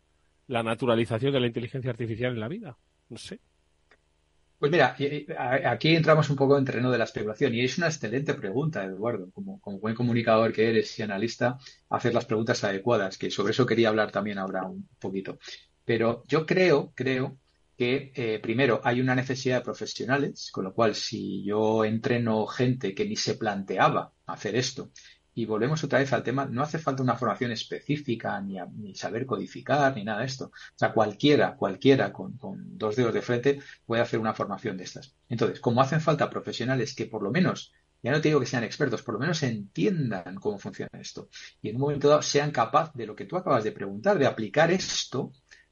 la 0.45 0.61
naturalización 0.61 1.33
de 1.33 1.39
la 1.39 1.47
inteligencia 1.47 1.89
artificial 1.89 2.33
en 2.33 2.39
la 2.39 2.47
vida. 2.47 2.77
No 3.09 3.17
sé. 3.17 3.39
Pues 4.59 4.71
mira, 4.71 4.95
aquí 5.65 5.95
entramos 5.95 6.29
un 6.29 6.35
poco 6.35 6.57
en 6.57 6.65
terreno 6.65 6.91
de 6.91 6.97
la 6.97 7.05
especulación 7.05 7.55
y 7.55 7.61
es 7.61 7.77
una 7.77 7.87
excelente 7.87 8.33
pregunta, 8.33 8.83
Eduardo. 8.83 9.31
Como, 9.31 9.59
como 9.59 9.79
buen 9.79 9.95
comunicador 9.95 10.51
que 10.51 10.69
eres 10.69 10.99
y 10.99 11.01
analista, 11.01 11.57
hacer 11.89 12.13
las 12.13 12.25
preguntas 12.25 12.63
adecuadas, 12.63 13.17
que 13.17 13.31
sobre 13.31 13.51
eso 13.51 13.65
quería 13.65 13.89
hablar 13.89 14.11
también 14.11 14.37
ahora 14.37 14.65
un 14.65 14.87
poquito. 14.99 15.39
Pero 15.85 16.23
yo 16.27 16.45
creo, 16.45 16.91
creo 16.93 17.39
que 17.79 18.11
eh, 18.13 18.39
primero 18.39 18.81
hay 18.83 18.99
una 18.99 19.15
necesidad 19.15 19.59
de 19.59 19.63
profesionales, 19.63 20.51
con 20.51 20.65
lo 20.65 20.73
cual 20.73 20.93
si 20.93 21.43
yo 21.45 21.85
entreno 21.85 22.45
gente 22.45 22.93
que 22.93 23.05
ni 23.05 23.15
se 23.15 23.35
planteaba 23.35 24.11
hacer 24.33 24.55
esto 24.55 24.91
y 25.39 25.45
volvemos 25.45 25.81
otra 25.83 25.99
vez 25.99 26.11
al 26.11 26.23
tema, 26.23 26.45
no 26.45 26.63
hace 26.63 26.79
falta 26.79 27.01
una 27.01 27.15
formación 27.15 27.51
específica, 27.51 28.41
ni, 28.41 28.57
ni 28.75 28.93
saber 28.93 29.25
codificar, 29.25 29.95
ni 29.95 30.03
nada 30.03 30.19
de 30.19 30.25
esto. 30.25 30.45
O 30.47 30.51
sea, 30.75 30.91
cualquiera, 30.91 31.55
cualquiera 31.55 32.11
con, 32.11 32.37
con, 32.37 32.77
dos 32.77 32.97
dedos 32.97 33.13
de 33.13 33.21
frente 33.21 33.59
puede 33.85 34.01
hacer 34.01 34.19
una 34.19 34.33
formación 34.33 34.75
de 34.75 34.83
estas. 34.83 35.15
Entonces, 35.29 35.61
como 35.61 35.81
hacen 35.81 36.01
falta 36.01 36.29
profesionales 36.29 36.93
que 36.93 37.05
por 37.05 37.23
lo 37.23 37.31
menos, 37.31 37.71
ya 38.03 38.11
no 38.11 38.19
te 38.19 38.29
digo 38.29 38.39
que 38.41 38.45
sean 38.45 38.65
expertos, 38.65 39.01
por 39.01 39.13
lo 39.13 39.19
menos 39.21 39.41
entiendan 39.43 40.35
cómo 40.35 40.57
funciona 40.57 40.99
esto 40.99 41.29
y 41.61 41.69
en 41.69 41.75
un 41.75 41.81
momento 41.81 42.09
dado 42.09 42.21
sean 42.21 42.51
capaces 42.51 42.95
de 42.95 43.05
lo 43.05 43.15
que 43.15 43.25
tú 43.25 43.37
acabas 43.37 43.63
de 43.63 43.71
preguntar, 43.71 44.17
de 44.17 44.25
aplicar 44.25 44.71
esto 44.71 45.31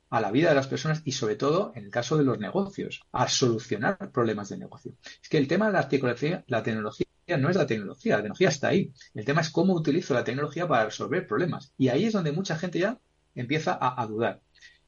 a 0.09 0.21
la 0.21 0.31
vida 0.31 0.49
de 0.49 0.55
las 0.55 0.67
personas 0.67 1.01
y 1.03 1.11
sobre 1.11 1.35
todo 1.35 1.73
en 1.75 1.85
el 1.85 1.91
caso 1.91 2.17
de 2.17 2.23
los 2.23 2.39
negocios, 2.39 3.01
a 3.11 3.27
solucionar 3.27 4.11
problemas 4.11 4.49
de 4.49 4.57
negocio. 4.57 4.93
Es 5.21 5.27
que 5.27 5.37
el 5.37 5.47
tema 5.47 5.67
de 5.67 5.73
la 5.73 6.43
la 6.47 6.63
tecnología 6.63 7.07
no 7.35 7.49
es 7.49 7.57
la 7.57 7.67
tecnología, 7.67 8.15
la 8.15 8.21
tecnología 8.21 8.49
está 8.49 8.69
ahí. 8.69 8.93
El 9.13 9.25
tema 9.25 9.41
es 9.41 9.49
cómo 9.49 9.73
utilizo 9.73 10.13
la 10.13 10.23
tecnología 10.23 10.67
para 10.67 10.85
resolver 10.85 11.27
problemas. 11.27 11.73
Y 11.77 11.89
ahí 11.89 12.05
es 12.05 12.13
donde 12.13 12.31
mucha 12.31 12.57
gente 12.57 12.79
ya 12.79 12.99
empieza 13.35 13.77
a, 13.81 14.05
dudar. 14.07 14.41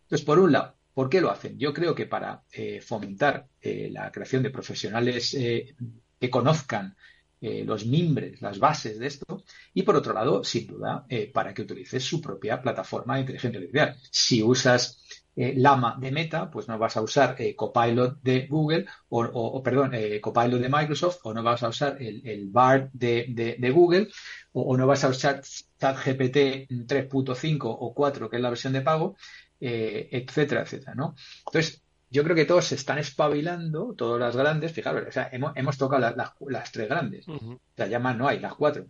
Entonces, 0.04 0.26
por 0.26 0.40
un 0.40 0.54
lado, 0.54 0.76
¿por 0.94 1.10
qué 1.10 1.20
lo 1.20 1.30
hacen? 1.30 1.60
Yo 1.60 1.74
creo 1.74 1.94
que 1.94 2.06
para 2.06 2.44
eh, 2.52 2.82
fomentar 2.82 3.48
eh, 3.62 3.90
la 3.92 4.12
creación 4.12 4.42
de 4.44 4.50
profesionales 4.50 5.34
eh, 5.34 5.76
que 6.20 6.30
conozcan 6.30 6.96
los 7.42 7.86
mimbres, 7.86 8.42
las 8.42 8.60
bases 8.60 9.00
de 9.00 9.08
esto, 9.08 9.46
y 9.74 9.84
por 9.84 9.96
otro 9.96 10.12
lado, 10.12 10.44
sin 10.44 10.68
duda, 10.68 11.08
para 11.32 11.54
que 11.54 11.62
utilices 11.62 12.04
su 12.04 12.20
propia 12.20 12.62
plataforma 12.62 13.16
de 13.16 13.22
inteligencia 13.22 13.60
artificial. 13.60 13.96
Si 14.12 14.44
usas 14.44 15.02
eh, 15.42 15.54
Lama 15.56 15.96
de 15.98 16.12
Meta, 16.12 16.52
pues 16.52 16.68
no 16.68 16.78
vas 16.78 16.98
a 16.98 17.02
usar 17.02 17.38
eh, 17.40 17.56
Copilot 17.56 18.22
de 18.22 18.46
Google 18.48 18.88
o, 19.08 19.64
perdón, 19.64 19.92
eh, 19.94 20.20
Copilot 20.20 20.60
de 20.60 20.68
Microsoft 20.68 21.20
o 21.24 21.34
no 21.34 21.42
vas 21.42 21.64
a 21.64 21.70
usar 21.70 21.96
el, 22.02 22.28
el 22.28 22.50
BART 22.50 22.90
de, 22.92 23.72
Google 23.74 24.10
o, 24.52 24.76
no 24.76 24.86
vas 24.86 25.06
a 25.06 25.08
usar 25.08 25.42
ChatGPT 25.42 26.68
3.5 26.86 27.60
o 27.64 27.94
4, 27.94 28.30
que 28.30 28.36
es 28.36 28.42
la 28.42 28.50
versión 28.50 28.74
de 28.74 28.82
pago, 28.82 29.16
etcétera, 29.62 30.64
etcétera, 30.64 30.94
¿no? 30.94 31.16
Entonces, 31.48 31.84
yo 32.10 32.26
creo 32.26 32.36
que 32.36 32.44
todos 32.44 32.66
se 32.66 32.76
están 32.76 32.98
espabilando, 32.98 33.94
todas 33.96 34.20
las 34.20 34.36
grandes, 34.36 34.74
fijaros, 34.74 35.08
o 35.08 35.12
sea, 35.14 35.30
hemos, 35.32 35.78
tocado 35.78 36.02
las 36.50 36.72
tres 36.74 36.90
grandes, 36.90 37.26
o 37.30 37.62
sea, 37.78 37.88
ya 37.88 38.00
más 38.00 38.18
no 38.18 38.28
hay, 38.28 38.42
las 38.42 38.56
cuatro. 38.56 38.88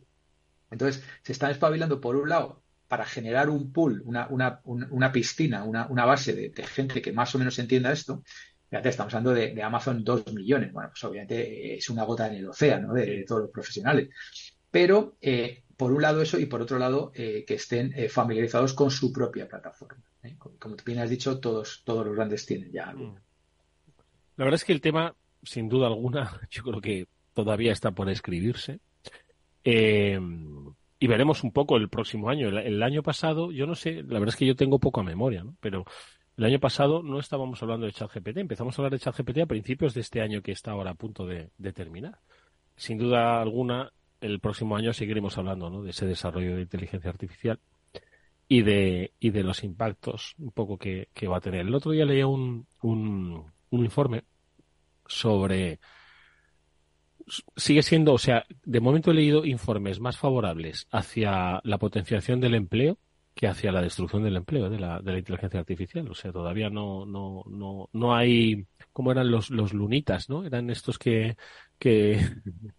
Entonces, 0.71 1.03
se 1.21 1.31
están 1.31 1.51
espabilando 1.51 2.01
por 2.01 2.15
un 2.15 2.27
lado 2.27 2.63
para 2.89 3.05
generar 3.05 3.49
un 3.49 3.71
pool, 3.71 4.01
una, 4.03 4.27
una, 4.31 4.61
una 4.65 5.11
piscina, 5.11 5.63
una, 5.63 5.85
una 5.87 6.05
base 6.05 6.33
de, 6.33 6.63
gente 6.63 7.03
que 7.03 7.13
más 7.13 7.33
o 7.35 7.37
menos 7.37 7.59
entienda 7.59 7.91
esto, 7.91 8.23
fíjate, 8.67 8.89
estamos 8.89 9.13
hablando 9.13 9.39
de, 9.39 9.61
Amazon 9.61 10.03
2 10.03 10.33
millones. 10.33 10.73
Bueno, 10.73 10.89
pues 10.89 11.03
obviamente 11.03 11.77
es 11.77 11.87
una 11.91 12.03
gota 12.03 12.27
en 12.27 12.33
el 12.33 12.49
océano 12.49 12.93
de, 12.95 13.23
todos 13.27 13.43
los 13.43 13.51
profesionales. 13.51 14.09
Pero 14.71 15.17
eh, 15.21 15.63
por 15.77 15.91
un 15.91 16.01
lado 16.01 16.23
eso 16.23 16.39
y 16.39 16.47
por 16.47 16.63
otro 16.63 16.79
lado 16.79 17.11
eh, 17.13 17.45
que 17.47 17.53
estén 17.53 17.93
eh, 17.95 18.09
familiarizados 18.09 18.73
con 18.73 18.89
su 18.89 19.13
propia 19.13 19.47
plataforma. 19.47 20.03
Como, 20.39 20.75
tú 20.75 20.83
bien 20.83 20.97
has 20.97 21.11
dicho, 21.11 21.39
todos, 21.39 21.83
todos 21.85 22.07
los 22.07 22.15
grandes 22.15 22.47
tienen 22.47 22.71
ya. 22.71 22.87
Mm. 22.87 23.15
La 24.37 24.45
verdad 24.45 24.55
es 24.55 24.65
que 24.65 24.73
el 24.73 24.81
tema, 24.81 25.15
sin 25.43 25.69
duda 25.69 25.85
alguna, 25.85 26.41
yo 26.49 26.63
creo 26.63 26.81
que 26.81 27.07
todavía 27.35 27.71
está 27.71 27.91
por 27.91 28.09
escribirse. 28.09 28.79
Eh, 29.63 30.19
y 30.99 31.07
veremos 31.07 31.43
un 31.43 31.51
poco 31.51 31.77
el 31.77 31.89
próximo 31.89 32.29
año. 32.29 32.49
El, 32.49 32.83
año 32.83 33.01
pasado, 33.01 33.51
yo 33.51 33.65
no 33.65 33.75
sé, 33.75 34.03
la 34.03 34.19
verdad 34.19 34.29
es 34.29 34.35
que 34.35 34.45
yo 34.45 34.55
tengo 34.55 34.79
poca 34.79 35.01
memoria, 35.01 35.43
¿no? 35.43 35.55
Pero 35.61 35.85
el 36.35 36.43
año 36.43 36.59
pasado 36.59 37.01
no 37.01 37.19
estábamos 37.19 37.61
hablando 37.63 37.85
de 37.85 37.93
ChatGPT, 37.93 38.37
empezamos 38.37 38.77
a 38.77 38.81
hablar 38.81 38.91
de 38.91 38.99
ChatGPT 38.99 39.39
a 39.39 39.45
principios 39.45 39.93
de 39.93 40.01
este 40.01 40.21
año 40.21 40.41
que 40.41 40.51
está 40.51 40.71
ahora 40.71 40.91
a 40.91 40.95
punto 40.95 41.25
de, 41.25 41.51
terminar. 41.73 42.19
Sin 42.75 42.97
duda 42.97 43.41
alguna, 43.41 43.91
el 44.19 44.39
próximo 44.39 44.75
año 44.75 44.91
seguiremos 44.91 45.37
hablando 45.37 45.69
¿no? 45.69 45.83
de 45.83 45.91
ese 45.91 46.05
desarrollo 46.05 46.55
de 46.55 46.61
inteligencia 46.63 47.09
artificial 47.09 47.59
y 48.49 48.61
de, 48.63 49.13
y 49.19 49.29
de 49.29 49.43
los 49.43 49.63
impactos 49.63 50.35
un 50.37 50.51
poco 50.51 50.77
que, 50.77 51.07
va 51.29 51.37
a 51.37 51.41
tener. 51.41 51.61
El 51.61 51.75
otro 51.75 51.91
día 51.91 52.05
leía 52.05 52.27
un, 52.27 52.67
un, 52.81 53.45
un 53.69 53.83
informe 53.85 54.23
sobre 55.05 55.79
sigue 57.55 57.83
siendo, 57.83 58.13
o 58.13 58.17
sea, 58.17 58.45
de 58.63 58.79
momento 58.79 59.11
he 59.11 59.13
leído 59.13 59.45
informes 59.45 59.99
más 59.99 60.17
favorables 60.17 60.87
hacia 60.91 61.61
la 61.63 61.77
potenciación 61.77 62.39
del 62.39 62.55
empleo 62.55 62.97
que 63.39 63.47
hacia 63.47 63.71
la 63.71 63.81
destrucción 63.81 64.23
del 64.23 64.35
empleo 64.35 64.69
de 64.69 64.79
la, 64.79 64.99
de 64.99 65.13
la 65.13 65.19
inteligencia 65.19 65.61
artificial. 65.61 66.09
O 66.09 66.13
sea, 66.13 66.31
todavía 66.33 66.69
no, 66.69 67.05
no, 67.05 67.43
no, 67.47 67.89
no 67.93 68.13
hay, 68.13 68.65
como 68.91 69.13
eran 69.13 69.31
los, 69.31 69.49
los 69.49 69.73
lunitas, 69.73 70.29
¿no? 70.29 70.43
Eran 70.43 70.69
estos 70.69 70.99
que, 70.99 71.37
que, 71.77 72.19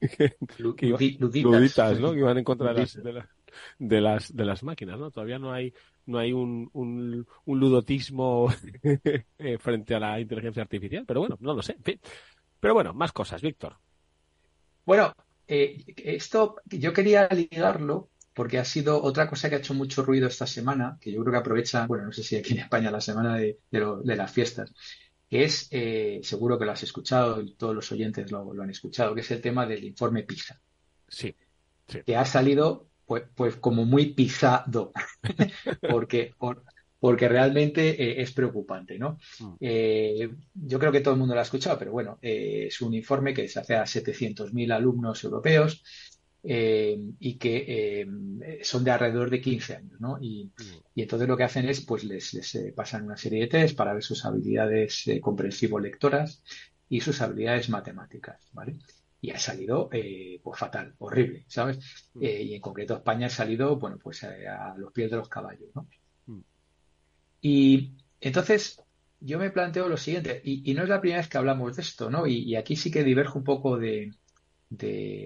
luditas, 0.58 1.98
¿no? 1.98 2.12
Que 2.12 2.18
iban 2.18 2.36
en 2.36 2.44
contra 2.44 2.74
de 2.74 2.80
las, 2.80 3.00
de, 3.78 4.00
las, 4.02 4.36
de 4.36 4.44
las 4.44 4.62
máquinas, 4.62 4.98
¿no? 4.98 5.10
Todavía 5.10 5.38
no 5.38 5.50
hay, 5.50 5.72
no 6.04 6.18
hay 6.18 6.32
un, 6.32 6.68
un, 6.74 7.26
un 7.46 7.58
ludotismo 7.58 8.52
eh, 9.38 9.58
frente 9.58 9.94
a 9.94 10.00
la 10.00 10.20
inteligencia 10.20 10.62
artificial, 10.62 11.04
pero 11.06 11.20
bueno, 11.20 11.38
no 11.40 11.54
lo 11.54 11.62
sé. 11.62 11.76
Pero 12.60 12.74
bueno, 12.74 12.92
más 12.92 13.12
cosas, 13.12 13.40
Víctor. 13.40 13.78
Bueno, 14.90 15.14
eh, 15.46 15.84
esto 15.98 16.56
yo 16.66 16.92
quería 16.92 17.28
ligarlo 17.28 18.10
porque 18.34 18.58
ha 18.58 18.64
sido 18.64 19.00
otra 19.00 19.28
cosa 19.28 19.48
que 19.48 19.54
ha 19.54 19.58
hecho 19.58 19.72
mucho 19.72 20.02
ruido 20.02 20.26
esta 20.26 20.48
semana, 20.48 20.98
que 21.00 21.12
yo 21.12 21.20
creo 21.20 21.30
que 21.30 21.38
aprovecha, 21.38 21.86
bueno, 21.86 22.06
no 22.06 22.12
sé 22.12 22.24
si 22.24 22.34
aquí 22.34 22.54
en 22.54 22.58
España 22.58 22.90
la 22.90 23.00
semana 23.00 23.36
de, 23.36 23.60
las 23.70 24.32
fiestas, 24.32 24.74
que 25.28 25.44
es, 25.44 25.68
eh, 25.70 26.18
seguro 26.24 26.58
que 26.58 26.64
lo 26.64 26.72
has 26.72 26.82
escuchado 26.82 27.40
y 27.40 27.54
todos 27.54 27.72
los 27.72 27.92
oyentes 27.92 28.32
lo, 28.32 28.50
han 28.60 28.70
escuchado, 28.70 29.14
que 29.14 29.20
es 29.20 29.30
el 29.30 29.40
tema 29.40 29.64
del 29.64 29.84
informe 29.84 30.24
PISA. 30.24 30.60
Sí. 31.06 31.36
Que 32.04 32.16
ha 32.16 32.24
salido 32.24 32.88
pues, 33.06 33.22
pues 33.36 33.54
como 33.58 33.84
muy 33.84 34.06
pisado, 34.06 34.90
porque, 35.88 36.34
porque 37.00 37.28
realmente 37.28 37.90
eh, 37.90 38.20
es 38.20 38.32
preocupante, 38.32 38.98
¿no? 38.98 39.18
Mm. 39.40 39.54
Eh, 39.58 40.30
yo 40.52 40.78
creo 40.78 40.92
que 40.92 41.00
todo 41.00 41.14
el 41.14 41.18
mundo 41.18 41.34
lo 41.34 41.40
ha 41.40 41.44
escuchado, 41.44 41.78
pero 41.78 41.92
bueno, 41.92 42.18
eh, 42.20 42.66
es 42.68 42.80
un 42.82 42.94
informe 42.94 43.32
que 43.32 43.48
se 43.48 43.58
hace 43.58 43.74
a 43.74 43.84
700.000 43.84 44.72
alumnos 44.72 45.24
europeos 45.24 45.82
y 46.42 47.36
que 47.36 48.06
son 48.62 48.82
de 48.82 48.90
alrededor 48.90 49.28
de 49.28 49.42
15 49.42 49.76
años, 49.76 50.00
¿no? 50.00 50.16
Y, 50.18 50.46
mm. 50.46 50.78
y 50.94 51.02
entonces 51.02 51.28
lo 51.28 51.36
que 51.36 51.44
hacen 51.44 51.68
es, 51.68 51.82
pues 51.82 52.04
les, 52.04 52.32
les 52.32 52.72
pasan 52.74 53.04
una 53.04 53.18
serie 53.18 53.40
de 53.40 53.46
test 53.48 53.76
para 53.76 53.92
ver 53.92 54.02
sus 54.02 54.24
habilidades 54.24 55.04
comprensivo-lectoras 55.20 56.42
y 56.88 57.00
sus 57.00 57.20
habilidades 57.20 57.68
matemáticas, 57.68 58.48
¿vale? 58.52 58.78
y 59.22 59.32
ha 59.32 59.38
salido 59.38 59.90
pues 60.42 60.58
fatal, 60.58 60.94
horrible, 60.96 61.44
¿sabes? 61.46 61.78
Mm. 62.14 62.24
y 62.24 62.54
en 62.54 62.60
concreto 62.62 62.94
España 62.94 63.26
ha 63.26 63.30
salido, 63.30 63.76
bueno, 63.76 63.98
pues 64.02 64.24
a, 64.24 64.72
a 64.72 64.78
los 64.78 64.92
pies 64.94 65.10
de 65.10 65.18
los 65.18 65.28
caballos, 65.28 65.68
¿no? 65.74 65.86
Y 67.40 67.92
entonces 68.20 68.82
yo 69.20 69.38
me 69.38 69.50
planteo 69.50 69.88
lo 69.88 69.96
siguiente, 69.96 70.40
y, 70.44 70.72
no 70.74 70.82
es 70.82 70.88
la 70.88 71.00
primera 71.00 71.20
vez 71.20 71.28
que 71.28 71.38
hablamos 71.38 71.76
de 71.76 71.82
esto, 71.82 72.10
¿no? 72.10 72.26
Y, 72.26 72.56
aquí 72.56 72.76
sí 72.76 72.90
que 72.90 73.04
diverjo 73.04 73.38
un 73.38 73.44
poco 73.44 73.78
de, 73.78 74.12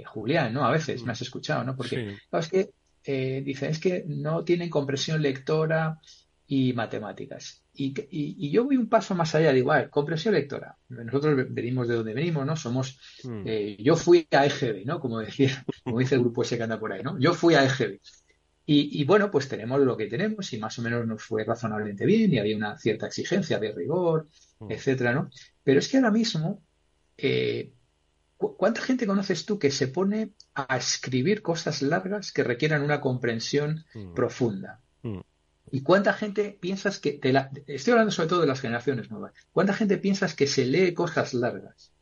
Julián, 0.07 0.53
¿no? 0.53 0.65
A 0.65 0.73
veces 0.73 1.03
me 1.05 1.13
has 1.13 1.23
escuchado, 1.23 1.65
¿no? 1.65 1.77
Porque 1.77 2.17
es 2.33 2.49
que 2.49 2.71
eh, 3.05 3.43
dicen, 3.45 3.71
es 3.71 3.79
que 3.79 4.05
no 4.07 4.43
tienen 4.45 4.71
compresión 4.71 5.21
lectora 5.23 6.01
y 6.47 6.73
matemáticas. 6.73 7.63
Y, 7.73 8.51
yo 8.51 8.65
voy 8.65 8.77
un 8.77 8.89
paso 8.89 9.15
más 9.15 9.35
allá, 9.35 9.53
digo, 9.53 9.73
a 9.73 9.89
compresión 9.89 10.35
lectora. 10.35 10.77
Nosotros 10.89 11.47
venimos 11.51 11.89
de 11.89 11.97
donde 11.97 12.15
venimos, 12.15 12.47
¿no? 12.47 12.57
Somos, 12.57 12.99
mm. 13.23 13.43
eh, 13.47 13.77
yo 13.81 13.97
fui 13.97 14.27
a 14.31 14.47
EGB, 14.47 14.85
¿no? 14.87 15.01
Como 15.01 15.19
decía, 15.21 15.65
como 15.85 15.99
dice 15.99 16.15
el 16.17 16.23
grupo 16.23 16.43
ese 16.43 16.57
que 16.57 16.63
anda 16.63 16.81
por 16.81 16.93
ahí, 16.93 17.03
¿no? 17.03 17.19
Yo 17.19 17.35
fui 17.35 17.55
a 17.55 17.65
EGB. 17.65 18.01
Y, 18.67 19.05
bueno, 19.05 19.31
pues 19.31 19.47
tenemos 19.47 19.79
lo 19.81 19.95
que 19.95 20.07
tenemos 20.07 20.51
y 20.55 20.59
más 20.59 20.79
o 20.79 20.83
menos 20.83 21.07
nos 21.07 21.23
fue 21.23 21.45
razonablemente 21.45 22.07
bien 22.07 22.33
y 22.33 22.39
había 22.39 22.57
una 22.57 22.79
cierta 22.79 23.07
exigencia 23.07 23.59
de 23.59 23.73
rigor, 23.73 24.29
mm. 24.61 24.73
etcétera, 24.73 25.13
¿no? 25.13 25.29
Pero 25.63 25.81
es 25.81 25.89
que 25.89 25.99
ahora 25.99 26.11
mismo, 26.11 26.63
eh, 27.19 27.75
¿cuánta 28.39 28.81
gente 28.81 29.07
conoces 29.07 29.45
tú 29.45 29.59
que 29.59 29.71
se 29.71 29.89
pone 29.89 30.31
a 30.55 30.79
escribir 30.79 31.43
cosas 31.43 31.83
largas 31.83 32.33
que 32.33 32.43
requieran 32.43 32.83
una 32.83 33.03
comprensión 33.03 33.85
mm. 33.93 34.15
profunda? 34.15 34.81
Mm. 35.03 35.21
¿Y 35.71 35.83
cuánta 35.83 36.15
gente 36.15 36.57
piensas 36.59 36.99
que, 36.99 37.21
la, 37.25 37.51
estoy 37.67 37.93
hablando 37.93 38.13
sobre 38.13 38.31
todo 38.31 38.41
de 38.41 38.47
las 38.47 38.61
generaciones 38.63 39.11
nuevas, 39.11 39.35
¿cuánta 39.53 39.75
gente 39.75 39.99
piensas 39.99 40.35
que 40.35 40.47
se 40.47 40.65
lee 40.65 40.95
cosas 40.95 41.35
largas? 41.35 41.93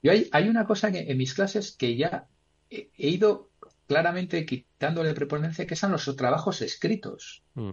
Y 0.00 0.08
hay, 0.10 0.28
hay 0.30 0.48
una 0.48 0.64
cosa 0.64 0.92
que 0.92 1.10
en 1.10 1.18
mis 1.18 1.34
clases 1.34 1.72
que 1.72 1.96
ya 1.96 2.28
he 2.70 2.88
ido 2.96 3.50
claramente 3.88 4.44
quitándole 4.44 5.14
preponencia 5.14 5.66
que 5.66 5.74
son 5.74 5.92
los 5.92 6.14
trabajos 6.14 6.60
escritos. 6.60 7.42
Mm. 7.54 7.72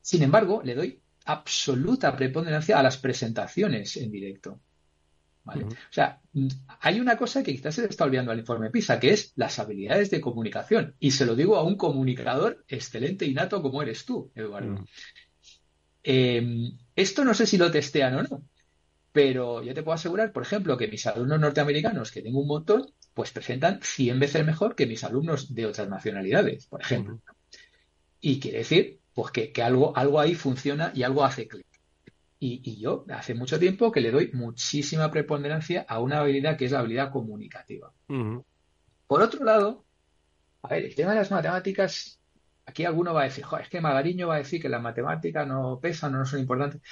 Sin 0.00 0.22
embargo, 0.22 0.62
le 0.64 0.74
doy 0.74 1.00
absoluta 1.24 2.16
preponderancia 2.16 2.78
a 2.78 2.82
las 2.82 2.96
presentaciones 2.96 3.96
en 3.96 4.10
directo. 4.10 4.60
¿vale? 5.42 5.64
O 5.64 5.68
sea, 5.90 6.20
mm, 6.32 6.46
hay 6.80 7.00
una 7.00 7.16
cosa 7.16 7.42
que 7.42 7.52
quizás 7.52 7.74
se 7.74 7.82
le 7.82 7.88
está 7.88 8.04
olvidando 8.04 8.30
al 8.30 8.38
informe 8.38 8.70
PISA, 8.70 9.00
que 9.00 9.10
es 9.10 9.32
las 9.34 9.58
habilidades 9.58 10.10
de 10.10 10.20
comunicación. 10.20 10.94
Y 11.00 11.10
se 11.10 11.26
lo 11.26 11.34
digo 11.34 11.56
a 11.56 11.64
un 11.64 11.76
comunicador 11.76 12.64
excelente 12.68 13.26
y 13.26 13.34
nato 13.34 13.60
como 13.60 13.82
eres 13.82 14.04
tú, 14.04 14.30
Eduardo. 14.36 14.84
Em, 16.04 16.78
esto 16.94 17.24
no 17.24 17.34
sé 17.34 17.46
si 17.46 17.58
lo 17.58 17.70
testean 17.70 18.14
o 18.14 18.22
no, 18.22 18.44
pero 19.10 19.62
yo 19.62 19.74
te 19.74 19.82
puedo 19.82 19.94
asegurar, 19.94 20.32
por 20.32 20.44
ejemplo, 20.44 20.76
que 20.76 20.88
mis 20.88 21.04
alumnos 21.06 21.40
norteamericanos, 21.40 22.12
que 22.12 22.22
tengo 22.22 22.40
un 22.40 22.48
montón, 22.48 22.86
pues 23.14 23.32
presentan 23.32 23.80
100 23.82 24.18
veces 24.18 24.44
mejor 24.44 24.74
que 24.74 24.86
mis 24.86 25.04
alumnos 25.04 25.54
de 25.54 25.66
otras 25.66 25.88
nacionalidades, 25.88 26.66
por 26.66 26.80
ejemplo. 26.80 27.20
Y 28.20 28.40
quiere 28.40 28.58
decir, 28.58 29.00
pues 29.14 29.32
que, 29.32 29.52
algo, 29.62 29.96
algo 29.96 30.20
ahí 30.20 30.34
funciona 30.34 30.92
y 30.94 31.02
algo 31.02 31.24
hace 31.24 31.46
clic. 31.46 31.66
Y, 32.38 32.80
yo 32.80 33.04
hace 33.10 33.34
mucho 33.34 33.58
tiempo 33.58 33.92
que 33.92 34.00
le 34.00 34.10
doy 34.10 34.30
muchísima 34.32 35.10
preponderancia 35.12 35.84
a 35.88 36.00
una 36.00 36.18
habilidad 36.18 36.56
que 36.56 36.64
es 36.64 36.72
la 36.72 36.80
habilidad 36.80 37.12
comunicativa. 37.12 37.92
Por 39.06 39.22
otro 39.22 39.44
lado, 39.44 39.84
a 40.62 40.68
ver, 40.68 40.84
el 40.84 40.94
tema 40.94 41.12
de 41.12 41.18
las 41.18 41.30
matemáticas, 41.30 42.18
aquí 42.66 42.84
alguno 42.84 43.14
va 43.14 43.22
a 43.22 43.24
decir, 43.24 43.44
es 43.60 43.68
que 43.68 43.80
Magariño 43.80 44.26
va 44.26 44.36
a 44.36 44.38
decir 44.38 44.60
que 44.60 44.68
las 44.68 44.82
matemáticas 44.82 45.46
no 45.46 45.78
pesan, 45.80 46.12
no 46.12 46.24
son 46.24 46.40
importantes. 46.40 46.82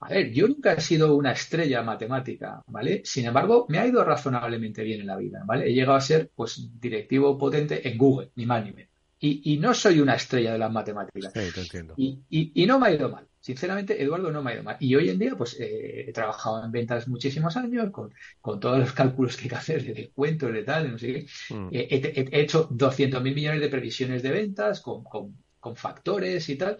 A 0.00 0.10
ver, 0.10 0.30
yo 0.32 0.46
nunca 0.46 0.74
he 0.74 0.80
sido 0.80 1.16
una 1.16 1.32
estrella 1.32 1.82
matemática, 1.82 2.62
¿vale? 2.68 3.02
Sin 3.04 3.26
embargo, 3.26 3.66
me 3.68 3.78
ha 3.78 3.86
ido 3.86 4.04
razonablemente 4.04 4.84
bien 4.84 5.00
en 5.00 5.06
la 5.08 5.16
vida, 5.16 5.42
¿vale? 5.44 5.68
He 5.68 5.74
llegado 5.74 5.96
a 5.96 6.00
ser, 6.00 6.30
pues, 6.34 6.70
directivo 6.78 7.36
potente 7.36 7.88
en 7.88 7.98
Google, 7.98 8.30
ni 8.36 8.46
más 8.46 8.64
ni 8.64 8.72
menos. 8.72 8.92
Y, 9.20 9.58
no 9.58 9.74
soy 9.74 9.98
una 9.98 10.14
estrella 10.14 10.52
de 10.52 10.58
las 10.58 10.70
matemáticas. 10.70 11.32
Sí, 11.34 11.52
te 11.52 11.60
entiendo. 11.60 11.94
Y, 11.96 12.20
y, 12.30 12.66
no 12.66 12.78
me 12.78 12.86
ha 12.86 12.92
ido 12.92 13.08
mal. 13.08 13.26
Sinceramente, 13.40 14.00
Eduardo, 14.00 14.30
no 14.30 14.42
me 14.42 14.52
ha 14.52 14.54
ido 14.54 14.62
mal. 14.62 14.76
Y 14.78 14.94
hoy 14.94 15.08
en 15.10 15.18
día, 15.18 15.34
pues, 15.36 15.58
eh, 15.58 16.04
he 16.08 16.12
trabajado 16.12 16.64
en 16.64 16.70
ventas 16.70 17.08
muchísimos 17.08 17.56
años, 17.56 17.90
con, 17.90 18.14
con, 18.40 18.60
todos 18.60 18.78
los 18.78 18.92
cálculos 18.92 19.36
que 19.36 19.44
hay 19.44 19.48
que 19.48 19.54
hacer, 19.56 19.84
de 19.84 19.94
descuentos, 19.94 20.52
de 20.52 20.62
tal, 20.62 20.92
no 20.92 20.98
sé 20.98 21.06
qué. 21.08 21.54
Mm. 21.54 21.68
Eh, 21.72 22.28
he, 22.30 22.40
hecho 22.40 22.68
200.000 22.68 23.34
millones 23.34 23.60
de 23.60 23.68
previsiones 23.68 24.22
de 24.22 24.30
ventas 24.30 24.80
con, 24.80 25.02
con, 25.02 25.36
con 25.58 25.74
factores 25.74 26.48
y 26.48 26.54
tal. 26.56 26.78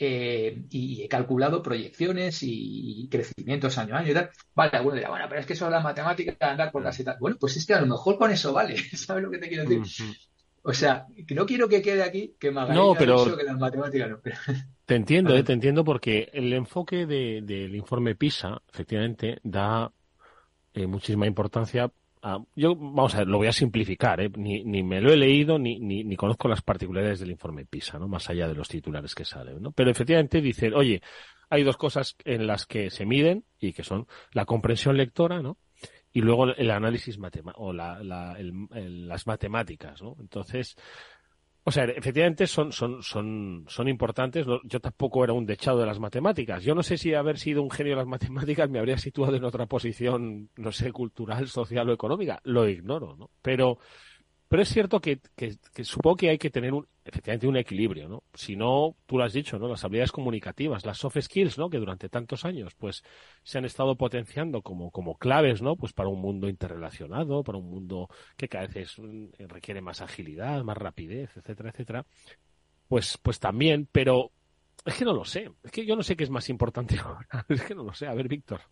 Eh, 0.00 0.62
y 0.70 1.02
he 1.02 1.08
calculado 1.08 1.60
proyecciones 1.60 2.38
y, 2.42 3.08
crecimientos 3.10 3.78
año 3.78 3.96
a 3.96 3.98
año 3.98 4.12
y 4.12 4.14
tal. 4.14 4.30
Vale, 4.54 4.80
bueno, 4.80 4.94
dirá, 4.94 5.08
bueno, 5.08 5.26
pero 5.28 5.40
es 5.40 5.46
que 5.46 5.54
eso 5.54 5.64
es 5.64 5.72
la 5.72 5.80
matemática 5.80 6.36
de 6.38 6.46
andar 6.46 6.70
por 6.70 6.84
casi 6.84 7.02
tal. 7.02 7.16
Bueno, 7.18 7.36
pues 7.40 7.56
es 7.56 7.66
que 7.66 7.74
a 7.74 7.80
lo 7.80 7.86
mejor 7.88 8.16
con 8.16 8.30
eso 8.30 8.52
vale, 8.52 8.76
¿sabes 8.96 9.24
lo 9.24 9.30
que 9.30 9.38
te 9.38 9.48
quiero 9.48 9.64
decir? 9.64 9.82
O 10.62 10.72
sea, 10.72 11.06
no 11.30 11.46
quiero 11.46 11.68
que 11.68 11.82
quede 11.82 12.02
aquí 12.02 12.36
que 12.38 12.50
Margarita 12.50 12.84
no, 12.84 12.94
pero... 12.94 13.36
que 13.36 13.42
las 13.42 13.58
matemáticas 13.58 14.10
no. 14.10 14.20
Te 14.84 14.94
entiendo, 14.94 15.34
eh, 15.36 15.42
te 15.42 15.52
entiendo 15.52 15.84
porque 15.84 16.30
el 16.32 16.50
enfoque 16.54 17.04
del 17.04 17.74
informe 17.74 18.14
PISA, 18.14 18.62
efectivamente, 18.72 19.38
da 19.42 19.92
eh, 20.72 20.86
muchísima 20.86 21.26
importancia 21.26 21.90
yo, 22.54 22.74
vamos 22.76 23.14
a 23.14 23.18
ver, 23.18 23.28
lo 23.28 23.38
voy 23.38 23.46
a 23.46 23.52
simplificar, 23.52 24.20
¿eh? 24.20 24.30
ni, 24.36 24.64
ni, 24.64 24.82
me 24.82 25.00
lo 25.00 25.12
he 25.12 25.16
leído 25.16 25.58
ni, 25.58 25.78
ni, 25.78 26.04
ni, 26.04 26.16
conozco 26.16 26.48
las 26.48 26.62
particularidades 26.62 27.20
del 27.20 27.30
informe 27.30 27.66
PISA, 27.66 27.98
¿no? 27.98 28.08
Más 28.08 28.28
allá 28.30 28.48
de 28.48 28.54
los 28.54 28.68
titulares 28.68 29.14
que 29.14 29.24
salen, 29.24 29.62
¿no? 29.62 29.72
Pero 29.72 29.90
efectivamente 29.90 30.40
dicen, 30.40 30.74
oye, 30.74 31.02
hay 31.50 31.62
dos 31.62 31.76
cosas 31.76 32.16
en 32.24 32.46
las 32.46 32.66
que 32.66 32.90
se 32.90 33.06
miden 33.06 33.44
y 33.58 33.72
que 33.72 33.82
son 33.82 34.06
la 34.32 34.44
comprensión 34.44 34.96
lectora, 34.96 35.42
¿no? 35.42 35.58
Y 36.12 36.20
luego 36.20 36.46
el 36.46 36.70
análisis 36.70 37.18
matemático, 37.18 37.62
o 37.62 37.72
la, 37.72 38.02
la, 38.02 38.36
las 38.40 39.26
matemáticas, 39.26 40.02
¿no? 40.02 40.16
Entonces, 40.20 40.76
o 41.68 41.70
sea, 41.70 41.84
efectivamente 41.84 42.46
son, 42.46 42.72
son, 42.72 43.02
son, 43.02 43.66
son 43.68 43.88
importantes. 43.88 44.46
Yo 44.64 44.80
tampoco 44.80 45.22
era 45.22 45.34
un 45.34 45.44
dechado 45.44 45.80
de 45.80 45.84
las 45.84 45.98
matemáticas. 45.98 46.64
Yo 46.64 46.74
no 46.74 46.82
sé 46.82 46.96
si 46.96 47.12
haber 47.12 47.38
sido 47.38 47.62
un 47.62 47.70
genio 47.70 47.92
de 47.92 47.98
las 47.98 48.06
matemáticas 48.08 48.70
me 48.70 48.78
habría 48.78 48.96
situado 48.96 49.36
en 49.36 49.44
otra 49.44 49.66
posición, 49.66 50.48
no 50.56 50.72
sé, 50.72 50.92
cultural, 50.92 51.46
social 51.46 51.90
o 51.90 51.92
económica. 51.92 52.40
Lo 52.44 52.66
ignoro, 52.66 53.16
¿no? 53.16 53.30
Pero, 53.42 53.78
pero 54.48 54.62
es 54.62 54.70
cierto 54.70 55.00
que, 55.00 55.20
supongo 55.82 56.16
que 56.16 56.30
hay 56.30 56.38
que 56.38 56.48
tener 56.48 56.72
un, 56.72 56.86
efectivamente 57.04 57.46
un 57.46 57.56
equilibrio, 57.58 58.08
¿no? 58.08 58.22
Si 58.32 58.56
no, 58.56 58.96
tú 59.04 59.18
lo 59.18 59.24
has 59.24 59.34
dicho, 59.34 59.58
¿no? 59.58 59.68
Las 59.68 59.84
habilidades 59.84 60.10
comunicativas, 60.10 60.86
las 60.86 60.96
soft 60.96 61.20
skills, 61.20 61.58
¿no? 61.58 61.68
Que 61.68 61.76
durante 61.76 62.08
tantos 62.08 62.46
años, 62.46 62.74
pues, 62.74 63.04
se 63.42 63.58
han 63.58 63.66
estado 63.66 63.96
potenciando 63.96 64.62
como, 64.62 64.90
como 64.90 65.18
claves, 65.18 65.60
¿no? 65.60 65.76
Pues 65.76 65.92
para 65.92 66.08
un 66.08 66.20
mundo 66.20 66.48
interrelacionado, 66.48 67.44
para 67.44 67.58
un 67.58 67.68
mundo 67.68 68.08
que 68.38 68.48
cada 68.48 68.66
vez 68.66 68.98
mm, 68.98 69.26
requiere 69.48 69.82
más 69.82 70.00
agilidad, 70.00 70.64
más 70.64 70.78
rapidez, 70.78 71.36
etcétera, 71.36 71.70
etcétera. 71.70 72.06
Pues, 72.88 73.18
pues 73.22 73.38
también, 73.38 73.86
pero 73.92 74.32
es 74.86 74.94
que 74.94 75.04
no 75.04 75.12
lo 75.12 75.26
sé. 75.26 75.50
Es 75.62 75.70
que 75.70 75.84
yo 75.84 75.94
no 75.94 76.02
sé 76.02 76.16
qué 76.16 76.24
es 76.24 76.30
más 76.30 76.48
importante 76.48 76.98
ahora. 77.04 77.44
Es 77.50 77.62
que 77.62 77.74
no 77.74 77.84
lo 77.84 77.92
sé. 77.92 78.06
A 78.06 78.14
ver, 78.14 78.28
Víctor. 78.28 78.62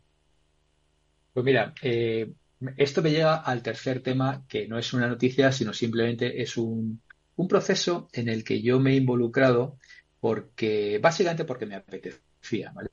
Pues 1.35 1.45
mira, 1.45 1.75
eh, 1.83 2.33
esto 2.77 3.03
me 3.03 3.11
llega 3.11 3.37
al 3.37 3.63
tercer 3.63 4.01
tema, 4.01 4.45
que 4.49 4.67
no 4.67 4.79
es 4.79 4.93
una 4.93 5.09
noticia, 5.09 5.53
sino 5.53 5.73
simplemente 5.73 6.43
es 6.43 6.57
un, 6.57 7.03
proceso 7.49 8.09
en 8.13 8.29
el 8.29 8.45
que 8.45 8.63
yo 8.63 8.81
me 8.81 8.93
he 8.93 8.97
involucrado 8.97 9.79
porque, 10.21 10.99
básicamente 11.03 11.45
porque 11.45 11.67
me 11.67 11.75
apetecía, 11.75 12.73
¿vale? 12.75 12.91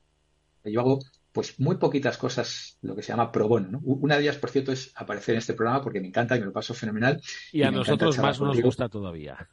Yo 0.64 0.80
hago 0.80 0.98
pues 1.32 1.58
muy 1.58 1.76
poquitas 1.76 2.16
cosas, 2.16 2.78
lo 2.82 2.94
que 2.94 3.02
se 3.02 3.08
llama 3.08 3.32
pro 3.32 3.48
bono. 3.48 3.68
¿no? 3.70 3.80
Una 3.80 4.16
de 4.16 4.22
ellas, 4.22 4.36
por 4.36 4.50
cierto, 4.50 4.70
es 4.70 4.92
aparecer 4.94 5.34
en 5.34 5.40
este 5.40 5.54
programa 5.54 5.82
porque 5.82 6.00
me 6.00 6.06
encanta 6.06 6.36
y 6.36 6.40
me 6.40 6.46
lo 6.46 6.52
paso 6.52 6.74
fenomenal. 6.74 7.20
Y, 7.52 7.62
a 7.62 7.70
nosotros 7.70 8.18
más 8.18 8.40
nos 8.40 8.60
gusta 8.60 8.88
todavía. 8.88 9.48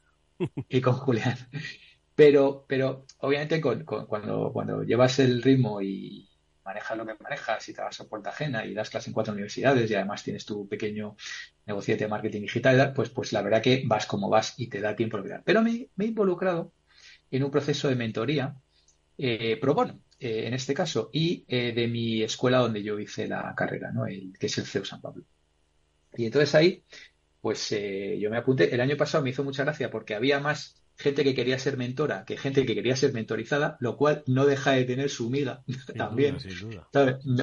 Y 0.70 0.82
con 0.82 0.94
Julián. 0.94 1.38
Pero, 2.14 2.66
pero 2.68 3.06
obviamente 3.20 3.60
cuando, 3.62 4.52
cuando 4.54 4.84
llevas 4.84 5.18
el 5.20 5.42
ritmo 5.42 5.82
y, 5.82 6.31
manejas 6.64 6.98
lo 6.98 7.06
que 7.06 7.16
manejas 7.20 7.68
y 7.70 7.74
vas 7.74 8.00
a 8.00 8.08
puerta 8.08 8.30
ajena 8.30 8.66
y 8.66 8.74
das 8.74 8.90
clase 8.90 9.10
en 9.10 9.14
cuatro 9.14 9.34
universidades 9.34 9.90
y 9.90 9.96
además 9.96 10.24
tienes 10.24 10.46
tu 10.46 10.68
pequeño 10.68 11.16
negocio 11.66 11.98
de 11.98 12.08
marketing 12.08 12.42
digital, 12.42 12.94
pues, 12.94 13.10
pues 13.10 13.34
la 13.34 13.42
verdad 13.42 13.62
que 13.62 13.84
vas 13.86 14.06
como 14.06 14.30
vas 14.30 14.54
y 14.58 14.68
te 14.68 14.82
da 14.82 14.96
tiempo 14.96 15.18
de 15.18 15.24
mirar. 15.24 15.44
Pero 15.46 15.62
me, 15.62 15.90
he 15.98 16.06
involucrado 16.06 16.74
en 17.30 17.44
un 17.44 17.52
proceso 17.52 17.88
de 17.88 17.96
mentoría 17.96 18.56
eh, 19.18 19.58
pro 19.60 19.74
bono, 19.74 20.02
eh, 20.20 20.48
en 20.48 20.54
este 20.54 20.74
caso, 20.74 21.10
y 21.14 21.46
eh, 21.48 21.74
de 21.74 21.88
mi 21.88 22.24
escuela 22.24 22.60
donde 22.60 22.84
yo 22.84 23.00
hice 23.00 23.28
la 23.28 23.54
carrera, 23.56 23.92
¿no? 23.92 24.06
El, 24.06 24.34
que 24.40 24.48
es 24.48 24.58
el 24.58 24.66
CEU 24.66 24.86
San 24.86 25.02
Pablo. 25.02 25.24
Y 26.16 26.26
entonces 26.26 26.54
ahí, 26.56 26.84
pues 27.40 27.70
yo 28.20 28.30
me 28.30 28.38
apunté. 28.38 28.74
El 28.74 28.82
año 28.82 28.98
pasado 28.98 29.24
me 29.24 29.30
hizo 29.30 29.44
mucha 29.44 29.64
gracia 29.64 29.90
porque 29.90 30.14
había 30.14 30.40
más 30.40 30.81
gente 31.02 31.24
que 31.24 31.36
quería 31.36 31.60
ser 31.60 31.78
mentora 31.78 32.24
que 32.26 32.38
gente 32.38 32.66
que 32.66 32.76
quería 32.76 32.96
ser 32.96 33.14
mentorizada, 33.14 33.78
lo 33.80 33.98
cual 33.98 34.24
no 34.28 34.46
deja 34.46 34.72
de 34.72 34.86
tener 34.86 35.10
su 35.10 35.30
miga 35.30 35.64
también. 35.98 36.38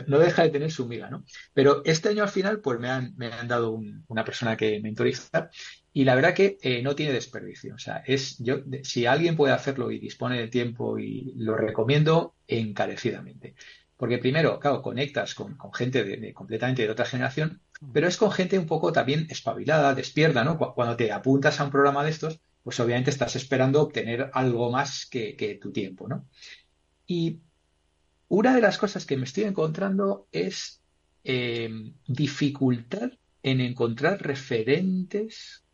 No, 0.07 0.19
deja 0.19 0.43
de 0.45 0.51
tener 0.51 0.71
su 0.71 0.87
miga, 0.87 1.11
¿no? 1.11 1.25
Pero 1.53 1.83
este 1.85 2.09
año 2.09 2.23
al 2.23 2.29
final, 2.29 2.61
pues 2.61 2.79
me 2.81 2.89
han, 2.89 3.15
me 3.17 3.27
han 3.27 3.49
dado 3.49 3.79
una 4.07 4.25
persona 4.25 4.57
que 4.57 4.81
mentorizar 4.81 5.51
y 5.93 6.05
la 6.05 6.15
verdad 6.15 6.35
que 6.35 6.59
eh, 6.63 6.83
no 6.83 6.95
tiene 6.95 7.13
desperdicio. 7.13 7.75
O 7.75 7.79
sea, 7.79 8.03
es 8.07 8.39
yo, 8.39 8.59
si 8.83 9.07
alguien 9.07 9.37
puede 9.37 9.53
hacerlo 9.53 9.91
y 9.91 9.99
dispone 9.99 10.39
de 10.39 10.49
tiempo 10.49 10.99
y 10.99 11.35
lo 11.37 11.57
recomiendo 11.57 12.37
encarecidamente. 12.47 13.55
Porque 13.97 14.19
primero, 14.19 14.61
claro, 14.61 14.81
conectas 14.81 15.35
con, 15.35 15.59
gente 15.75 16.05
de, 16.05 16.33
completamente 16.33 16.83
de 16.83 16.91
otra 16.91 17.05
generación, 17.05 17.61
pero 17.93 18.07
es 18.07 18.17
con 18.17 18.31
gente 18.31 18.57
un 18.57 18.67
poco 18.67 18.93
también 18.93 19.27
espabilada, 19.29 19.93
despierta, 19.93 20.45
¿no? 20.45 20.57
Cuando 20.57 20.97
te 20.97 21.11
apuntas 21.11 21.59
a 21.59 21.65
un 21.65 21.73
programa 21.73 22.05
de 22.05 22.11
estos, 22.11 22.41
pues 22.63 22.79
obviamente 22.81 23.11
estás 23.11 23.37
esperando 23.37 23.83
obtener 23.83 24.31
algo 24.33 24.71
más 24.71 25.07
que, 25.07 25.59
tu 25.61 25.73
tiempo, 25.73 26.09
¿no? 26.09 26.29
Y 27.07 27.41
una 28.29 28.55
de 28.55 28.61
las 28.61 28.79
cosas 28.79 29.07
que 29.07 29.17
me 29.17 29.25
estoy 29.25 29.45
encontrando 29.45 30.29
es 30.33 30.83
eh, 31.25 31.71
dificultad 32.07 33.11
en 33.43 33.61
encontrar 33.61 34.21
referentes 34.21 35.65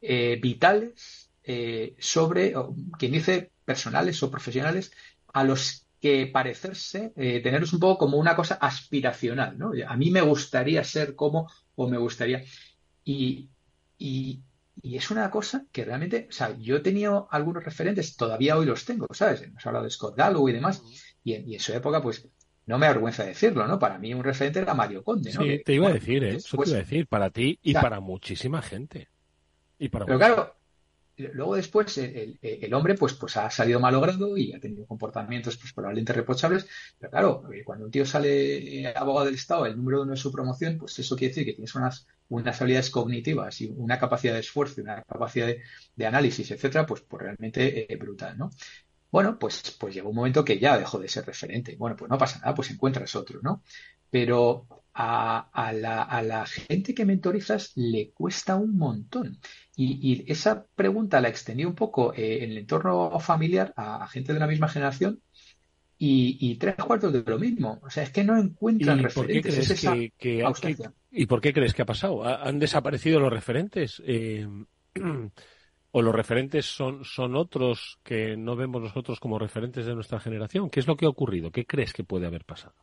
eh, 0.00 0.38
vitales 0.42 1.30
eh, 1.44 1.94
sobre, 1.98 2.54
quien 2.98 3.12
dice 3.12 3.52
personales 3.64 4.22
o 4.22 4.30
profesionales, 4.30 4.92
a 5.32 5.44
los 5.44 5.86
que 6.00 6.26
parecerse, 6.26 7.12
tenerlos 7.14 7.72
un 7.72 7.80
poco 7.80 7.96
como 7.96 8.18
una 8.18 8.36
cosa 8.36 8.56
aspiracional, 8.56 9.56
¿no? 9.56 9.72
A 9.86 9.96
mí 9.96 10.10
me 10.10 10.20
gustaría 10.20 10.84
ser 10.84 11.14
como, 11.14 11.50
o 11.76 11.88
me 11.88 11.96
gustaría. 11.96 12.42
y 13.04 13.48
es 14.92 15.10
una 15.10 15.30
cosa 15.30 15.64
que 15.72 15.84
realmente, 15.84 16.26
o 16.28 16.32
sea, 16.32 16.54
yo 16.58 16.76
he 16.76 16.80
tenido 16.80 17.26
algunos 17.30 17.64
referentes, 17.64 18.16
todavía 18.16 18.56
hoy 18.56 18.66
los 18.66 18.84
tengo, 18.84 19.06
¿sabes? 19.12 19.40
Hemos 19.40 19.64
hablado 19.66 19.84
de 19.84 19.90
Scott 19.90 20.14
Galloway 20.14 20.52
y 20.52 20.56
demás, 20.56 20.82
y 21.24 21.54
en, 21.54 21.58
su 21.58 21.72
época, 21.72 22.02
pues, 22.02 22.28
no 22.66 22.78
me 22.78 22.86
avergüenza 22.86 23.24
decirlo, 23.24 23.66
¿no? 23.66 23.78
Para 23.78 23.98
mí 23.98 24.12
un 24.12 24.22
referente 24.22 24.58
era 24.58 24.74
Mario 24.74 25.02
Conde, 25.02 25.32
¿no? 25.32 25.42
Sí, 25.42 25.62
te 25.64 25.72
iba 25.72 25.88
a 25.88 25.92
decir, 25.94 26.22
¿eh? 26.22 26.36
Eso 26.36 26.58
te 26.58 26.68
iba 26.68 26.76
a 26.76 26.80
decir, 26.80 27.06
para 27.06 27.30
ti 27.30 27.58
y 27.62 27.72
para 27.72 28.00
muchísima 28.00 28.60
gente. 28.60 29.08
Y 29.78 29.88
para 29.88 30.04
pero 30.04 30.18
claro, 30.18 30.54
luego 31.16 31.56
después 31.56 31.96
el, 31.98 32.74
hombre 32.74 32.94
pues, 32.94 33.14
pues 33.14 33.36
ha 33.36 33.50
salido 33.50 33.80
malogrado 33.80 34.36
y 34.36 34.52
ha 34.52 34.60
tenido 34.60 34.86
comportamientos 34.86 35.56
pues, 35.56 35.72
probablemente 35.72 36.12
reprochables, 36.12 36.66
pero 36.98 37.10
claro, 37.10 37.52
eh, 37.52 37.62
cuando 37.64 37.86
un 37.86 37.90
tío 37.90 38.04
sale 38.04 38.80
eh, 38.80 38.92
abogado 38.94 39.26
del 39.26 39.34
Estado, 39.36 39.66
el 39.66 39.76
número 39.76 40.02
uno 40.02 40.12
de 40.12 40.16
su 40.16 40.32
promoción, 40.32 40.78
pues 40.78 40.98
eso 40.98 41.16
quiere 41.16 41.30
decir 41.30 41.44
que 41.44 41.52
tienes 41.52 41.74
unas 41.74 42.06
unas 42.28 42.60
habilidades 42.60 42.90
cognitivas 42.90 43.60
y 43.60 43.66
una 43.76 43.98
capacidad 43.98 44.34
de 44.34 44.40
esfuerzo 44.40 44.80
una 44.80 45.02
capacidad 45.02 45.48
de, 45.94 46.06
análisis, 46.06 46.50
etcétera, 46.50 46.86
pues, 46.86 47.02
pues 47.02 47.22
realmente 47.22 47.92
eh, 47.92 47.96
brutal, 47.96 48.36
¿no? 48.38 48.50
Bueno, 49.10 49.38
pues, 49.38 49.76
pues 49.78 49.94
llegó 49.94 50.08
un 50.10 50.16
momento 50.16 50.44
que 50.44 50.58
ya 50.58 50.76
dejó 50.78 50.98
de 50.98 51.08
ser 51.08 51.24
referente. 51.24 51.76
Bueno, 51.76 51.94
pues 51.96 52.10
no 52.10 52.18
pasa 52.18 52.40
nada, 52.40 52.54
pues 52.54 52.70
encuentras 52.72 53.14
otro, 53.14 53.40
¿no? 53.42 53.62
Pero 54.10 54.66
a, 54.92 55.72
la, 55.72 56.46
gente 56.46 56.94
que 56.94 57.04
mentorizas 57.04 57.72
le 57.76 58.10
cuesta 58.12 58.56
un 58.56 58.76
montón. 58.76 59.38
Y, 59.76 60.24
esa 60.30 60.66
pregunta 60.74 61.20
la 61.20 61.28
extendí 61.28 61.64
un 61.64 61.74
poco 61.74 62.14
en 62.14 62.50
el 62.50 62.58
entorno 62.58 63.18
familiar 63.18 63.72
a, 63.76 64.06
gente 64.08 64.32
de 64.32 64.38
la 64.38 64.46
misma 64.46 64.68
generación 64.68 65.20
y, 65.98 66.56
tres 66.56 66.76
cuartos 66.76 67.12
de 67.12 67.22
lo 67.22 67.38
mismo. 67.38 67.80
O 67.82 67.90
sea, 67.90 68.02
es 68.02 68.10
que 68.10 68.24
no 68.24 68.36
encuentran 68.38 69.02
referentes. 69.02 69.84
¿Y 71.10 71.26
por 71.26 71.40
qué 71.40 71.52
crees 71.52 71.74
que 71.74 71.82
ha 71.82 71.86
pasado? 71.86 72.24
¿Han 72.24 72.58
desaparecido 72.58 73.20
los 73.20 73.32
referentes? 73.32 74.02
Eh, 74.04 74.46
¿O 75.96 76.02
los 76.02 76.12
referentes 76.12 76.66
son, 76.66 77.04
son 77.04 77.36
otros 77.36 78.00
que 78.02 78.36
no 78.36 78.56
vemos 78.56 78.82
nosotros 78.82 79.20
como 79.20 79.38
referentes 79.38 79.86
de 79.86 79.94
nuestra 79.94 80.18
generación? 80.18 80.68
¿Qué 80.68 80.80
es 80.80 80.88
lo 80.88 80.96
que 80.96 81.06
ha 81.06 81.08
ocurrido? 81.08 81.52
¿Qué 81.52 81.66
crees 81.66 81.92
que 81.92 82.02
puede 82.02 82.26
haber 82.26 82.44
pasado? 82.44 82.74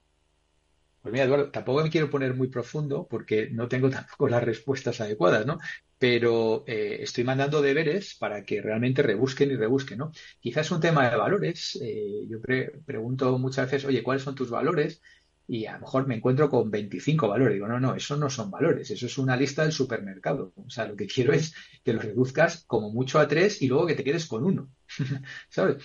Pues 1.02 1.12
mira, 1.12 1.26
Eduardo, 1.26 1.50
tampoco 1.52 1.84
me 1.84 1.90
quiero 1.90 2.10
poner 2.10 2.36
muy 2.36 2.48
profundo 2.48 3.08
porque 3.10 3.50
no 3.52 3.68
tengo 3.68 3.90
tampoco 3.90 4.28
las 4.30 4.44
respuestas 4.44 5.02
adecuadas, 5.02 5.46
¿no? 5.46 5.60
Pero 5.98 6.64
eh, 6.68 6.98
estoy 7.02 7.24
mandando 7.24 7.62
deberes 7.62 8.16
para 8.16 8.44
que 8.44 8.62
realmente 8.62 9.02
rebusquen 9.04 9.52
y 9.52 9.56
rebusquen, 9.56 10.00
¿no? 10.00 10.12
Quizás 10.40 10.72
un 10.72 10.80
tema 10.82 11.10
de 11.10 11.18
valores. 11.18 11.78
Eh, 11.82 12.26
yo 12.28 12.40
pregunto 12.86 13.38
muchas 13.40 13.70
veces, 13.72 13.86
oye, 13.88 14.04
¿cuáles 14.04 14.24
son 14.24 14.36
tus 14.36 14.50
valores? 14.50 15.02
y 15.48 15.66
a 15.66 15.74
lo 15.74 15.80
mejor 15.82 16.08
me 16.08 16.16
encuentro 16.16 16.50
con 16.50 16.72
25 16.72 17.28
valores. 17.28 17.56
Digo, 17.56 17.68
no, 17.68 17.78
no, 17.80 17.94
eso 17.94 18.16
no 18.16 18.30
son 18.30 18.50
valores, 18.50 18.90
eso 18.90 19.06
es 19.06 19.18
una 19.18 19.36
lista 19.36 19.64
del 19.64 19.74
supermercado. 19.74 20.54
O 20.56 20.70
sea, 20.70 20.88
lo 20.88 20.96
que 20.96 21.08
quiero 21.08 21.34
es 21.34 21.54
que 21.84 21.92
los 21.94 22.06
reduzcas 22.06 22.64
como 22.68 22.90
mucho 22.92 23.20
a 23.20 23.28
tres 23.28 23.62
y 23.62 23.68
luego 23.68 23.86
que 23.86 23.96
te 23.96 24.04
quedes 24.06 24.28
con 24.28 24.46
uno. 24.46 24.72
¿Sabes? 25.50 25.84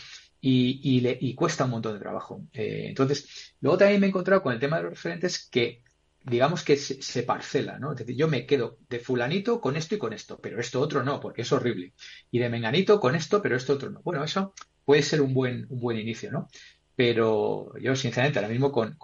Y, 0.49 1.01
le, 1.01 1.19
y, 1.21 1.35
cuesta 1.35 1.65
un 1.65 1.73
montón 1.73 1.95
de 1.95 1.99
trabajo. 1.99 2.47
Eh, 2.53 2.85
entonces, 2.87 3.55
luego 3.61 3.79
también 3.79 4.01
me 4.01 4.07
he 4.07 4.11
encontrado 4.11 4.43
con 4.45 4.53
el 4.53 4.61
tema 4.61 4.77
de 4.77 4.85
los 4.85 4.93
referentes 4.93 5.49
que, 5.51 5.83
digamos 6.23 6.63
que 6.63 6.77
se, 6.77 7.23
parcela, 7.25 7.81
¿no? 7.81 7.93
Es 7.93 7.99
decir, 7.99 8.15
yo 8.15 8.29
me 8.29 8.47
quedo 8.47 8.79
de 8.89 9.01
fulanito 9.01 9.61
con 9.61 9.75
esto 9.77 9.97
y 9.97 9.99
con 9.99 10.13
esto, 10.13 10.39
pero 10.41 10.61
esto 10.61 10.81
otro 10.81 11.03
no, 11.03 11.19
porque 11.19 11.43
es 11.43 11.51
horrible. 11.51 11.95
Y 12.31 12.39
de 12.39 12.49
menganito 12.49 13.01
con 13.01 13.17
esto, 13.17 13.43
pero 13.43 13.57
esto 13.57 13.73
otro 13.73 13.91
no. 13.91 14.03
Bueno, 14.03 14.23
eso 14.23 14.55
puede 14.85 15.03
ser 15.03 15.21
un 15.21 15.35
buen, 15.35 15.67
un 15.69 15.81
buen 15.81 15.99
inicio, 15.99 16.31
¿no? 16.31 16.49
Pero 16.95 17.77
yo, 17.79 17.95
sinceramente, 17.97 18.39
ahora 18.39 18.49
mismo 18.49 18.73
con, 18.73 18.97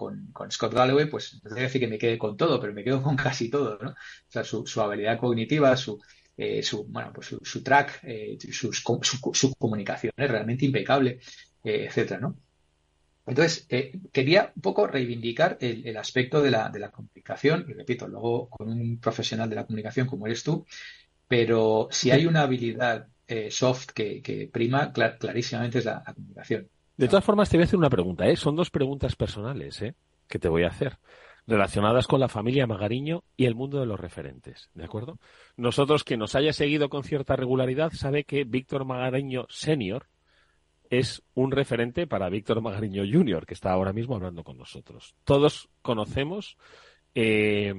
Scott 0.51 0.72
Galloway, 0.74 1.11
pues 1.11 1.40
no 1.43 1.51
voy 1.51 1.62
decir 1.62 1.80
que 1.80 1.88
me 1.88 1.99
quede 1.99 2.18
con 2.18 2.36
todo, 2.36 2.61
pero 2.61 2.72
me 2.72 2.84
quedo 2.84 3.03
con 3.03 3.16
casi 3.16 3.51
todo, 3.51 3.78
¿no? 3.82 3.90
O 3.90 3.95
sea, 4.28 4.45
su, 4.45 4.80
habilidad 4.80 5.18
cognitiva, 5.18 5.76
su, 5.76 6.01
eh, 6.36 6.62
su, 6.62 6.84
bueno, 6.84 7.12
pues 7.12 7.36
su, 7.42 7.62
track, 7.62 8.00
eh, 8.04 8.38
su, 8.52 8.72
su, 8.72 9.54
comunicación 9.58 10.12
es 10.16 10.30
realmente 10.30 10.64
impecable, 10.64 11.20
eh, 11.62 11.86
etcétera, 11.86 12.20
¿no? 12.20 12.36
Entonces, 13.24 13.68
quería 14.10 14.52
un 14.56 14.62
poco 14.62 14.88
reivindicar 14.88 15.56
el, 15.60 15.96
aspecto 15.96 16.42
de 16.42 16.50
la, 16.50 16.70
de 16.70 16.80
la, 16.80 16.90
comunicación, 16.90 17.64
y 17.68 17.72
repito, 17.72 18.08
luego 18.08 18.48
con 18.48 18.68
un 18.68 18.98
profesional 18.98 19.48
de 19.48 19.56
la 19.56 19.64
comunicación 19.64 20.08
como 20.08 20.26
eres 20.26 20.42
tú, 20.42 20.66
pero 21.28 21.86
si 21.92 22.10
hay 22.10 22.26
una 22.26 22.42
habilidad 22.42 23.06
soft 23.50 23.90
que, 23.94 24.50
prima, 24.52 24.92
clarísimamente 24.92 25.78
es 25.78 25.84
la 25.84 26.02
comunicación. 26.02 26.68
De 26.96 27.06
todas 27.06 27.24
formas, 27.24 27.48
te 27.48 27.56
voy 27.56 27.62
a 27.62 27.66
hacer 27.66 27.78
una 27.78 27.88
pregunta, 27.90 28.26
¿eh? 28.26 28.34
Son 28.34 28.56
dos 28.56 28.70
preguntas 28.70 29.14
personales, 29.14 29.80
¿eh? 29.82 29.94
Que 30.26 30.40
te 30.40 30.48
voy 30.48 30.64
a 30.64 30.68
hacer 30.68 30.98
relacionadas 31.47 32.07
con 32.07 32.20
la 32.20 32.28
familia 32.28 32.66
Magariño 32.66 33.24
y 33.36 33.47
el 33.47 33.55
mundo 33.55 33.80
de 33.80 33.86
los 33.86 33.99
referentes, 33.99 34.70
¿de 34.74 34.84
acuerdo? 34.84 35.18
Nosotros, 35.57 36.05
quien 36.05 36.20
nos 36.20 36.34
haya 36.34 36.53
seguido 36.53 36.88
con 36.88 37.05
cierta 37.05 37.36
regularidad, 37.36 37.93
sabe 37.93 38.24
que 38.24 38.45
Víctor 38.45 38.84
Magariño 38.84 39.47
Senior 39.49 40.07
es 40.88 41.22
un 41.34 41.51
referente 41.51 42.07
para 42.07 42.28
Víctor 42.28 42.61
Magariño 42.61 43.03
Junior, 43.11 43.47
que 43.47 43.55
está 43.55 43.72
ahora 43.72 43.93
mismo 43.93 44.14
hablando 44.14 44.45
con 44.45 44.59
nosotros. 44.59 45.14
Todos 45.24 45.70
conocemos 45.80 46.59
eh, 47.14 47.74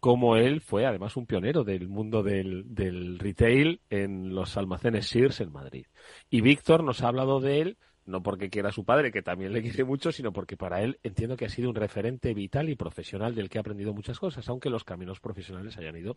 cómo 0.00 0.36
él 0.36 0.60
fue, 0.60 0.86
además, 0.86 1.16
un 1.16 1.26
pionero 1.26 1.64
del 1.64 1.88
mundo 1.88 2.22
del, 2.22 2.74
del 2.74 3.18
retail 3.18 3.80
en 3.90 4.34
los 4.34 4.56
almacenes 4.56 5.08
Sears 5.08 5.40
en 5.40 5.52
Madrid. 5.52 5.86
Y 6.30 6.40
Víctor 6.40 6.84
nos 6.84 7.02
ha 7.02 7.08
hablado 7.08 7.40
de 7.40 7.60
él 7.60 7.78
no 8.08 8.22
porque 8.22 8.48
quiera 8.48 8.70
a 8.70 8.72
su 8.72 8.84
padre, 8.84 9.12
que 9.12 9.22
también 9.22 9.52
le 9.52 9.62
quiere 9.62 9.84
mucho, 9.84 10.10
sino 10.10 10.32
porque 10.32 10.56
para 10.56 10.82
él 10.82 10.98
entiendo 11.02 11.36
que 11.36 11.44
ha 11.44 11.50
sido 11.50 11.68
un 11.68 11.76
referente 11.76 12.32
vital 12.32 12.70
y 12.70 12.74
profesional 12.74 13.34
del 13.34 13.48
que 13.48 13.58
ha 13.58 13.60
aprendido 13.60 13.92
muchas 13.92 14.18
cosas, 14.18 14.48
aunque 14.48 14.70
los 14.70 14.82
caminos 14.82 15.20
profesionales 15.20 15.76
hayan 15.76 15.96
ido 15.96 16.16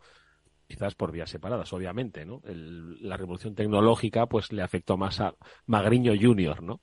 quizás 0.67 0.95
por 0.95 1.11
vías 1.11 1.29
separadas, 1.29 1.71
obviamente, 1.73 2.25
¿no? 2.25 2.41
la 2.45 3.17
revolución 3.17 3.53
tecnológica 3.55 4.25
pues 4.27 4.53
le 4.53 4.61
afectó 4.61 4.95
más 4.95 5.19
a 5.19 5.35
Magriño 5.65 6.13
Junior, 6.19 6.63
¿no? 6.63 6.79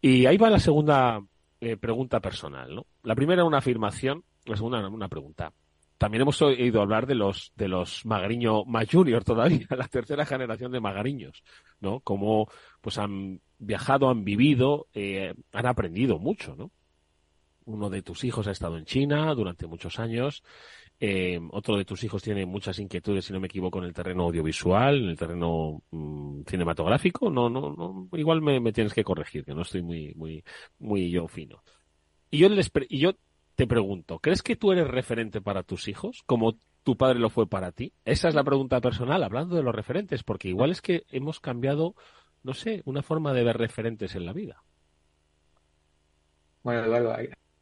Y 0.00 0.24
ahí 0.24 0.38
va 0.38 0.48
la 0.48 0.58
segunda 0.58 1.20
eh, 1.60 1.76
pregunta 1.76 2.20
personal, 2.20 2.74
¿no? 2.74 2.86
La 3.02 3.14
primera 3.14 3.44
una 3.44 3.58
afirmación, 3.58 4.24
la 4.46 4.56
segunda 4.56 4.88
una 4.88 5.08
pregunta. 5.08 5.52
También 5.98 6.22
hemos 6.22 6.40
oído 6.40 6.80
hablar 6.80 7.06
de 7.06 7.16
los 7.16 7.52
de 7.56 7.68
los 7.68 8.06
Magariño 8.06 8.64
más 8.64 8.88
Junior 8.90 9.24
todavía, 9.24 9.66
la 9.76 9.88
tercera 9.88 10.24
generación 10.24 10.70
de 10.70 10.80
Magariños, 10.80 11.42
¿no? 11.80 12.00
Como 12.00 12.48
pues 12.80 12.98
han 12.98 13.40
viajado, 13.58 14.08
han 14.08 14.24
vivido, 14.24 14.86
eh, 14.94 15.34
han 15.52 15.66
aprendido 15.66 16.18
mucho, 16.18 16.54
¿no? 16.54 16.70
Uno 17.64 17.90
de 17.90 18.02
tus 18.02 18.24
hijos 18.24 18.46
ha 18.46 18.52
estado 18.52 18.78
en 18.78 18.84
China 18.84 19.34
durante 19.34 19.66
muchos 19.66 19.98
años. 19.98 20.42
Eh, 21.00 21.38
otro 21.50 21.76
de 21.76 21.84
tus 21.84 22.02
hijos 22.02 22.22
tiene 22.22 22.46
muchas 22.46 22.78
inquietudes, 22.78 23.26
si 23.26 23.32
no 23.32 23.40
me 23.40 23.46
equivoco, 23.46 23.78
en 23.78 23.84
el 23.84 23.92
terreno 23.92 24.24
audiovisual, 24.24 25.02
en 25.02 25.08
el 25.10 25.18
terreno 25.18 25.82
mm, 25.90 26.42
cinematográfico. 26.46 27.28
No, 27.28 27.50
no, 27.50 27.74
no. 27.76 28.08
Igual 28.18 28.40
me, 28.40 28.72
tienes 28.72 28.94
que 28.94 29.04
corregir, 29.04 29.44
que 29.44 29.54
no 29.54 29.62
estoy 29.62 29.82
muy, 29.82 30.14
muy, 30.14 30.42
muy 30.78 31.10
yo 31.10 31.28
fino. 31.28 31.62
Y 32.30 32.38
yo 32.38 32.48
les, 32.48 32.70
y 32.88 32.98
yo 32.98 33.12
te 33.58 33.66
pregunto, 33.66 34.20
¿crees 34.20 34.44
que 34.44 34.54
tú 34.54 34.70
eres 34.70 34.86
referente 34.86 35.40
para 35.40 35.64
tus 35.64 35.88
hijos, 35.88 36.22
como 36.26 36.60
tu 36.84 36.96
padre 36.96 37.18
lo 37.18 37.28
fue 37.28 37.48
para 37.48 37.72
ti? 37.72 37.92
Esa 38.04 38.28
es 38.28 38.36
la 38.36 38.44
pregunta 38.44 38.80
personal, 38.80 39.24
hablando 39.24 39.56
de 39.56 39.64
los 39.64 39.74
referentes, 39.74 40.22
porque 40.22 40.46
igual 40.46 40.70
es 40.70 40.80
que 40.80 41.02
hemos 41.10 41.40
cambiado 41.40 41.96
no 42.44 42.54
sé, 42.54 42.82
una 42.84 43.02
forma 43.02 43.32
de 43.32 43.42
ver 43.42 43.58
referentes 43.58 44.14
en 44.14 44.26
la 44.26 44.32
vida. 44.32 44.62
Bueno, 46.62 46.84
Eduardo, 46.84 47.16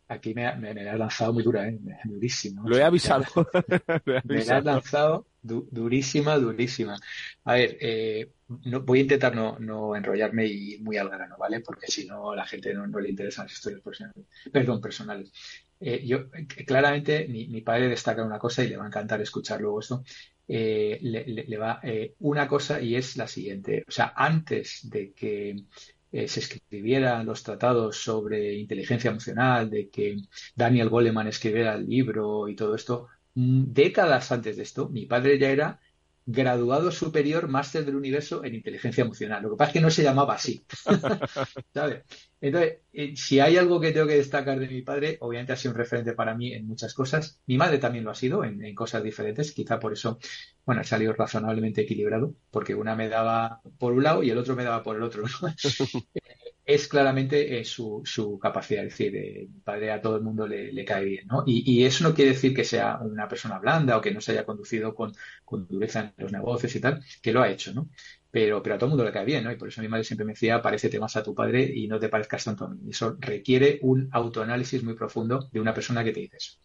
aquí 0.09 0.35
me, 0.35 0.55
me, 0.57 0.89
has 0.89 0.99
lanzado 0.99 1.33
muy 1.33 1.43
dura, 1.43 1.67
¿eh? 1.67 1.79
durísimo. 2.05 2.69
Lo 2.69 2.77
he 2.77 2.85
avisado. 2.85 3.25
me 4.25 4.39
has 4.39 4.47
lanzado 4.65 5.27
durísima, 5.43 6.37
durísima. 6.37 6.99
A 7.45 7.55
ver, 7.55 7.77
eh, 7.81 8.33
no, 8.65 8.81
voy 8.83 8.99
a 8.99 9.03
intentar 9.03 9.35
no, 9.35 9.59
no, 9.59 9.97
enrollarme 9.97 10.47
y 10.47 10.79
muy 10.79 10.97
al 10.97 11.09
grano, 11.09 11.37
¿vale? 11.39 11.61
Porque 11.61 11.87
si 11.87 12.07
no, 12.07 12.33
a 12.33 12.37
la 12.37 12.47
gente 12.47 12.75
no, 12.75 12.87
le 12.87 13.11
interesan 13.11 13.47
las 13.47 13.55
historias 13.55 13.81
personales. 13.81 14.27
Perdón, 14.53 14.81
personales. 14.81 15.33
Eh, 15.81 16.07
yo, 16.07 16.31
claramente, 16.67 17.29
mi, 17.29 17.49
mi, 17.49 17.61
padre 17.61 17.89
destaca 17.89 18.25
una 18.25 18.39
cosa 18.39 18.65
y 18.65 18.69
le 18.69 18.77
va 18.77 18.85
a 18.85 18.89
encantar 18.89 19.21
escuchar 19.21 19.61
luego 19.61 19.81
esto, 19.81 20.03
eh, 20.49 20.99
le, 21.03 21.57
va 21.59 21.81
eh, 21.83 22.15
una 22.21 22.47
cosa 22.47 22.81
y 22.81 22.95
es 22.95 23.17
la 23.17 23.27
siguiente. 23.27 23.85
O 23.89 23.91
sea, 23.91 24.13
antes 24.17 24.89
de 24.89 25.13
que 25.13 25.65
eh, 26.13 26.29
se 26.29 26.41
escribieran 26.41 27.27
los 27.27 27.43
tratados 27.43 27.97
sobre 27.99 28.55
inteligencia 28.55 29.11
emocional, 29.11 29.71
de 29.71 29.89
que 29.91 30.17
Daniel 30.55 30.89
Goleman 30.89 31.27
escribiera 31.29 31.75
el 31.75 31.87
libro 31.89 32.49
y 32.49 32.55
todo 32.57 32.75
esto, 32.75 33.09
mm, 33.35 33.73
décadas 33.73 34.31
antes 34.33 34.57
de 34.57 34.63
esto, 34.63 34.89
mi 34.89 35.07
padre 35.07 35.39
ya 35.39 35.51
era 35.51 35.81
graduado 36.27 36.91
superior 36.91 37.49
máster 37.49 37.85
del 37.85 37.95
universo 37.95 38.45
en 38.45 38.57
inteligencia 38.57 39.03
emocional. 39.03 39.43
Lo 39.45 39.51
que 39.51 39.57
pasa 39.57 39.71
es 39.71 39.73
que 39.75 39.81
no 39.81 39.91
se 39.91 40.03
llamaba 40.03 40.35
así. 40.35 40.65
¿Sabes? 41.75 42.03
Entonces, 42.41 42.79
eh, 42.93 43.17
si 43.17 43.39
hay 43.39 43.57
algo 43.57 43.81
que 43.81 43.93
tengo 43.93 44.09
que 44.09 44.17
destacar 44.17 44.59
de 44.59 44.69
mi 44.69 44.83
padre, 44.83 45.19
obviamente 45.21 45.53
ha 45.53 45.57
sido 45.57 45.73
un 45.73 45.79
referente 45.79 46.13
para 46.15 46.35
mí 46.35 46.53
en 46.53 46.67
muchas 46.67 46.95
cosas. 46.95 47.41
Mi 47.47 47.57
madre 47.57 47.79
también 47.79 48.05
lo 48.05 48.11
ha 48.11 48.15
sido 48.17 48.43
en, 48.45 48.75
cosas 48.75 49.05
diferentes. 49.05 49.53
Quizá 49.53 49.79
por 49.79 49.93
eso, 49.93 50.19
bueno, 50.65 50.81
ha 50.81 50.85
salido 50.85 51.13
razonablemente 51.13 51.83
equilibrado, 51.83 52.35
porque 52.51 52.75
una 52.75 52.97
me 52.97 53.09
daba 53.09 53.63
por 53.79 53.93
un 53.93 54.03
lado 54.03 54.23
y 54.25 54.31
el 54.31 54.39
otro 54.39 54.57
me 54.57 54.65
daba 54.65 54.83
por 54.83 54.97
el 54.97 55.05
otro. 55.05 55.25
es 56.67 56.89
claramente 56.89 57.61
eh, 57.61 57.65
su, 57.65 58.03
su, 58.05 58.39
capacidad. 58.41 58.85
Es 58.85 58.91
decir, 58.91 59.15
eh, 59.17 59.47
mi 59.49 59.61
padre 59.61 59.93
a 59.93 60.03
todo 60.03 60.17
el 60.17 60.23
mundo 60.23 60.49
le, 60.49 60.85
cae 60.85 61.05
bien, 61.05 61.27
¿no? 61.29 61.45
Y, 61.47 61.85
eso 61.85 62.03
no 62.03 62.13
quiere 62.13 62.33
decir 62.33 62.53
que 62.55 62.65
sea 62.65 62.99
una 62.99 63.29
persona 63.29 63.59
blanda 63.61 63.97
o 63.97 64.01
que 64.01 64.11
no 64.11 64.21
se 64.21 64.33
haya 64.33 64.45
conducido 64.45 64.93
con, 64.95 65.13
con, 65.45 65.69
dureza 65.69 66.01
en 66.01 66.25
los 66.25 66.33
negocios 66.33 66.75
y 66.75 66.81
tal, 66.81 67.05
que 67.23 67.33
lo 67.33 67.41
ha 67.41 67.49
hecho, 67.51 67.73
¿no? 67.73 67.89
Pero, 68.33 68.63
pero 68.63 68.75
a 68.75 68.79
todo 68.79 68.89
el 68.89 68.91
mundo 68.91 69.05
le 69.05 69.13
cae 69.13 69.25
bien, 69.25 69.45
¿no? 69.45 69.53
Y 69.53 69.57
por 69.57 69.69
eso 69.69 69.81
mi 69.81 69.89
madre 69.89 70.05
siempre 70.05 70.27
me 70.27 70.33
decía, 70.33 70.61
parécete 70.61 70.99
más 70.99 71.17
a 71.17 71.23
tu 71.23 71.35
padre 71.35 71.63
y 71.63 71.87
no 71.87 72.01
te 72.01 72.09
parezcas 72.09 72.45
tanto 72.45 72.65
a 72.65 72.69
mí. 72.69 72.91
Eso 72.91 73.17
requiere 73.21 73.79
un 73.83 74.09
autoanálisis 74.13 74.83
muy 74.83 74.95
profundo 74.95 75.49
de 75.53 75.61
una 75.61 75.73
persona 75.73 76.03
que 76.03 76.13
te 76.13 76.21
dice 76.21 76.37
eso. 76.37 76.59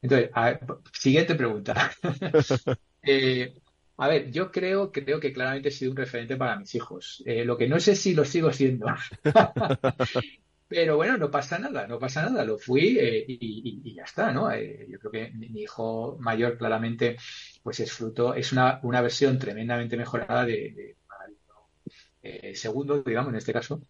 Entonces, 0.00 0.30
siguiente 0.92 1.34
pregunta. 1.34 1.92
eh, 3.02 3.54
a 3.96 4.08
ver, 4.08 4.30
yo 4.30 4.50
creo, 4.50 4.90
creo 4.90 5.20
que 5.20 5.32
claramente 5.32 5.68
he 5.68 5.72
sido 5.72 5.92
un 5.92 5.96
referente 5.96 6.36
para 6.36 6.56
mis 6.58 6.74
hijos. 6.74 7.22
Eh, 7.26 7.44
lo 7.44 7.56
que 7.56 7.68
no 7.68 7.78
sé 7.78 7.94
si 7.94 8.14
lo 8.14 8.24
sigo 8.24 8.52
siendo. 8.52 8.86
Pero 10.68 10.96
bueno, 10.96 11.16
no 11.16 11.30
pasa 11.30 11.58
nada, 11.58 11.86
no 11.86 11.98
pasa 11.98 12.22
nada. 12.22 12.44
Lo 12.44 12.58
fui 12.58 12.98
eh, 12.98 13.24
y, 13.28 13.94
ya 13.94 14.02
está, 14.04 14.32
¿no? 14.32 14.50
Eh, 14.50 14.86
yo 14.90 14.98
creo 14.98 15.12
que 15.12 15.30
mi, 15.30 15.46
hijo 15.62 16.16
mayor 16.20 16.58
claramente, 16.58 17.16
pues 17.62 17.78
es 17.80 17.92
fruto, 17.92 18.34
es 18.34 18.52
una, 18.52 18.80
una 18.82 19.00
versión 19.00 19.38
tremendamente 19.38 19.96
mejorada 19.96 20.44
de, 20.44 20.96
segundo, 22.54 23.02
digamos, 23.02 23.30
en 23.30 23.36
este 23.36 23.52
caso, 23.52 23.82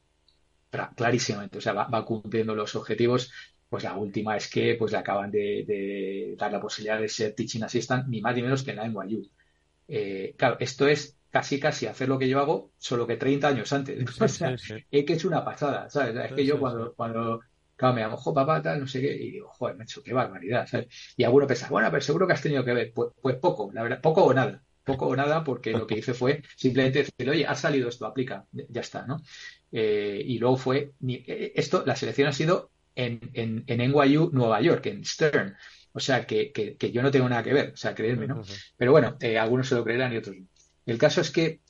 clarísimamente. 0.97 1.59
O 1.59 1.61
sea, 1.61 1.73
va, 1.73 2.05
cumpliendo 2.05 2.55
los 2.55 2.75
objetivos 2.77 3.33
pues 3.69 3.83
la 3.85 3.97
última 3.97 4.37
es 4.37 4.49
que 4.49 4.77
pues 4.77 4.93
le 4.93 4.99
acaban 4.99 5.31
de, 5.33 6.35
dar 6.39 6.53
la 6.53 6.61
posibilidad 6.61 7.01
de 7.01 7.09
ser 7.09 7.35
teaching 7.35 7.63
assistant 7.65 8.07
ni 8.07 8.21
más 8.21 8.35
ni 8.37 8.43
menos 8.43 8.63
que 8.63 8.71
en 8.71 8.77
la 8.77 8.87
NYU. 8.87 9.29
Eh, 9.89 10.35
claro, 10.37 10.57
esto 10.61 10.89
es 10.89 11.19
casi 11.31 11.59
casi 11.59 11.87
hacer 11.87 12.09
lo 12.09 12.19
que 12.19 12.29
yo 12.29 12.39
hago, 12.39 12.71
solo 12.79 13.07
que 13.07 13.17
30 13.17 13.49
años 13.49 13.73
antes. 13.73 14.05
o 14.21 14.29
sea, 14.29 14.55
es 14.55 15.05
que 15.05 15.13
es 15.13 15.25
una 15.25 15.45
pasada, 15.45 15.91
¿sabes? 15.91 16.15
es 16.17 16.33
que 16.33 16.47
yo 16.47 16.59
cuando, 16.61 16.95
cuando 16.95 17.41
claro, 17.77 17.95
me 17.95 18.03
llamo, 18.03 18.15
ojo, 18.15 18.33
papá, 18.33 18.63
tal, 18.63 18.81
no 18.81 18.87
sé 18.87 19.01
qué, 19.01 19.13
y 19.15 19.33
digo, 19.33 19.49
joder, 19.49 19.77
hecho 19.83 20.03
qué 20.03 20.13
barbaridad, 20.13 20.67
¿sabes? 20.67 20.87
Y 21.17 21.25
alguno 21.25 21.47
piensa, 21.47 21.69
bueno, 21.69 21.89
pero 21.91 22.03
seguro 22.03 22.27
que 22.27 22.35
has 22.35 22.43
tenido 22.43 22.65
que 22.65 22.73
ver. 22.73 22.93
Pues, 22.95 23.11
pues 23.21 23.37
poco, 23.37 23.71
la 23.73 23.83
verdad, 23.83 24.01
poco 24.01 24.25
o 24.25 24.35
nada. 24.35 24.63
Poco 24.85 25.07
o 25.07 25.17
nada, 25.17 25.43
porque 25.43 25.73
lo 25.73 25.87
que 25.87 25.99
hice 25.99 26.13
fue 26.13 26.43
simplemente 26.57 26.99
decir, 26.99 27.31
oye, 27.31 27.47
ha 27.47 27.55
salido 27.55 27.89
esto, 27.89 28.05
aplica, 28.05 28.45
ya 28.53 28.83
está, 28.83 29.07
¿no? 29.07 29.17
Eh, 29.73 30.23
y 30.25 30.39
luego 30.39 30.59
fue, 30.59 30.93
eh, 31.09 31.53
esto, 31.57 31.85
la 31.87 31.97
selección 31.97 32.29
ha 32.29 32.33
sido 32.33 32.71
en, 32.95 33.19
en, 33.33 33.65
en 33.67 33.81
NYU, 33.81 34.31
Nueva 34.33 34.61
York, 34.61 34.85
en 34.87 35.05
Stern. 35.05 35.57
O 35.97 36.01
sea, 36.01 36.27
que, 36.27 36.53
que, 36.53 36.93
yo 36.93 37.03
no 37.03 37.11
tengo 37.11 37.29
nada 37.29 37.45
que 37.45 37.55
ver, 37.55 37.71
o 37.73 37.77
sea, 37.77 37.95
creedme, 37.95 38.27
¿no? 38.27 38.43
Pero 38.77 38.91
bueno, 38.91 39.17
eh, 39.21 39.39
algunos 39.39 39.69
se 39.69 39.77
lo 39.77 39.85
creerán 39.85 40.13
y 40.13 40.17
otros 40.17 40.37
no. 40.37 40.47
El 40.87 40.99
caso 40.99 41.21
es 41.21 41.31
que, 41.31 41.61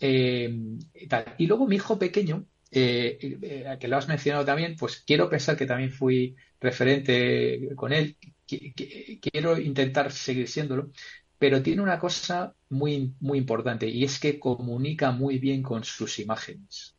tal. 1.09 1.35
y 1.39 1.47
luego 1.47 1.69
mi 1.69 1.77
hijo 1.77 1.99
pequeño, 1.99 2.47
que 2.71 3.87
lo 3.87 3.97
has 3.97 4.09
mencionado 4.09 4.45
también, 4.45 4.77
pues 4.77 5.05
quiero 5.07 5.29
pensar 5.29 5.57
que 5.57 5.67
también 5.67 5.93
fui 5.93 6.35
referente 6.59 7.69
con 7.77 7.93
él, 7.93 8.17
quiero 8.47 9.59
intentar 9.59 10.11
seguir 10.11 10.49
siéndolo, 10.49 10.91
pero 11.39 11.63
tiene 11.63 11.83
una 11.83 11.99
cosa 11.99 12.55
muy, 12.71 13.15
muy 13.21 13.39
importante 13.39 13.87
y 13.87 14.05
es 14.05 14.19
que 14.19 14.39
comunica 14.39 15.11
muy 15.13 15.39
bien 15.39 15.63
con 15.63 15.85
sus 15.85 16.19
imágenes. 16.19 16.94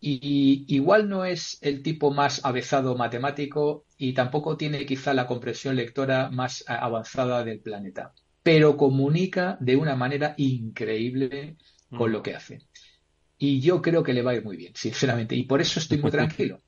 Y 0.00 0.64
igual 0.68 1.08
no 1.08 1.24
es 1.24 1.58
el 1.60 1.82
tipo 1.82 2.12
más 2.12 2.44
avezado 2.44 2.96
matemático 2.96 3.84
y 3.96 4.12
tampoco 4.12 4.56
tiene 4.56 4.86
quizá 4.86 5.12
la 5.12 5.26
comprensión 5.26 5.76
lectora 5.76 6.30
más 6.30 6.64
avanzada 6.68 7.44
del 7.44 7.60
planeta, 7.60 8.12
pero 8.42 8.76
comunica 8.76 9.56
de 9.60 9.76
una 9.76 9.96
manera 9.96 10.34
increíble 10.36 11.56
con 11.90 12.10
mm. 12.10 12.12
lo 12.12 12.22
que 12.22 12.34
hace. 12.34 12.60
Y 13.38 13.60
yo 13.60 13.82
creo 13.82 14.02
que 14.02 14.12
le 14.12 14.22
va 14.22 14.32
a 14.32 14.34
ir 14.34 14.44
muy 14.44 14.56
bien, 14.56 14.72
sinceramente, 14.76 15.34
y 15.34 15.44
por 15.44 15.60
eso 15.60 15.80
estoy 15.80 15.98
muy 15.98 16.10
tranquilo 16.12 16.60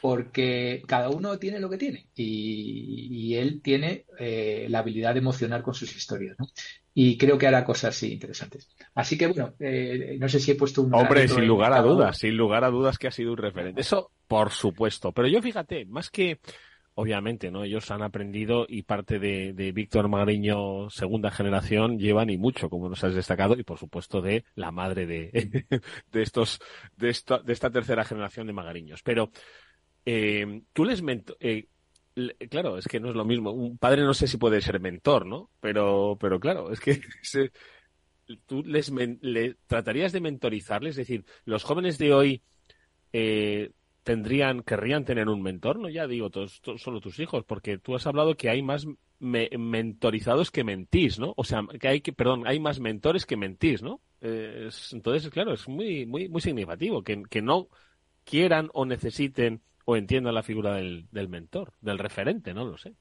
porque 0.00 0.82
cada 0.86 1.08
uno 1.10 1.38
tiene 1.38 1.58
lo 1.58 1.70
que 1.70 1.78
tiene 1.78 2.08
y, 2.14 3.34
él 3.34 3.60
tiene 3.62 4.06
eh, 4.18 4.66
la 4.70 4.78
habilidad 4.80 5.14
de 5.14 5.20
emocionar 5.20 5.62
con 5.62 5.74
sus 5.74 5.94
historias, 5.96 6.36
¿no? 6.38 6.46
Y 6.98 7.18
creo 7.18 7.36
que 7.36 7.46
hará 7.46 7.62
cosas 7.62 8.02
interesantes. 8.04 8.70
Así 8.94 9.18
que 9.18 9.26
bueno, 9.26 9.52
eh, 9.60 10.16
no 10.18 10.30
sé 10.30 10.40
si 10.40 10.52
he 10.52 10.54
puesto 10.54 10.80
un... 10.80 10.94
Hombre, 10.94 11.28
sin 11.28 11.46
lugar 11.46 11.74
a 11.74 11.82
dudas, 11.82 12.16
sin 12.16 12.34
lugar 12.34 12.64
a 12.64 12.70
dudas 12.70 12.96
que 12.96 13.06
ha 13.06 13.10
sido 13.10 13.32
un 13.32 13.36
referente. 13.36 13.82
Eso, 13.82 14.12
por 14.26 14.50
supuesto. 14.50 15.12
Pero 15.12 15.28
yo 15.28 15.42
fíjate, 15.42 15.84
más 15.84 16.08
que 16.08 16.40
obviamente, 16.94 17.50
¿no? 17.50 17.64
Ellos 17.64 17.90
han 17.90 18.00
aprendido 18.00 18.64
y 18.66 18.84
parte 18.84 19.18
de, 19.18 19.72
Víctor 19.72 20.08
Magariño, 20.08 20.88
segunda 20.88 21.30
generación, 21.30 21.98
llevan 21.98 22.30
y 22.30 22.38
mucho, 22.38 22.70
como 22.70 22.88
nos 22.88 23.04
has 23.04 23.14
destacado, 23.14 23.58
y 23.58 23.62
por 23.62 23.78
supuesto 23.78 24.22
de 24.22 24.46
la 24.54 24.70
madre 24.70 25.06
de, 25.06 25.66
de 26.12 26.22
estos, 26.22 26.60
de 26.96 27.10
esta, 27.10 27.40
de 27.40 27.52
esta 27.52 27.68
tercera 27.68 28.06
generación 28.06 28.46
de 28.46 28.54
Magariños. 28.54 29.02
Pero 29.02 29.30
eh, 30.06 30.62
tú 30.72 30.86
les 30.86 31.02
eh, 31.40 31.66
claro, 32.50 32.78
es 32.78 32.86
que 32.86 33.00
no 33.00 33.10
es 33.10 33.14
lo 33.14 33.24
mismo. 33.24 33.50
Un 33.50 33.78
padre 33.78 34.02
no 34.02 34.14
sé 34.14 34.26
si 34.26 34.38
puede 34.38 34.60
ser 34.60 34.80
mentor, 34.80 35.26
¿no? 35.26 35.50
Pero, 35.60 36.16
pero 36.20 36.40
claro, 36.40 36.72
es 36.72 36.80
que 36.80 37.00
tú 38.46 38.62
les 38.64 38.90
le, 38.90 39.56
tratarías 39.66 40.12
de 40.12 40.20
mentorizarles, 40.20 40.92
es 40.92 40.96
decir, 40.96 41.24
los 41.44 41.64
jóvenes 41.64 41.98
de 41.98 42.12
hoy 42.12 42.42
eh, 43.12 43.72
tendrían, 44.02 44.62
querrían 44.62 45.04
tener 45.04 45.28
un 45.28 45.42
mentor, 45.42 45.78
no 45.78 45.88
ya 45.88 46.06
digo 46.06 46.30
todos, 46.30 46.60
solo 46.76 47.00
tus 47.00 47.18
hijos, 47.18 47.44
porque 47.44 47.78
tú 47.78 47.94
has 47.94 48.06
hablado 48.06 48.36
que 48.36 48.48
hay 48.48 48.62
más 48.62 48.86
mentorizados 49.18 50.50
que 50.50 50.64
mentís, 50.64 51.18
¿no? 51.18 51.32
O 51.36 51.44
sea, 51.44 51.62
que 51.80 51.88
hay 51.88 52.00
que, 52.00 52.12
perdón, 52.12 52.46
hay 52.46 52.60
más 52.60 52.80
mentores 52.80 53.26
que 53.26 53.36
mentís, 53.36 53.82
¿no? 53.82 54.00
entonces, 54.18 55.30
claro, 55.30 55.52
es 55.52 55.68
muy, 55.68 56.04
muy, 56.04 56.28
muy 56.28 56.40
significativo 56.40 57.04
que, 57.04 57.22
que 57.30 57.42
no 57.42 57.68
quieran 58.24 58.70
o 58.72 58.84
necesiten 58.84 59.62
o 59.86 59.96
entienda 59.96 60.32
la 60.32 60.42
figura 60.42 60.74
del, 60.74 61.28
mentor, 61.28 61.72
del 61.80 61.98
referente, 61.98 62.52
no 62.52 62.64
lo 62.64 62.76
sé. 62.76 62.92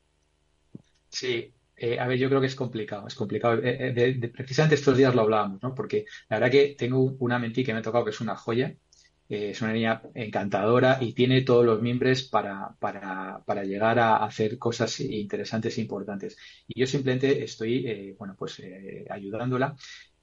Sí, 1.10 1.52
eh, 1.76 2.00
a 2.00 2.08
ver, 2.08 2.20
yo 2.20 2.30
creo 2.30 2.40
que 2.40 2.48
es 2.48 2.56
complicado, 2.56 3.08
es 3.08 3.16
complicado. 3.16 3.60
Eh, 3.64 3.94
eh, 3.98 4.30
precisamente 4.30 4.76
estos 4.76 4.96
días 4.96 5.16
lo 5.16 5.22
hablábamos, 5.22 5.64
¿no? 5.64 5.74
Porque 5.74 6.06
la 6.30 6.38
verdad 6.38 6.52
que 6.52 6.76
tengo 6.78 7.00
una 7.20 7.40
mentí 7.40 7.64
que 7.64 7.74
me 7.74 7.80
ha 7.80 7.82
tocado 7.82 8.06
que 8.06 8.12
es 8.12 8.22
una 8.22 8.36
joya, 8.36 8.76
es 9.28 9.60
una 9.64 9.74
niña 9.74 10.04
encantadora 10.14 11.00
y 11.02 11.14
tiene 11.14 11.42
todos 11.42 11.66
los 11.66 11.82
miembros 11.82 12.22
para, 12.22 12.76
para, 12.80 13.42
para, 13.44 13.64
llegar 13.64 13.98
a 13.98 14.18
hacer 14.18 14.60
cosas 14.60 15.00
interesantes 15.00 15.80
e 15.80 15.82
importantes. 15.82 16.38
Y 16.68 16.80
yo 16.80 16.86
simplemente 16.86 17.44
estoy, 17.44 18.16
bueno, 18.20 18.36
pues 18.38 18.62
ayudándola 19.10 19.76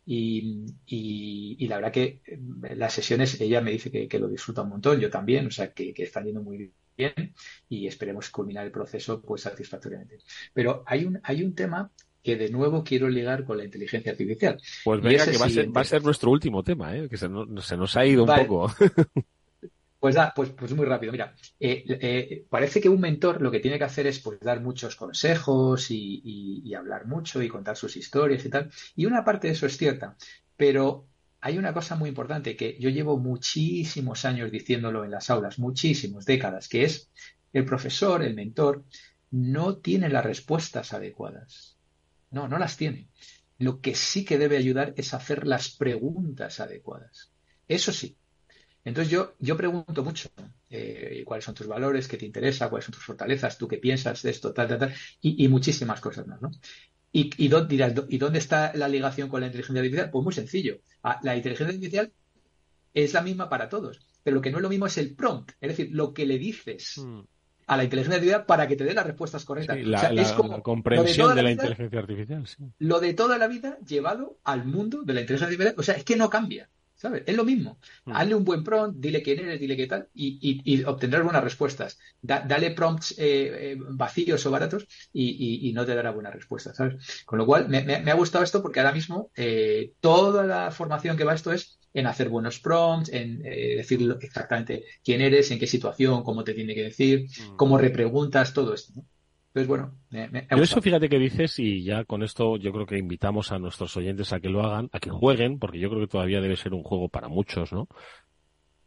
y, 0.04 0.66
y, 0.86 1.66
la 1.68 1.76
verdad 1.76 1.92
que 1.92 2.20
eh, 2.26 2.38
las 2.74 2.92
sesiones, 2.92 3.40
ella 3.40 3.60
me 3.60 3.70
dice 3.70 3.90
que, 3.90 4.18
lo 4.18 4.28
disfruta 4.28 4.62
un 4.62 4.70
montón, 4.70 4.98
yo 4.98 5.10
también, 5.10 5.46
o 5.46 5.50
sea, 5.50 5.72
que, 5.72 5.94
que 5.94 6.02
están 6.02 6.24
yendo 6.24 6.42
muy 6.42 6.72
bien 6.96 7.34
y 7.68 7.86
esperemos 7.86 8.30
culminar 8.30 8.66
el 8.66 8.72
proceso 8.72 9.22
pues 9.22 9.42
satisfactoriamente. 9.42 10.18
Pero 10.52 10.82
hay 10.86 11.04
un, 11.04 11.20
hay 11.22 11.42
un 11.42 11.54
tema 11.54 11.90
que 12.22 12.36
de 12.36 12.50
nuevo 12.50 12.84
quiero 12.84 13.08
ligar 13.08 13.44
con 13.44 13.58
la 13.58 13.64
inteligencia 13.64 14.12
artificial. 14.12 14.60
Pues 14.84 15.00
venga, 15.00 15.24
que 15.26 15.38
va 15.38 15.46
a, 15.46 15.50
ser, 15.50 15.76
va 15.76 15.80
a, 15.80 15.84
ser, 15.84 16.02
nuestro 16.02 16.30
último 16.30 16.62
tema, 16.62 16.96
¿eh? 16.96 17.08
que 17.08 17.16
se 17.16 17.28
nos, 17.28 17.66
se 17.66 17.76
nos 17.76 17.96
ha 17.96 18.06
ido 18.06 18.24
un 18.24 18.34
poco. 18.34 18.72
Pues, 20.02 20.16
da, 20.16 20.32
pues, 20.34 20.50
pues 20.50 20.74
muy 20.74 20.84
rápido. 20.84 21.12
Mira, 21.12 21.32
eh, 21.60 21.84
eh, 21.86 22.44
parece 22.50 22.80
que 22.80 22.88
un 22.88 23.00
mentor 23.00 23.40
lo 23.40 23.52
que 23.52 23.60
tiene 23.60 23.78
que 23.78 23.84
hacer 23.84 24.08
es 24.08 24.18
pues, 24.18 24.40
dar 24.40 24.60
muchos 24.60 24.96
consejos 24.96 25.92
y, 25.92 26.74
hablar 26.74 27.06
mucho 27.06 27.40
y 27.40 27.48
contar 27.48 27.76
sus 27.76 27.96
historias 27.96 28.44
y 28.44 28.50
tal. 28.50 28.68
Y 28.96 29.06
una 29.06 29.24
parte 29.24 29.46
de 29.46 29.52
eso 29.52 29.64
es 29.66 29.76
cierta, 29.76 30.16
pero 30.56 31.06
hay 31.40 31.56
una 31.56 31.72
cosa 31.72 31.94
muy 31.94 32.08
importante 32.08 32.56
que 32.56 32.76
yo 32.80 32.90
llevo 32.90 33.16
muchísimos 33.16 34.24
años 34.24 34.50
diciéndolo 34.50 35.04
en 35.04 35.12
las 35.12 35.30
aulas, 35.30 35.60
muchísimos, 35.60 36.24
décadas, 36.24 36.68
que 36.68 36.82
es 36.82 37.08
el 37.52 37.64
profesor, 37.64 38.24
el 38.24 38.34
mentor, 38.34 38.84
no 39.30 39.76
tiene 39.76 40.08
las 40.08 40.24
respuestas 40.24 40.92
adecuadas. 40.92 41.76
No, 42.32 42.48
no 42.48 42.58
las 42.58 42.76
tiene. 42.76 43.06
Lo 43.58 43.80
que 43.80 43.94
sí 43.94 44.24
que 44.24 44.38
debe 44.38 44.56
ayudar 44.56 44.94
es 44.96 45.14
hacer 45.14 45.46
las 45.46 45.68
preguntas 45.68 46.58
adecuadas. 46.58 47.30
Eso 47.68 47.92
sí, 47.92 48.16
entonces 48.84 49.12
yo, 49.12 49.34
yo 49.38 49.56
pregunto 49.56 50.02
mucho 50.02 50.28
eh, 50.68 51.22
cuáles 51.24 51.44
son 51.44 51.54
tus 51.54 51.66
valores, 51.66 52.08
qué 52.08 52.16
te 52.16 52.26
interesa, 52.26 52.68
cuáles 52.68 52.86
son 52.86 52.94
tus 52.94 53.04
fortalezas, 53.04 53.56
tú 53.56 53.68
qué 53.68 53.78
piensas 53.78 54.22
de 54.22 54.30
esto, 54.30 54.52
tal, 54.52 54.68
tal, 54.68 54.78
tal, 54.78 54.94
y, 55.20 55.46
muchísimas 55.48 56.00
cosas 56.00 56.26
más, 56.26 56.42
¿no? 56.42 56.50
Y, 57.12 57.30
y 57.36 57.48
dónde, 57.48 57.68
dirás, 57.68 57.92
¿y 58.08 58.18
dónde 58.18 58.38
está 58.38 58.72
la 58.74 58.88
ligación 58.88 59.28
con 59.28 59.40
la 59.40 59.46
inteligencia 59.46 59.80
artificial? 59.80 60.10
Pues 60.10 60.24
muy 60.24 60.32
sencillo. 60.32 60.80
La 61.22 61.36
inteligencia 61.36 61.74
artificial 61.74 62.12
es 62.94 63.12
la 63.12 63.22
misma 63.22 63.48
para 63.48 63.68
todos, 63.68 64.00
pero 64.22 64.36
lo 64.36 64.40
que 64.40 64.50
no 64.50 64.58
es 64.58 64.62
lo 64.62 64.68
mismo 64.68 64.86
es 64.86 64.98
el 64.98 65.14
prompt, 65.14 65.52
es 65.60 65.68
decir, 65.68 65.90
lo 65.92 66.12
que 66.12 66.26
le 66.26 66.38
dices 66.38 66.98
hmm. 66.98 67.20
a 67.66 67.76
la 67.76 67.84
inteligencia 67.84 68.16
artificial 68.16 68.46
para 68.46 68.66
que 68.66 68.76
te 68.76 68.84
dé 68.84 68.94
las 68.94 69.06
respuestas 69.06 69.44
correctas. 69.44 69.78
la, 69.80 70.08
es 70.10 70.32
como 70.32 70.62
comprensión 70.62 71.36
de, 71.36 71.42
la, 71.42 71.50
inteligencia 71.52 72.00
artificial. 72.00 72.44
Lo 72.78 72.98
de 72.98 73.14
toda 73.14 73.38
la 73.38 73.46
vida 73.46 73.78
llevado 73.86 74.38
al 74.42 74.64
mundo 74.64 75.02
de 75.02 75.14
la 75.14 75.20
inteligencia 75.20 75.46
artificial, 75.46 75.74
o 75.78 75.82
sea, 75.82 75.94
es 75.94 76.04
que 76.04 76.16
no 76.16 76.28
cambia. 76.28 76.68
¿Sabes? 77.02 77.24
Es 77.26 77.36
lo 77.36 77.44
mismo. 77.44 77.80
Mm. 78.04 78.12
Hazle 78.14 78.34
un 78.36 78.44
buen 78.44 78.62
prompt, 78.62 79.00
dile 79.00 79.24
quién 79.24 79.40
eres, 79.40 79.58
dile 79.58 79.76
qué 79.76 79.88
tal, 79.88 80.06
y, 80.14 80.84
obtendrás 80.84 81.24
buenas 81.24 81.42
respuestas. 81.42 81.98
dale 82.22 82.70
prompts 82.70 83.16
eh, 83.18 83.72
eh, 83.72 83.76
vacíos 83.76 84.46
o 84.46 84.52
baratos 84.52 84.86
y, 85.12 85.72
no 85.74 85.84
te 85.84 85.96
dará 85.96 86.12
buenas 86.12 86.32
respuestas, 86.32 86.76
¿sabes? 86.76 87.24
Con 87.24 87.40
lo 87.40 87.46
cual, 87.46 87.68
me, 87.68 87.78
ha 87.78 88.14
gustado 88.14 88.44
esto 88.44 88.62
porque 88.62 88.78
ahora 88.78 88.92
mismo 88.92 89.32
eh, 89.34 89.94
toda 90.00 90.44
la 90.44 90.70
formación 90.70 91.16
que 91.16 91.24
va 91.24 91.34
esto 91.34 91.50
es 91.52 91.80
en 91.92 92.06
hacer 92.06 92.28
buenos 92.28 92.60
prompts, 92.60 93.12
en 93.12 93.42
decir 93.42 94.16
exactamente 94.20 94.84
quién 95.02 95.22
eres, 95.22 95.50
en 95.50 95.58
qué 95.58 95.66
situación, 95.66 96.22
cómo 96.22 96.44
te 96.44 96.54
tiene 96.54 96.72
que 96.76 96.84
decir, 96.84 97.26
mm. 97.26 97.56
cómo 97.56 97.78
repreguntas, 97.78 98.54
todo 98.54 98.74
esto. 98.74 98.92
¿no? 98.94 99.04
Entonces, 99.54 99.68
bueno, 99.68 99.92
me, 100.08 100.46
eso 100.48 100.80
fíjate 100.80 101.10
que 101.10 101.18
dices 101.18 101.58
y 101.58 101.84
ya 101.84 102.04
con 102.04 102.22
esto 102.22 102.56
yo 102.56 102.72
creo 102.72 102.86
que 102.86 102.96
invitamos 102.96 103.52
a 103.52 103.58
nuestros 103.58 103.94
oyentes 103.98 104.32
a 104.32 104.40
que 104.40 104.48
lo 104.48 104.62
hagan, 104.62 104.88
a 104.92 104.98
que 104.98 105.10
jueguen, 105.10 105.58
porque 105.58 105.78
yo 105.78 105.90
creo 105.90 106.00
que 106.00 106.06
todavía 106.06 106.40
debe 106.40 106.56
ser 106.56 106.72
un 106.72 106.82
juego 106.82 107.10
para 107.10 107.28
muchos, 107.28 107.70
¿no? 107.70 107.86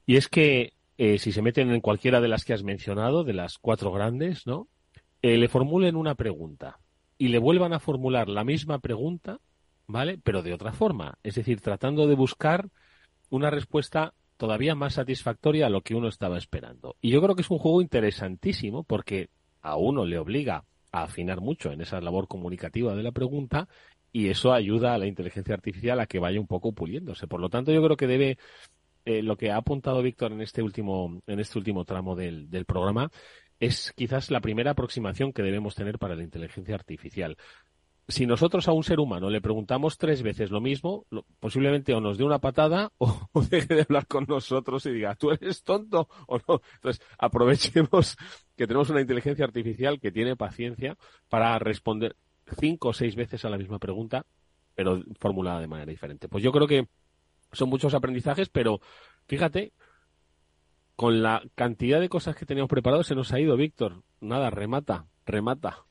Y 0.07 0.15
es 0.15 0.27
que 0.27 0.73
eh, 0.97 1.19
si 1.19 1.31
se 1.31 1.43
meten 1.43 1.69
en 1.69 1.81
cualquiera 1.81 2.19
de 2.19 2.29
las 2.29 2.45
que 2.45 2.53
has 2.53 2.63
mencionado, 2.63 3.23
de 3.23 3.33
las 3.33 3.59
cuatro 3.59 3.91
grandes, 3.91 4.47
¿no? 4.47 4.67
Eh, 5.21 5.37
le 5.37 5.49
formulen 5.49 5.95
una 5.95 6.15
pregunta 6.15 6.79
y 7.19 7.27
le 7.27 7.37
vuelvan 7.37 7.73
a 7.73 7.79
formular 7.79 8.27
la 8.27 8.43
misma 8.43 8.79
pregunta, 8.79 9.39
¿vale? 9.85 10.17
Pero 10.23 10.41
de 10.41 10.53
otra 10.53 10.73
forma, 10.73 11.19
es 11.21 11.35
decir, 11.35 11.61
tratando 11.61 12.07
de 12.07 12.15
buscar 12.15 12.69
una 13.29 13.51
respuesta 13.51 14.15
todavía 14.37 14.73
más 14.73 14.95
satisfactoria 14.95 15.67
a 15.67 15.69
lo 15.69 15.81
que 15.81 15.93
uno 15.93 16.07
estaba 16.07 16.39
esperando. 16.39 16.95
Y 17.01 17.11
yo 17.11 17.21
creo 17.21 17.35
que 17.35 17.43
es 17.43 17.51
un 17.51 17.59
juego 17.59 17.81
interesantísimo 17.81 18.83
porque 18.83 19.29
a 19.65 19.77
uno 19.77 20.05
le 20.05 20.19
obliga 20.19 20.63
a 20.91 21.03
afinar 21.03 21.41
mucho 21.41 21.71
en 21.71 21.81
esa 21.81 21.99
labor 21.99 22.27
comunicativa 22.27 22.95
de 22.95 23.03
la 23.03 23.11
pregunta 23.11 23.67
y 24.11 24.29
eso 24.29 24.53
ayuda 24.53 24.93
a 24.93 24.97
la 24.97 25.07
inteligencia 25.07 25.55
artificial 25.55 25.99
a 25.99 26.05
que 26.05 26.19
vaya 26.19 26.39
un 26.39 26.47
poco 26.47 26.71
puliéndose. 26.71 27.27
Por 27.27 27.41
lo 27.41 27.49
tanto, 27.49 27.71
yo 27.73 27.83
creo 27.83 27.97
que 27.97 28.07
debe, 28.07 28.37
eh, 29.03 29.21
lo 29.23 29.35
que 29.35 29.51
ha 29.51 29.57
apuntado 29.57 30.01
Víctor 30.01 30.31
en 30.31 30.41
este 30.41 30.61
último, 30.61 31.21
en 31.27 31.39
este 31.39 31.57
último 31.57 31.83
tramo 31.83 32.15
del, 32.15 32.49
del 32.49 32.65
programa, 32.65 33.11
es 33.59 33.91
quizás 33.95 34.31
la 34.31 34.39
primera 34.39 34.71
aproximación 34.71 35.33
que 35.33 35.43
debemos 35.43 35.75
tener 35.75 35.97
para 35.97 36.15
la 36.15 36.23
inteligencia 36.23 36.75
artificial. 36.75 37.35
Si 38.07 38.27
nosotros 38.27 38.67
a 38.67 38.71
un 38.71 38.83
ser 38.83 38.99
humano 38.99 39.31
le 39.31 39.41
preguntamos 39.41 39.97
tres 39.97 40.21
veces 40.21 40.51
lo 40.51 40.61
mismo, 40.61 41.07
posiblemente 41.39 41.93
o 41.93 42.01
nos 42.01 42.19
dé 42.19 42.23
una 42.23 42.39
patada 42.39 42.91
o, 42.97 43.27
deje 43.49 43.73
de 43.73 43.81
hablar 43.81 44.05
con 44.05 44.25
nosotros 44.27 44.85
y 44.85 44.91
diga, 44.91 45.15
¿tú 45.15 45.31
eres 45.31 45.63
tonto 45.63 46.07
o 46.27 46.37
no? 46.47 46.61
Entonces, 46.75 47.03
aprovechemos 47.17 48.15
que 48.55 48.67
tenemos 48.67 48.89
una 48.91 49.01
inteligencia 49.01 49.45
artificial 49.45 49.99
que 49.99 50.11
tiene 50.11 50.35
paciencia 50.35 50.97
para 51.29 51.57
responder 51.57 52.15
cinco 52.59 52.89
o 52.89 52.93
seis 52.93 53.15
veces 53.15 53.43
a 53.43 53.49
la 53.49 53.57
misma 53.57 53.79
pregunta, 53.79 54.25
pero 54.75 55.01
formulada 55.19 55.59
de 55.59 55.67
manera 55.67 55.89
diferente. 55.89 56.29
Pues 56.29 56.43
yo 56.43 56.51
creo 56.51 56.67
que 56.67 56.87
son 57.53 57.69
muchos 57.69 57.93
aprendizajes, 57.95 58.49
pero 58.49 58.81
fíjate, 59.27 59.73
con 60.95 61.23
la 61.23 61.41
cantidad 61.55 61.99
de 61.99 62.09
cosas 62.09 62.35
que 62.35 62.45
teníamos 62.45 62.69
preparados 62.69 63.07
se 63.07 63.15
nos 63.15 63.33
ha 63.33 63.39
ido, 63.39 63.57
Víctor. 63.57 64.03
Nada, 64.21 64.49
remata, 64.49 65.07
remata. 65.25 65.84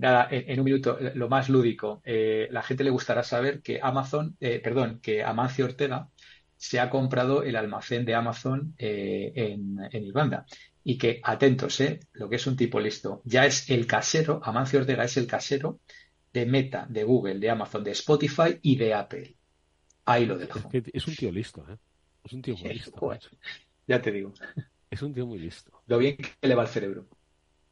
Nada, 0.00 0.28
en, 0.30 0.58
un 0.58 0.64
minuto, 0.64 0.98
lo 1.14 1.28
más 1.28 1.50
lúdico. 1.50 2.00
Eh, 2.04 2.48
la 2.50 2.62
gente 2.62 2.84
le 2.84 2.90
gustará 2.90 3.22
saber 3.22 3.60
que 3.60 3.80
Amazon, 3.82 4.34
eh, 4.40 4.58
perdón, 4.58 4.98
que 5.02 5.22
Amancio 5.22 5.66
Ortega 5.66 6.08
se 6.56 6.80
ha 6.80 6.88
comprado 6.88 7.42
el 7.42 7.54
almacén 7.54 8.06
de 8.06 8.14
Amazon 8.14 8.74
eh, 8.78 9.30
en, 9.34 9.78
en, 9.92 10.04
Irlanda. 10.04 10.46
Y 10.82 10.96
que, 10.96 11.20
atentos, 11.22 11.78
eh, 11.82 12.00
lo 12.12 12.30
que 12.30 12.36
es 12.36 12.46
un 12.46 12.56
tipo 12.56 12.80
listo, 12.80 13.20
ya 13.26 13.44
es 13.44 13.68
el 13.68 13.86
casero, 13.86 14.40
Amancio 14.42 14.80
Ortega 14.80 15.04
es 15.04 15.18
el 15.18 15.26
casero 15.26 15.80
de 16.32 16.46
Meta, 16.46 16.86
de 16.88 17.04
Google, 17.04 17.38
de 17.38 17.50
Amazon, 17.50 17.84
de 17.84 17.90
Spotify 17.90 18.58
y 18.62 18.76
de 18.76 18.94
Apple. 18.94 19.36
Ahí 20.06 20.24
lo 20.24 20.38
dejo. 20.38 20.70
Es, 20.72 21.06
un 21.06 21.14
tío 21.14 21.30
listo, 21.30 21.66
¿eh? 21.68 21.76
Es 22.24 22.32
un 22.32 22.40
tío 22.40 22.56
muy 22.56 22.72
listo. 22.72 23.18
ya 23.86 24.00
te 24.00 24.10
digo. 24.10 24.32
Es 24.90 25.02
un 25.02 25.12
tío 25.12 25.26
muy 25.26 25.38
listo. 25.38 25.82
Lo 25.86 25.98
bien 25.98 26.16
que 26.16 26.48
le 26.48 26.54
va 26.54 26.62
el 26.62 26.68
cerebro. 26.68 27.06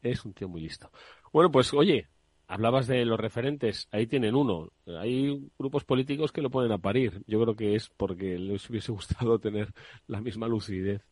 Es 0.03 0.23
un 0.25 0.33
tío 0.33 0.47
muy 0.47 0.61
listo. 0.61 0.91
Bueno, 1.33 1.51
pues 1.51 1.73
oye, 1.73 2.07
hablabas 2.49 2.87
de 2.87 3.05
los 3.05 3.19
referentes, 3.19 3.87
ahí 3.91 4.07
tienen 4.07 4.35
uno. 4.35 4.71
Hay 4.87 5.49
grupos 5.57 5.85
políticos 5.85 6.31
que 6.31 6.41
lo 6.41 6.49
ponen 6.49 6.71
a 6.71 6.79
parir. 6.79 7.23
Yo 7.27 7.39
creo 7.41 7.55
que 7.55 7.75
es 7.75 7.89
porque 7.95 8.39
les 8.39 8.67
hubiese 8.69 8.91
gustado 8.91 9.39
tener 9.39 9.71
la 10.07 10.19
misma 10.19 10.47
lucidez. 10.47 11.07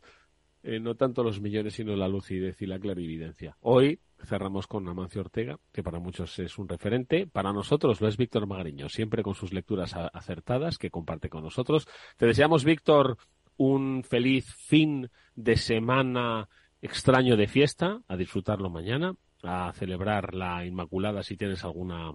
Eh, 0.64 0.80
no 0.80 0.96
tanto 0.96 1.22
los 1.22 1.40
millones, 1.40 1.74
sino 1.74 1.94
la 1.94 2.08
lucidez 2.08 2.60
y 2.60 2.66
la 2.66 2.80
clarividencia. 2.80 3.56
Hoy 3.60 4.00
cerramos 4.24 4.66
con 4.66 4.88
Amancio 4.88 5.20
Ortega, 5.20 5.60
que 5.72 5.84
para 5.84 6.00
muchos 6.00 6.36
es 6.40 6.58
un 6.58 6.68
referente. 6.68 7.28
Para 7.28 7.52
nosotros 7.52 8.00
lo 8.00 8.08
es 8.08 8.16
Víctor 8.16 8.48
Magariño, 8.48 8.88
siempre 8.88 9.22
con 9.22 9.36
sus 9.36 9.52
lecturas 9.52 9.94
acertadas 9.94 10.76
que 10.76 10.90
comparte 10.90 11.28
con 11.28 11.44
nosotros. 11.44 11.86
Te 12.16 12.26
deseamos, 12.26 12.64
Víctor, 12.64 13.16
un 13.56 14.02
feliz 14.02 14.52
fin 14.56 15.08
de 15.36 15.56
semana 15.56 16.48
extraño 16.82 17.36
de 17.36 17.46
fiesta, 17.46 18.02
a 18.08 18.16
disfrutarlo 18.16 18.70
mañana, 18.70 19.14
a 19.42 19.72
celebrar 19.74 20.34
la 20.34 20.64
Inmaculada 20.64 21.22
si 21.22 21.36
tienes 21.36 21.64
alguna 21.64 22.14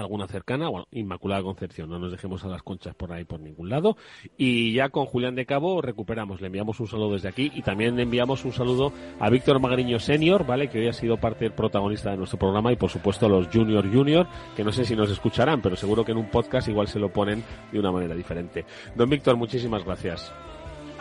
alguna 0.00 0.26
cercana, 0.26 0.68
bueno, 0.68 0.86
Inmaculada 0.90 1.42
Concepción, 1.42 1.90
no 1.90 1.98
nos 1.98 2.10
dejemos 2.10 2.44
a 2.44 2.48
las 2.48 2.62
conchas 2.62 2.94
por 2.94 3.12
ahí 3.12 3.24
por 3.24 3.40
ningún 3.40 3.68
lado. 3.68 3.96
Y 4.36 4.72
ya 4.72 4.88
con 4.88 5.06
Julián 5.06 5.34
de 5.34 5.46
Cabo 5.46 5.82
recuperamos, 5.82 6.40
le 6.40 6.46
enviamos 6.46 6.80
un 6.80 6.86
saludo 6.86 7.12
desde 7.12 7.28
aquí 7.28 7.52
y 7.54 7.62
también 7.62 7.96
le 7.96 8.02
enviamos 8.02 8.44
un 8.44 8.52
saludo 8.52 8.92
a 9.20 9.28
Víctor 9.28 9.60
Magariño 9.60 9.98
Senior, 9.98 10.46
¿vale? 10.46 10.68
Que 10.68 10.78
hoy 10.78 10.88
ha 10.88 10.92
sido 10.92 11.18
parte 11.18 11.50
protagonista 11.50 12.10
de 12.10 12.16
nuestro 12.16 12.38
programa 12.38 12.72
y 12.72 12.76
por 12.76 12.90
supuesto 12.90 13.26
a 13.26 13.28
los 13.28 13.48
Junior 13.48 13.84
Junior, 13.92 14.26
que 14.56 14.64
no 14.64 14.72
sé 14.72 14.84
si 14.84 14.96
nos 14.96 15.10
escucharán, 15.10 15.60
pero 15.60 15.76
seguro 15.76 16.04
que 16.04 16.12
en 16.12 16.18
un 16.18 16.30
podcast 16.30 16.68
igual 16.68 16.88
se 16.88 16.98
lo 16.98 17.12
ponen 17.12 17.44
de 17.70 17.78
una 17.78 17.92
manera 17.92 18.14
diferente. 18.14 18.64
Don 18.94 19.10
Víctor, 19.10 19.36
muchísimas 19.36 19.84
gracias. 19.84 20.32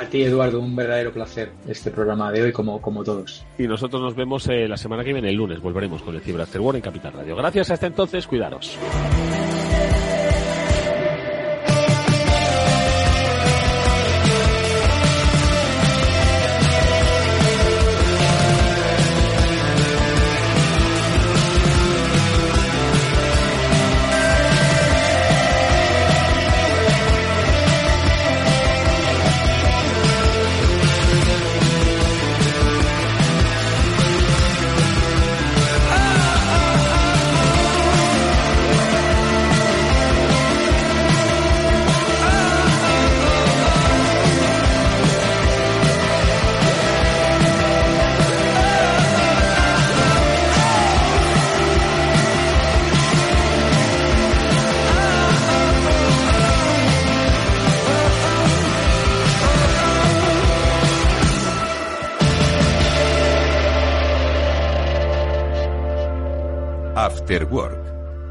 A 0.01 0.05
ti, 0.05 0.23
Eduardo, 0.23 0.59
un 0.59 0.75
verdadero 0.75 1.13
placer 1.13 1.51
este 1.67 1.91
programa 1.91 2.31
de 2.31 2.41
hoy, 2.41 2.51
como, 2.51 2.81
como 2.81 3.03
todos. 3.03 3.45
Y 3.59 3.67
nosotros 3.67 4.01
nos 4.01 4.15
vemos 4.15 4.47
eh, 4.47 4.67
la 4.67 4.75
semana 4.75 5.03
que 5.03 5.13
viene, 5.13 5.29
el 5.29 5.35
lunes. 5.35 5.61
Volveremos 5.61 6.01
con 6.01 6.15
el 6.15 6.21
Cyber 6.21 6.41
After 6.41 6.59
War 6.59 6.75
en 6.75 6.81
Capital 6.81 7.13
Radio. 7.13 7.35
Gracias, 7.35 7.69
hasta 7.69 7.85
entonces, 7.85 8.25
cuidaros. 8.25 8.79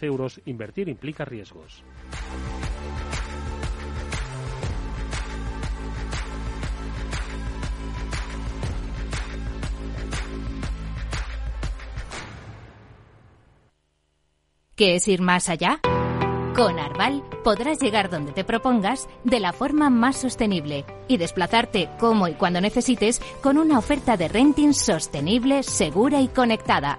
euros. 0.00 0.40
Invertir 0.46 0.88
implica 0.88 1.24
riesgos. 1.24 1.82
¿Qué 14.74 14.96
es 14.96 15.06
ir 15.06 15.20
más 15.20 15.48
allá? 15.48 15.80
Con 16.56 16.78
Arval 16.78 17.22
podrás 17.44 17.78
llegar 17.80 18.10
donde 18.10 18.32
te 18.32 18.42
propongas 18.42 19.08
de 19.22 19.38
la 19.38 19.52
forma 19.52 19.90
más 19.90 20.16
sostenible 20.16 20.84
y 21.08 21.18
desplazarte 21.18 21.88
como 22.00 22.26
y 22.26 22.34
cuando 22.34 22.60
necesites 22.60 23.20
con 23.42 23.58
una 23.58 23.78
oferta 23.78 24.16
de 24.16 24.28
renting 24.28 24.74
sostenible, 24.74 25.62
segura 25.62 26.20
y 26.20 26.28
conectada 26.28 26.98